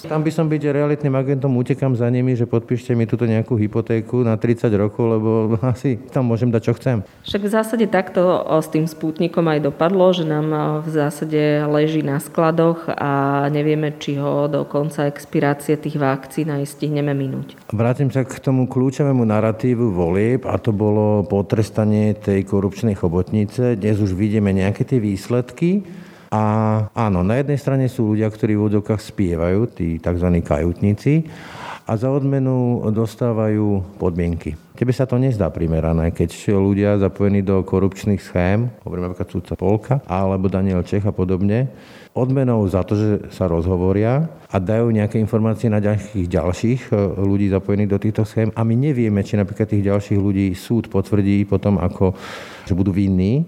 Tam 0.00 0.24
by 0.24 0.32
som 0.32 0.48
byť 0.48 0.72
realitným 0.72 1.12
agentom, 1.12 1.52
utekam 1.60 1.92
za 1.92 2.08
nimi, 2.08 2.32
že 2.32 2.48
podpíšte 2.48 2.96
mi 2.96 3.04
túto 3.04 3.28
nejakú 3.28 3.52
hypotéku 3.52 4.24
na 4.24 4.40
30 4.40 4.72
rokov, 4.80 5.04
lebo 5.04 5.30
asi 5.76 6.00
tam 6.08 6.32
môžem 6.32 6.48
dať, 6.48 6.62
čo 6.64 6.72
chcem. 6.80 7.04
Však 7.28 7.42
v 7.44 7.52
zásade 7.52 7.84
takto 7.92 8.40
s 8.48 8.72
tým 8.72 8.88
spútnikom 8.88 9.44
aj 9.44 9.68
dopadlo, 9.68 10.08
že 10.16 10.24
nám 10.24 10.80
v 10.80 10.88
zásade 10.88 11.68
leží 11.68 12.00
na 12.00 12.16
skladoch 12.16 12.88
a 12.88 13.44
nevieme, 13.52 13.92
či 14.00 14.16
ho 14.16 14.48
do 14.48 14.64
konca 14.64 15.04
expirácie 15.04 15.76
tých 15.76 16.00
vakcín 16.00 16.48
aj 16.48 16.64
stihneme 16.64 17.12
minúť. 17.12 17.60
Vrátim 17.68 18.08
sa 18.08 18.24
k 18.24 18.40
tomu 18.40 18.64
kľúčovému 18.72 19.20
narratívu 19.20 19.92
volieb 19.92 20.48
a 20.48 20.56
to 20.56 20.72
bolo 20.72 21.28
potrestanie 21.28 22.16
tej 22.16 22.48
korupčnej 22.48 22.96
chobotnice. 22.96 23.76
Dnes 23.76 24.00
už 24.00 24.16
vidíme 24.16 24.48
nejaké 24.56 24.88
tie 24.88 24.96
výsledky. 24.96 25.84
A 26.30 26.42
áno, 26.94 27.26
na 27.26 27.42
jednej 27.42 27.58
strane 27.58 27.90
sú 27.90 28.14
ľudia, 28.14 28.30
ktorí 28.30 28.54
v 28.54 28.62
úvodokách 28.70 29.02
spievajú, 29.02 29.66
tí 29.74 29.98
tzv. 29.98 30.28
kajutníci, 30.46 31.26
a 31.90 31.98
za 31.98 32.06
odmenu 32.06 32.86
dostávajú 32.94 33.98
podmienky. 33.98 34.54
Tebe 34.78 34.94
sa 34.94 35.10
to 35.10 35.18
nezdá 35.18 35.50
primerané, 35.50 36.14
keď 36.14 36.30
ľudia 36.54 37.02
zapojení 37.02 37.42
do 37.42 37.66
korupčných 37.66 38.22
schém, 38.22 38.70
hovorím 38.86 39.10
napríklad 39.10 39.26
súdca 39.26 39.54
Polka, 39.58 39.94
alebo 40.06 40.46
Daniel 40.46 40.86
Čech 40.86 41.02
a 41.02 41.10
podobne, 41.10 41.66
odmenou 42.14 42.62
za 42.70 42.86
to, 42.86 42.94
že 42.94 43.08
sa 43.34 43.50
rozhovoria 43.50 44.30
a 44.50 44.56
dajú 44.62 44.94
nejaké 44.94 45.18
informácie 45.18 45.66
na 45.66 45.82
ďalších 45.82 46.26
ďalších 46.30 46.80
e, 46.90 46.94
ľudí 47.22 47.50
zapojených 47.50 47.90
do 47.90 47.98
týchto 47.98 48.22
schém 48.22 48.54
a 48.54 48.62
my 48.62 48.74
nevieme, 48.74 49.22
či 49.26 49.38
napríklad 49.38 49.66
tých 49.66 49.86
ďalších 49.86 50.18
ľudí 50.18 50.54
súd 50.54 50.90
potvrdí 50.90 51.42
potom, 51.46 51.78
ako, 51.78 52.14
že 52.66 52.74
budú 52.74 52.94
vinní 52.94 53.46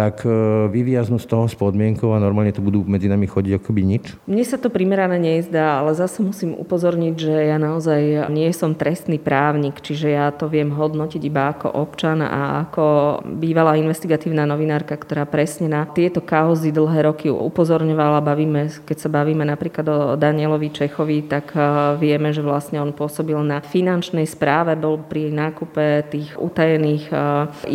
tak 0.00 0.24
e, 0.24 0.32
vyviaznú 0.72 1.20
z 1.20 1.26
toho 1.26 1.44
s 1.44 1.52
a 1.60 2.16
normálne 2.16 2.54
to 2.54 2.64
budú 2.64 2.86
medzi 2.88 3.04
nami 3.04 3.28
chodiť 3.28 3.52
ako 3.58 3.70
by 3.74 3.82
nič? 3.84 4.04
Mne 4.24 4.44
sa 4.46 4.56
to 4.56 4.72
primerané 4.72 5.20
nezdá, 5.20 5.82
ale 5.82 5.92
zase 5.92 6.24
musím 6.24 6.56
upozorniť, 6.56 7.14
že 7.18 7.34
ja 7.52 7.60
naozaj 7.60 8.32
nie 8.32 8.48
som 8.56 8.72
trestný 8.72 9.20
právnik, 9.20 9.82
čiže 9.82 10.08
ja 10.08 10.30
to 10.32 10.48
viem 10.48 10.70
hodnotiť 10.70 11.20
iba 11.26 11.52
ako 11.52 11.68
občan 11.74 12.22
a 12.22 12.64
ako 12.64 12.84
bývalá 13.26 13.76
investigatívna 13.76 14.46
novinárka, 14.46 14.96
ktorá 14.96 15.26
presne 15.26 15.66
na 15.68 15.84
tieto 15.84 16.22
kauzy 16.22 16.70
dlhé 16.70 17.10
roky 17.10 17.26
upozorňovala. 17.28 18.24
Bavíme, 18.24 18.70
keď 18.86 18.96
sa 18.96 19.08
bavíme 19.10 19.44
napríklad 19.44 19.86
o 19.90 19.98
Danielovi 20.14 20.70
Čechovi, 20.70 21.26
tak 21.26 21.52
e, 21.52 21.60
vieme, 21.98 22.30
že 22.30 22.40
vlastne 22.40 22.78
on 22.78 22.94
pôsobil 22.94 23.36
na 23.42 23.58
finančnej 23.60 24.24
správe, 24.24 24.78
bol 24.78 25.02
pri 25.02 25.28
nákupe 25.34 26.08
tých 26.08 26.38
utajených 26.38 27.04
e, 27.10 27.14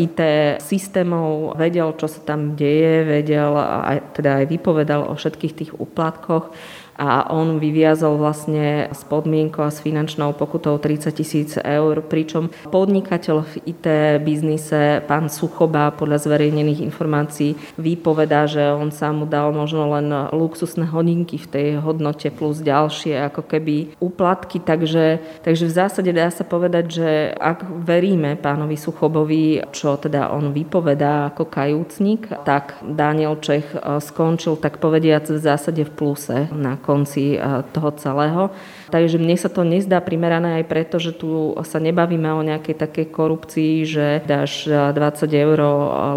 IT 0.07 0.19
systémov, 0.63 1.59
vedel, 1.59 1.91
čo 1.99 2.05
čo 2.05 2.14
sa 2.15 2.23
tam 2.23 2.55
deje, 2.55 3.03
vedel 3.03 3.51
a 3.59 3.99
teda 4.15 4.41
aj 4.41 4.45
vypovedal 4.47 5.03
o 5.05 5.13
všetkých 5.13 5.53
tých 5.53 5.71
úplatkoch 5.75 6.55
a 6.95 7.27
on 7.27 7.59
vyviazol 7.59 8.15
vlastne 8.15 8.87
s 8.91 9.03
podmienkou 9.03 9.67
a 9.67 9.71
s 9.71 9.83
finančnou 9.83 10.31
pokutou 10.31 10.79
30 10.79 11.11
tisíc 11.11 11.49
eur, 11.59 11.99
pričom 11.99 12.51
podnikateľ 12.71 13.43
v 13.43 13.53
IT 13.67 13.85
biznise, 14.23 15.03
pán 15.03 15.27
Suchoba, 15.27 15.91
podľa 15.91 16.23
zverejnených 16.23 16.83
informácií 16.87 17.59
vypovedá, 17.75 18.47
že 18.47 18.63
on 18.71 18.95
sa 18.95 19.11
mu 19.11 19.27
dal 19.27 19.51
možno 19.51 19.91
len 19.91 20.07
luxusné 20.31 20.87
hodinky 20.87 21.35
v 21.35 21.47
tej 21.51 21.67
hodnote 21.83 22.31
plus 22.31 22.63
ďalšie 22.63 23.27
ako 23.27 23.43
keby 23.43 23.99
úplatky, 23.99 24.63
takže, 24.63 25.19
takže 25.43 25.67
v 25.67 25.75
zásade 25.75 26.11
dá 26.15 26.31
sa 26.31 26.47
povedať, 26.47 26.85
že 26.87 27.09
ak 27.35 27.67
veríme 27.83 28.39
pánovi 28.39 28.79
Suchobovi, 28.79 29.67
čo 29.75 29.99
teda 29.99 30.31
on 30.31 30.55
vypovedá 30.55 31.35
ako 31.35 31.43
kajúcnik, 31.51 32.31
tak 32.47 32.79
Daniel 32.83 33.35
Čech 33.43 33.75
skončil 33.99 34.55
tak 34.55 34.79
povediac 34.79 35.27
v 35.27 35.39
zásade 35.39 35.83
v 35.83 35.91
pluse 35.91 36.47
na 36.55 36.79
konci 36.85 37.39
toho 37.71 37.91
celého. 37.91 38.49
Takže 38.93 39.17
mne 39.17 39.35
sa 39.37 39.49
to 39.49 39.65
nezdá 39.65 40.01
primerané 40.01 40.61
aj 40.61 40.65
preto, 40.69 40.95
že 41.01 41.15
tu 41.15 41.55
sa 41.65 41.81
nebavíme 41.81 42.29
o 42.35 42.45
nejakej 42.45 42.75
takej 42.77 43.07
korupcii, 43.09 43.73
že 43.87 44.07
dáš 44.25 44.69
20 44.69 44.95
eur 45.31 45.59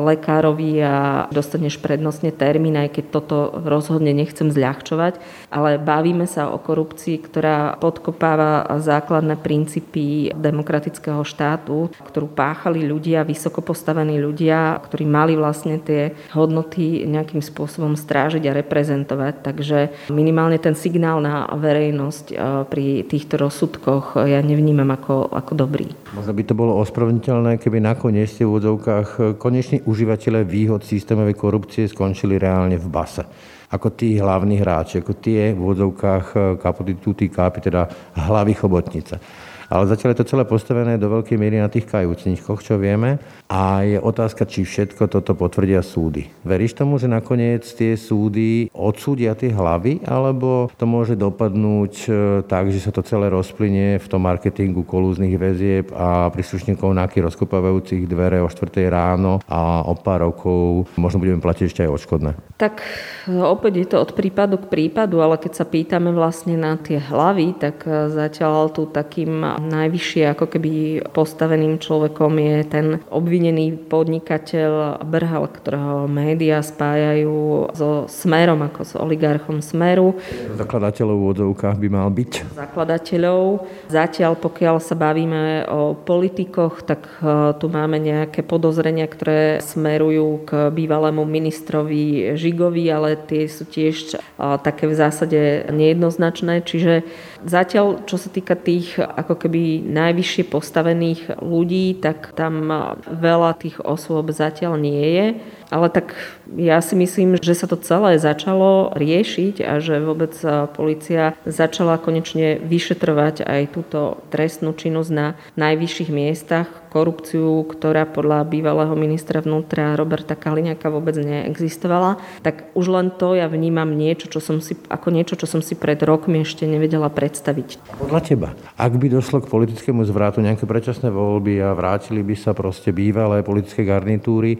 lekárovi 0.04 0.82
a 0.84 0.96
dostaneš 1.32 1.80
prednostne 1.80 2.32
termín, 2.34 2.76
aj 2.76 2.98
keď 2.98 3.04
toto 3.08 3.36
rozhodne 3.64 4.12
nechcem 4.12 4.52
zľahčovať, 4.52 5.20
ale 5.48 5.80
bavíme 5.80 6.28
sa 6.28 6.52
o 6.52 6.58
korupcii, 6.60 7.16
ktorá 7.24 7.80
podkopáva 7.80 8.78
základné 8.80 9.40
princípy 9.40 10.32
demokratického 10.36 11.24
štátu, 11.24 11.88
ktorú 12.04 12.28
páchali 12.32 12.84
ľudia, 12.84 13.24
vysoko 13.24 13.64
postavení 13.64 14.20
ľudia, 14.20 14.78
ktorí 14.84 15.04
mali 15.08 15.34
vlastne 15.36 15.80
tie 15.80 16.12
hodnoty 16.36 17.08
nejakým 17.08 17.40
spôsobom 17.40 17.96
strážiť 17.96 18.44
a 18.48 18.56
reprezentovať. 18.56 19.34
Takže 19.42 19.78
minimálne 20.12 20.60
ten 20.60 20.76
signál 20.76 21.20
na 21.24 21.48
verejnosť 21.48 22.26
pri 22.64 23.06
týchto 23.06 23.38
rozsudkoch 23.38 24.18
ja 24.26 24.40
nevnímam 24.42 24.88
ako, 24.90 25.30
ako 25.30 25.52
dobrý. 25.54 25.86
Možno 26.16 26.32
by 26.32 26.42
to 26.42 26.54
bolo 26.56 26.80
ospravedlniteľné, 26.82 27.62
keby 27.62 27.78
nakoniec 27.78 28.32
v 28.34 28.48
úvodzovkách 28.48 29.38
koneční 29.38 29.86
užívateľe 29.86 30.42
výhod 30.42 30.82
systémovej 30.82 31.36
korupcie 31.36 31.84
skončili 31.86 32.40
reálne 32.40 32.80
v 32.80 32.88
base 32.88 33.22
ako 33.68 33.92
tí 33.92 34.16
hlavní 34.16 34.64
hráči, 34.64 35.04
ako 35.04 35.20
tie 35.20 35.52
v 35.52 35.60
úvodzovkách 35.60 36.56
kapoty 36.56 36.96
tuty 36.96 37.28
kápi, 37.28 37.60
teda 37.60 37.84
hlavy 38.16 38.56
chobotnice. 38.56 39.20
Ale 39.68 39.84
zatiaľ 39.84 40.16
je 40.16 40.20
to 40.24 40.30
celé 40.32 40.44
postavené 40.48 40.96
do 40.96 41.12
veľkej 41.12 41.36
miery 41.36 41.60
na 41.60 41.68
tých 41.68 41.84
kajúcničkoch, 41.84 42.64
čo 42.64 42.80
vieme. 42.80 43.20
A 43.52 43.84
je 43.84 44.00
otázka, 44.00 44.48
či 44.48 44.64
všetko 44.64 45.12
toto 45.12 45.36
potvrdia 45.36 45.84
súdy. 45.84 46.32
Veríš 46.44 46.72
tomu, 46.72 46.96
že 46.96 47.08
nakoniec 47.08 47.68
tie 47.68 47.96
súdy 47.96 48.72
odsúdia 48.72 49.36
tie 49.36 49.52
hlavy, 49.52 50.08
alebo 50.08 50.72
to 50.72 50.84
môže 50.88 51.20
dopadnúť 51.20 51.94
e, 52.04 52.10
tak, 52.48 52.72
že 52.72 52.80
sa 52.80 52.92
to 52.92 53.04
celé 53.04 53.28
rozplynie 53.28 54.00
v 54.00 54.06
tom 54.08 54.24
marketingu 54.24 54.88
kolúznych 54.88 55.36
väzieb 55.36 55.92
a 55.92 56.32
príslušníkov 56.32 56.88
náky 56.96 57.20
rozkopávajúcich 57.20 58.08
dvere 58.08 58.40
o 58.40 58.48
4 58.48 58.88
ráno 58.88 59.44
a 59.48 59.84
o 59.84 59.92
pár 59.96 60.28
rokov 60.28 60.88
možno 60.96 61.20
budeme 61.20 61.44
platiť 61.44 61.64
ešte 61.68 61.84
aj 61.84 61.92
odškodné. 61.92 62.30
Tak 62.56 62.80
opäť 63.28 63.72
je 63.84 63.86
to 63.92 63.96
od 64.00 64.10
prípadu 64.16 64.56
k 64.60 64.70
prípadu, 64.72 65.20
ale 65.20 65.36
keď 65.36 65.52
sa 65.60 65.64
pýtame 65.68 66.10
vlastne 66.16 66.56
na 66.56 66.80
tie 66.80 66.96
hlavy, 66.96 67.56
tak 67.56 67.84
e, 67.84 68.08
zatiaľ 68.08 68.72
tu 68.72 68.88
takým 68.88 69.57
najvyššie 69.58 70.22
ako 70.32 70.46
keby 70.46 70.72
postaveným 71.10 71.82
človekom 71.82 72.32
je 72.38 72.56
ten 72.64 72.86
obvinený 73.10 73.76
podnikateľ 73.90 75.02
Brhal, 75.04 75.50
ktorého 75.50 76.06
médiá 76.06 76.62
spájajú 76.62 77.70
so 77.74 78.06
Smerom, 78.06 78.62
ako 78.64 78.80
s 78.86 78.92
oligarchom 78.94 79.60
Smeru. 79.60 80.16
Zakladateľov 80.54 81.16
v 81.18 81.28
odzovkách 81.34 81.76
by 81.76 81.88
mal 81.90 82.08
byť. 82.08 82.32
Zakladateľov. 82.54 83.66
Zatiaľ, 83.90 84.32
pokiaľ 84.38 84.76
sa 84.78 84.94
bavíme 84.94 85.66
o 85.68 85.98
politikoch, 85.98 86.86
tak 86.86 87.08
e, 87.20 87.52
tu 87.58 87.66
máme 87.68 87.98
nejaké 87.98 88.46
podozrenia, 88.46 89.10
ktoré 89.10 89.60
smerujú 89.60 90.46
k 90.46 90.50
bývalému 90.72 91.26
ministrovi 91.26 92.34
Žigovi, 92.38 92.84
ale 92.88 93.18
tie 93.18 93.50
sú 93.50 93.66
tiež 93.66 93.96
e, 94.14 94.22
také 94.62 94.86
v 94.86 94.94
zásade 94.94 95.40
nejednoznačné. 95.68 96.62
Čiže 96.62 97.02
zatiaľ, 97.44 98.06
čo 98.08 98.16
sa 98.18 98.30
týka 98.32 98.58
tých 98.58 98.98
ako 98.98 99.46
keby 99.46 99.84
najvyššie 99.86 100.44
postavených 100.50 101.38
ľudí, 101.42 101.98
tak 102.02 102.34
tam 102.34 102.70
veľa 103.06 103.58
tých 103.58 103.78
osôb 103.82 104.34
zatiaľ 104.34 104.78
nie 104.78 105.04
je. 105.14 105.26
Ale 105.68 105.92
tak 105.92 106.16
ja 106.56 106.80
si 106.80 106.96
myslím, 106.96 107.36
že 107.36 107.52
sa 107.52 107.68
to 107.68 107.76
celé 107.76 108.16
začalo 108.16 108.92
riešiť 108.96 109.60
a 109.60 109.84
že 109.84 110.00
vôbec 110.00 110.32
policia 110.72 111.36
začala 111.44 112.00
konečne 112.00 112.56
vyšetrovať 112.60 113.44
aj 113.44 113.62
túto 113.76 114.20
trestnú 114.32 114.72
činnosť 114.72 115.10
na 115.12 115.36
najvyšších 115.60 116.10
miestach, 116.10 116.68
korupciu, 116.88 117.68
ktorá 117.68 118.08
podľa 118.08 118.48
bývalého 118.48 118.96
ministra 118.96 119.44
vnútra 119.44 119.92
Roberta 119.94 120.32
Kaliňaka 120.32 120.88
vôbec 120.88 121.20
neexistovala. 121.20 122.16
Tak 122.40 122.72
už 122.72 122.86
len 122.88 123.12
to 123.12 123.36
ja 123.36 123.44
vnímam 123.46 123.92
niečo, 123.92 124.32
čo 124.32 124.40
som 124.40 124.64
si, 124.64 124.72
ako 124.88 125.12
niečo, 125.12 125.36
čo 125.36 125.44
som 125.44 125.60
si 125.60 125.76
pred 125.76 126.00
rokmi 126.00 126.42
ešte 126.42 126.64
nevedela 126.64 127.12
predstaviť. 127.12 128.00
Podľa 128.00 128.20
teba, 128.24 128.48
ak 128.80 128.92
by 128.96 129.06
došlo 129.12 129.44
k 129.44 129.52
politickému 129.52 130.00
zvratu, 130.08 130.40
nejaké 130.40 130.64
predčasné 130.64 131.12
voľby 131.12 131.60
a 131.60 131.76
vrátili 131.76 132.24
by 132.24 132.34
sa 132.34 132.56
proste 132.56 132.88
bývalé 132.90 133.44
politické 133.44 133.84
garnitúry, 133.84 134.56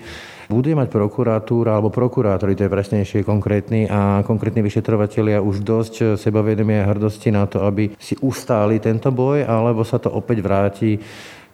bude 0.48 0.72
mať 0.72 0.88
prokuratúra 0.88 1.76
alebo 1.76 1.92
prokurátori, 1.92 2.56
to 2.56 2.64
je 2.64 2.72
presnejšie 2.72 3.20
konkrétny 3.22 3.84
a 3.84 4.24
konkrétni 4.24 4.64
vyšetrovateľia 4.64 5.44
už 5.44 5.60
dosť 5.60 5.94
sebavedomia 6.16 6.88
a 6.88 6.90
hrdosti 6.90 7.28
na 7.28 7.44
to, 7.44 7.62
aby 7.68 7.92
si 8.00 8.16
ustáli 8.24 8.80
tento 8.80 9.12
boj, 9.12 9.44
alebo 9.44 9.84
sa 9.84 10.00
to 10.00 10.08
opäť 10.08 10.40
vráti 10.40 10.96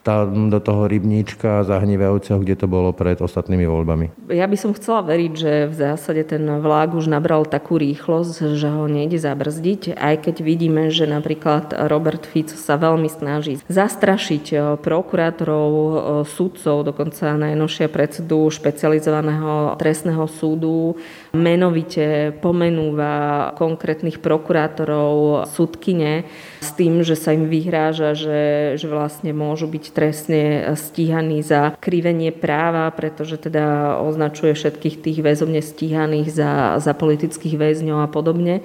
tam 0.05 0.52
do 0.52 0.61
toho 0.61 0.84
rybníčka 0.84 1.64
zahnívajúceho, 1.64 2.36
kde 2.44 2.61
to 2.61 2.66
bolo 2.68 2.92
pred 2.92 3.16
ostatnými 3.24 3.64
voľbami. 3.64 4.28
Ja 4.28 4.44
by 4.44 4.57
som 4.61 4.76
chcela 4.76 5.00
veriť, 5.00 5.32
že 5.32 5.52
v 5.72 5.74
zásade 5.74 6.22
ten 6.28 6.44
vlák 6.44 6.92
už 6.92 7.09
nabral 7.09 7.48
takú 7.48 7.80
rýchlosť, 7.80 8.52
že 8.52 8.68
ho 8.68 8.84
nejde 8.84 9.16
zabrzdiť, 9.16 9.96
aj 9.96 10.28
keď 10.28 10.36
vidíme, 10.44 10.92
že 10.92 11.09
napríklad 11.09 11.72
Robert 11.88 12.28
Fico 12.28 12.52
sa 12.52 12.76
veľmi 12.76 13.09
snaží 13.09 13.57
zastrašiť 13.72 14.44
eh, 14.52 14.61
prokurátorov, 14.76 15.70
eh, 15.72 15.96
sudcov, 16.28 16.84
dokonca 16.84 17.40
najnovšia 17.40 17.88
predsedu 17.88 18.52
špecializovaného 18.52 19.80
trestného 19.80 20.28
súdu, 20.28 21.00
menovite 21.35 22.32
pomenúva 22.39 23.51
konkrétnych 23.59 24.22
prokurátorov, 24.22 25.45
sudkine 25.51 26.24
s 26.62 26.70
tým, 26.72 27.03
že 27.03 27.18
sa 27.18 27.35
im 27.35 27.51
vyhráža, 27.51 28.14
že, 28.14 28.43
že 28.78 28.87
vlastne 28.87 29.35
môžu 29.35 29.66
byť 29.66 29.85
trestne 29.91 30.43
stíhaný 30.78 31.43
za 31.43 31.74
krivenie 31.82 32.30
práva, 32.30 32.89
pretože 32.95 33.37
teda 33.37 33.99
označuje 34.01 34.55
všetkých 34.55 35.03
tých 35.03 35.18
väzobne 35.20 35.61
stíhaných 35.61 36.30
za, 36.32 36.53
za 36.78 36.95
politických 36.95 37.59
väzňov 37.59 37.99
a 38.01 38.09
podobne. 38.09 38.62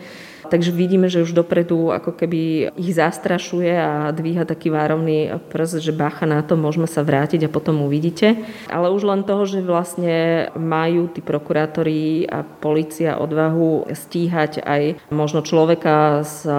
Takže 0.50 0.74
vidíme, 0.74 1.08
že 1.08 1.22
už 1.22 1.38
dopredu 1.38 1.94
ako 1.94 2.18
keby 2.18 2.74
ich 2.74 2.92
zastrašuje 2.98 3.70
a 3.70 4.10
dvíha 4.10 4.50
taký 4.50 4.74
várovný 4.74 5.30
prst, 5.54 5.80
že 5.86 5.94
bacha 5.94 6.26
na 6.26 6.42
to, 6.42 6.58
môžeme 6.58 6.90
sa 6.90 7.06
vrátiť 7.06 7.46
a 7.46 7.54
potom 7.54 7.86
uvidíte. 7.86 8.42
Ale 8.68 8.90
už 8.90 9.06
len 9.06 9.22
toho, 9.22 9.46
že 9.46 9.62
vlastne 9.62 10.50
majú 10.58 11.08
tí 11.14 11.22
prokurátori 11.22 12.26
a 12.26 12.42
policia 12.42 13.22
odvahu 13.22 13.94
stíhať 13.94 14.66
aj 14.66 15.06
možno 15.14 15.46
človeka 15.46 16.26
z 16.26 16.50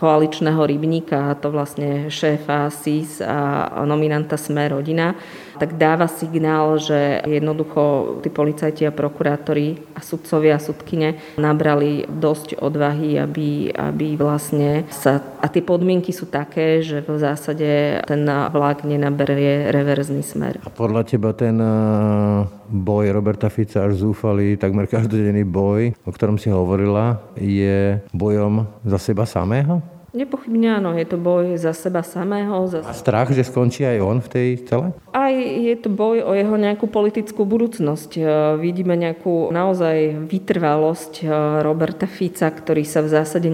koaličného 0.00 0.64
rybníka, 0.64 1.36
to 1.38 1.52
vlastne 1.52 2.08
šéfa 2.08 2.72
SIS 2.72 3.20
a 3.20 3.68
nominanta 3.84 4.40
Sme 4.40 4.72
rodina, 4.72 5.12
tak 5.58 5.78
dáva 5.78 6.10
signál, 6.10 6.78
že 6.78 7.22
jednoducho 7.24 8.18
tí 8.22 8.28
policajti 8.30 8.86
a 8.88 8.94
prokurátori 8.94 9.78
a 9.94 10.00
sudcovia 10.02 10.58
a 10.58 10.62
sudkine 10.62 11.38
nabrali 11.38 12.06
dosť 12.06 12.58
odvahy, 12.58 13.18
aby, 13.18 13.70
aby 13.70 14.18
vlastne 14.18 14.86
sa... 14.90 15.22
A 15.44 15.46
tie 15.52 15.60
podmienky 15.60 16.10
sú 16.10 16.26
také, 16.26 16.80
že 16.80 17.04
v 17.04 17.20
zásade 17.20 18.00
ten 18.08 18.22
vlak 18.26 18.82
nenaberie 18.82 19.70
reverzný 19.70 20.24
smer. 20.24 20.58
A 20.64 20.70
podľa 20.72 21.04
teba 21.04 21.36
ten 21.36 21.60
eh, 21.60 22.48
boj 22.68 23.12
Roberta 23.12 23.52
Fica 23.52 23.86
až 23.86 24.02
zúfalý, 24.02 24.56
takmer 24.56 24.90
každodenný 24.94 25.44
boj, 25.44 25.94
o 26.02 26.10
ktorom 26.10 26.40
si 26.40 26.50
hovorila, 26.50 27.20
je 27.38 28.00
bojom 28.10 28.66
za 28.82 28.98
seba 28.98 29.28
samého? 29.28 29.93
Nepochybne 30.14 30.78
áno, 30.78 30.94
je 30.94 31.10
to 31.10 31.18
boj 31.18 31.58
za 31.58 31.74
seba 31.74 32.06
samého. 32.06 32.70
Za... 32.70 32.86
A 32.86 32.94
strach, 32.94 33.34
že 33.34 33.42
skončí 33.42 33.82
aj 33.82 33.98
on 33.98 34.22
v 34.22 34.28
tej 34.30 34.48
cele? 34.62 34.86
Aj 35.10 35.34
je 35.34 35.74
to 35.74 35.90
boj 35.90 36.22
o 36.22 36.38
jeho 36.38 36.54
nejakú 36.54 36.86
politickú 36.86 37.42
budúcnosť. 37.42 38.10
E, 38.14 38.22
vidíme 38.62 38.94
nejakú 38.94 39.50
naozaj 39.50 40.22
vytrvalosť 40.30 41.12
e, 41.18 41.24
Roberta 41.66 42.06
Fica, 42.06 42.46
ktorý 42.46 42.86
sa 42.86 43.02
v 43.02 43.10
zásade 43.10 43.50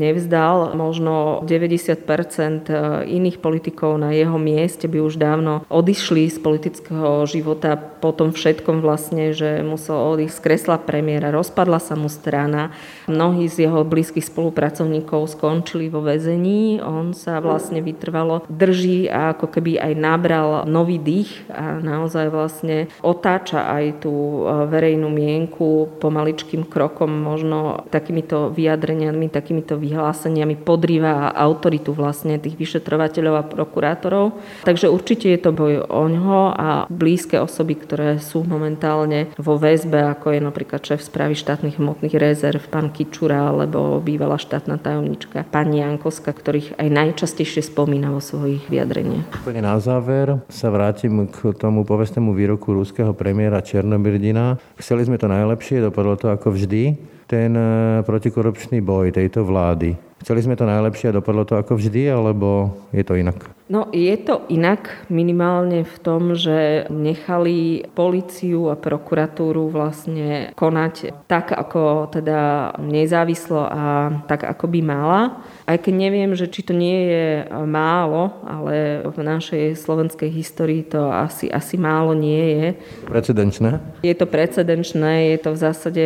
nevzdal. 0.00 0.72
Možno 0.72 1.44
90% 1.44 2.00
e, 2.00 2.72
iných 3.04 3.44
politikov 3.44 4.00
na 4.00 4.08
jeho 4.16 4.40
mieste 4.40 4.88
by 4.88 5.04
už 5.04 5.20
dávno 5.20 5.68
odišli 5.68 6.32
z 6.32 6.40
politického 6.40 7.28
života 7.28 7.76
po 7.76 8.16
tom 8.16 8.32
všetkom 8.32 8.80
vlastne, 8.80 9.36
že 9.36 9.60
musel 9.60 10.16
odísť 10.16 10.40
z 10.40 10.40
kresla 10.40 10.80
premiéra, 10.80 11.28
rozpadla 11.36 11.84
sa 11.84 12.00
mu 12.00 12.08
strana. 12.08 12.72
Mnohí 13.08 13.48
z 13.48 13.64
jeho 13.64 13.88
blízkych 13.88 14.28
spolupracovníkov 14.28 15.32
skončili 15.32 15.88
vo 15.88 16.04
väzení. 16.04 16.84
On 16.84 17.16
sa 17.16 17.40
vlastne 17.40 17.80
vytrvalo 17.80 18.44
drží 18.52 19.08
a 19.08 19.32
ako 19.32 19.48
keby 19.48 19.80
aj 19.80 19.92
nabral 19.96 20.68
nový 20.68 21.00
dých 21.00 21.48
a 21.48 21.80
naozaj 21.80 22.28
vlastne 22.28 22.92
otáča 23.00 23.64
aj 23.64 24.04
tú 24.04 24.12
e, 24.12 24.68
verejnú 24.68 25.08
mienku 25.08 25.88
pomaličkým 25.96 26.68
krokom, 26.68 27.08
možno 27.08 27.88
takýmito 27.88 28.52
vyjadreniami, 28.52 29.32
takýmito 29.32 29.80
vyhláseniami 29.80 30.60
podrýva 30.60 31.32
autoritu 31.32 31.96
vlastne 31.96 32.36
tých 32.36 32.60
vyšetrovateľov 32.60 33.34
a 33.40 33.48
prokurátorov. 33.48 34.36
Takže 34.68 34.92
určite 34.92 35.32
je 35.32 35.40
to 35.40 35.56
boj 35.56 35.80
o 35.88 36.04
ňoho 36.04 36.52
a 36.52 36.68
blízke 36.92 37.40
osoby, 37.40 37.72
ktoré 37.80 38.20
sú 38.20 38.44
momentálne 38.44 39.32
vo 39.40 39.56
väzbe, 39.56 40.12
ako 40.12 40.36
je 40.36 40.40
napríklad 40.44 40.84
šéf 40.84 41.00
správy 41.00 41.32
štátnych 41.32 41.80
hmotných 41.80 42.14
rezerv, 42.20 42.60
pán 42.68 42.92
Kičura, 42.98 43.54
alebo 43.54 44.02
bývalá 44.02 44.34
štátna 44.42 44.82
tajomnička, 44.82 45.46
pani 45.46 45.78
Jankovska, 45.78 46.34
ktorých 46.34 46.74
aj 46.82 46.88
najčastejšie 46.90 47.62
spomína 47.62 48.10
vo 48.10 48.18
svojich 48.18 48.66
vyjadreniach. 48.66 49.46
Na 49.62 49.78
záver 49.78 50.42
sa 50.50 50.74
vrátim 50.74 51.30
k 51.30 51.54
tomu 51.54 51.86
povestnému 51.86 52.34
výroku 52.34 52.74
ruského 52.74 53.14
premiéra 53.14 53.62
Černobyrdina. 53.62 54.58
Chceli 54.82 55.06
sme 55.06 55.14
to 55.14 55.30
najlepšie, 55.30 55.78
dopadlo 55.78 56.18
to 56.18 56.34
ako 56.34 56.50
vždy. 56.58 56.98
Ten 57.30 57.54
eh, 57.54 58.02
protikorupčný 58.02 58.82
boj 58.82 59.14
tejto 59.14 59.46
vlády. 59.46 59.94
Chceli 60.18 60.42
sme 60.42 60.58
to 60.58 60.66
najlepšie 60.66 61.14
a 61.14 61.16
dopadlo 61.22 61.46
to 61.46 61.54
ako 61.54 61.78
vždy, 61.78 62.10
alebo 62.10 62.74
je 62.90 63.06
to 63.06 63.14
inak? 63.14 63.57
No 63.68 63.92
je 63.92 64.16
to 64.16 64.48
inak 64.48 65.04
minimálne 65.12 65.84
v 65.84 65.96
tom, 66.00 66.32
že 66.32 66.88
nechali 66.88 67.84
policiu 67.92 68.72
a 68.72 68.80
prokuratúru 68.80 69.68
vlastne 69.68 70.56
konať 70.56 71.12
tak, 71.28 71.52
ako 71.52 72.08
teda 72.08 72.72
nezávislo 72.80 73.68
a 73.68 73.84
tak, 74.24 74.48
ako 74.48 74.72
by 74.72 74.80
mala. 74.80 75.20
Aj 75.68 75.76
keď 75.76 75.94
neviem, 76.08 76.32
že 76.32 76.48
či 76.48 76.64
to 76.64 76.72
nie 76.72 77.12
je 77.12 77.26
málo, 77.68 78.40
ale 78.40 79.04
v 79.04 79.20
našej 79.20 79.76
slovenskej 79.76 80.32
histórii 80.32 80.80
to 80.80 81.12
asi, 81.12 81.44
asi 81.52 81.76
málo 81.76 82.16
nie 82.16 82.40
je. 82.56 82.66
Precedenčné? 83.04 83.76
Je 84.00 84.16
to 84.16 84.24
precedenčné, 84.24 85.36
je 85.36 85.38
to 85.44 85.50
v 85.52 85.58
zásade 85.60 86.04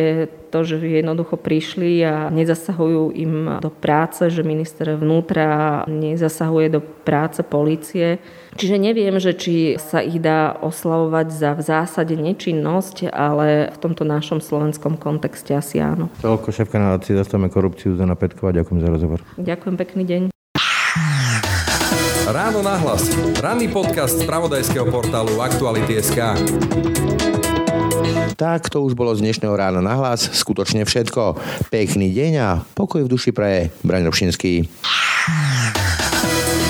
to, 0.51 0.67
že 0.67 0.83
jednoducho 0.83 1.39
prišli 1.39 2.03
a 2.03 2.27
nezasahujú 2.27 3.15
im 3.15 3.63
do 3.63 3.71
práce, 3.71 4.27
že 4.27 4.43
minister 4.43 4.99
vnútra 4.99 5.87
nezasahuje 5.87 6.67
do 6.67 6.83
práce 6.83 7.39
policie. 7.39 8.19
Čiže 8.53 8.77
neviem, 8.77 9.15
že 9.17 9.33
či 9.33 9.75
sa 9.81 9.99
ich 9.99 10.21
dá 10.21 10.53
oslavovať 10.61 11.27
za 11.33 11.51
v 11.57 11.61
zásade 11.61 12.15
nečinnosť, 12.17 13.09
ale 13.09 13.73
v 13.73 13.77
tomto 13.81 14.05
našom 14.05 14.39
slovenskom 14.39 14.97
kontexte 14.97 15.57
asi 15.57 15.81
áno. 15.81 16.09
Toľko 16.21 16.53
šéfka 16.53 16.77
nadácie 16.77 17.17
Zastavme 17.17 17.49
korupciu, 17.49 17.97
Zana 17.97 18.13
Petková. 18.13 18.53
Ďakujem 18.53 18.79
za 18.81 18.89
rozhovor. 18.89 19.19
Ďakujem, 19.41 19.75
pekný 19.77 20.03
deň. 20.05 20.21
Ráno 22.23 22.63
nahlas. 22.63 23.11
Ranný 23.43 23.67
podcast 23.67 24.15
z 24.15 24.23
pravodajského 24.23 24.87
portálu 24.87 25.43
Aktuality.sk. 25.43 26.39
Tak 28.33 28.71
to 28.71 28.81
už 28.81 28.95
bolo 28.95 29.13
z 29.13 29.21
dnešného 29.21 29.53
rána 29.53 29.83
na 29.83 29.93
hlas. 29.99 30.31
Skutočne 30.31 30.87
všetko. 30.87 31.37
Pekný 31.69 32.09
deň 32.15 32.31
a 32.39 32.49
pokoj 32.73 33.05
v 33.05 33.11
duši 33.11 33.35
praje. 33.35 33.69
Braň 33.83 34.07
Robšinský. 34.07 34.65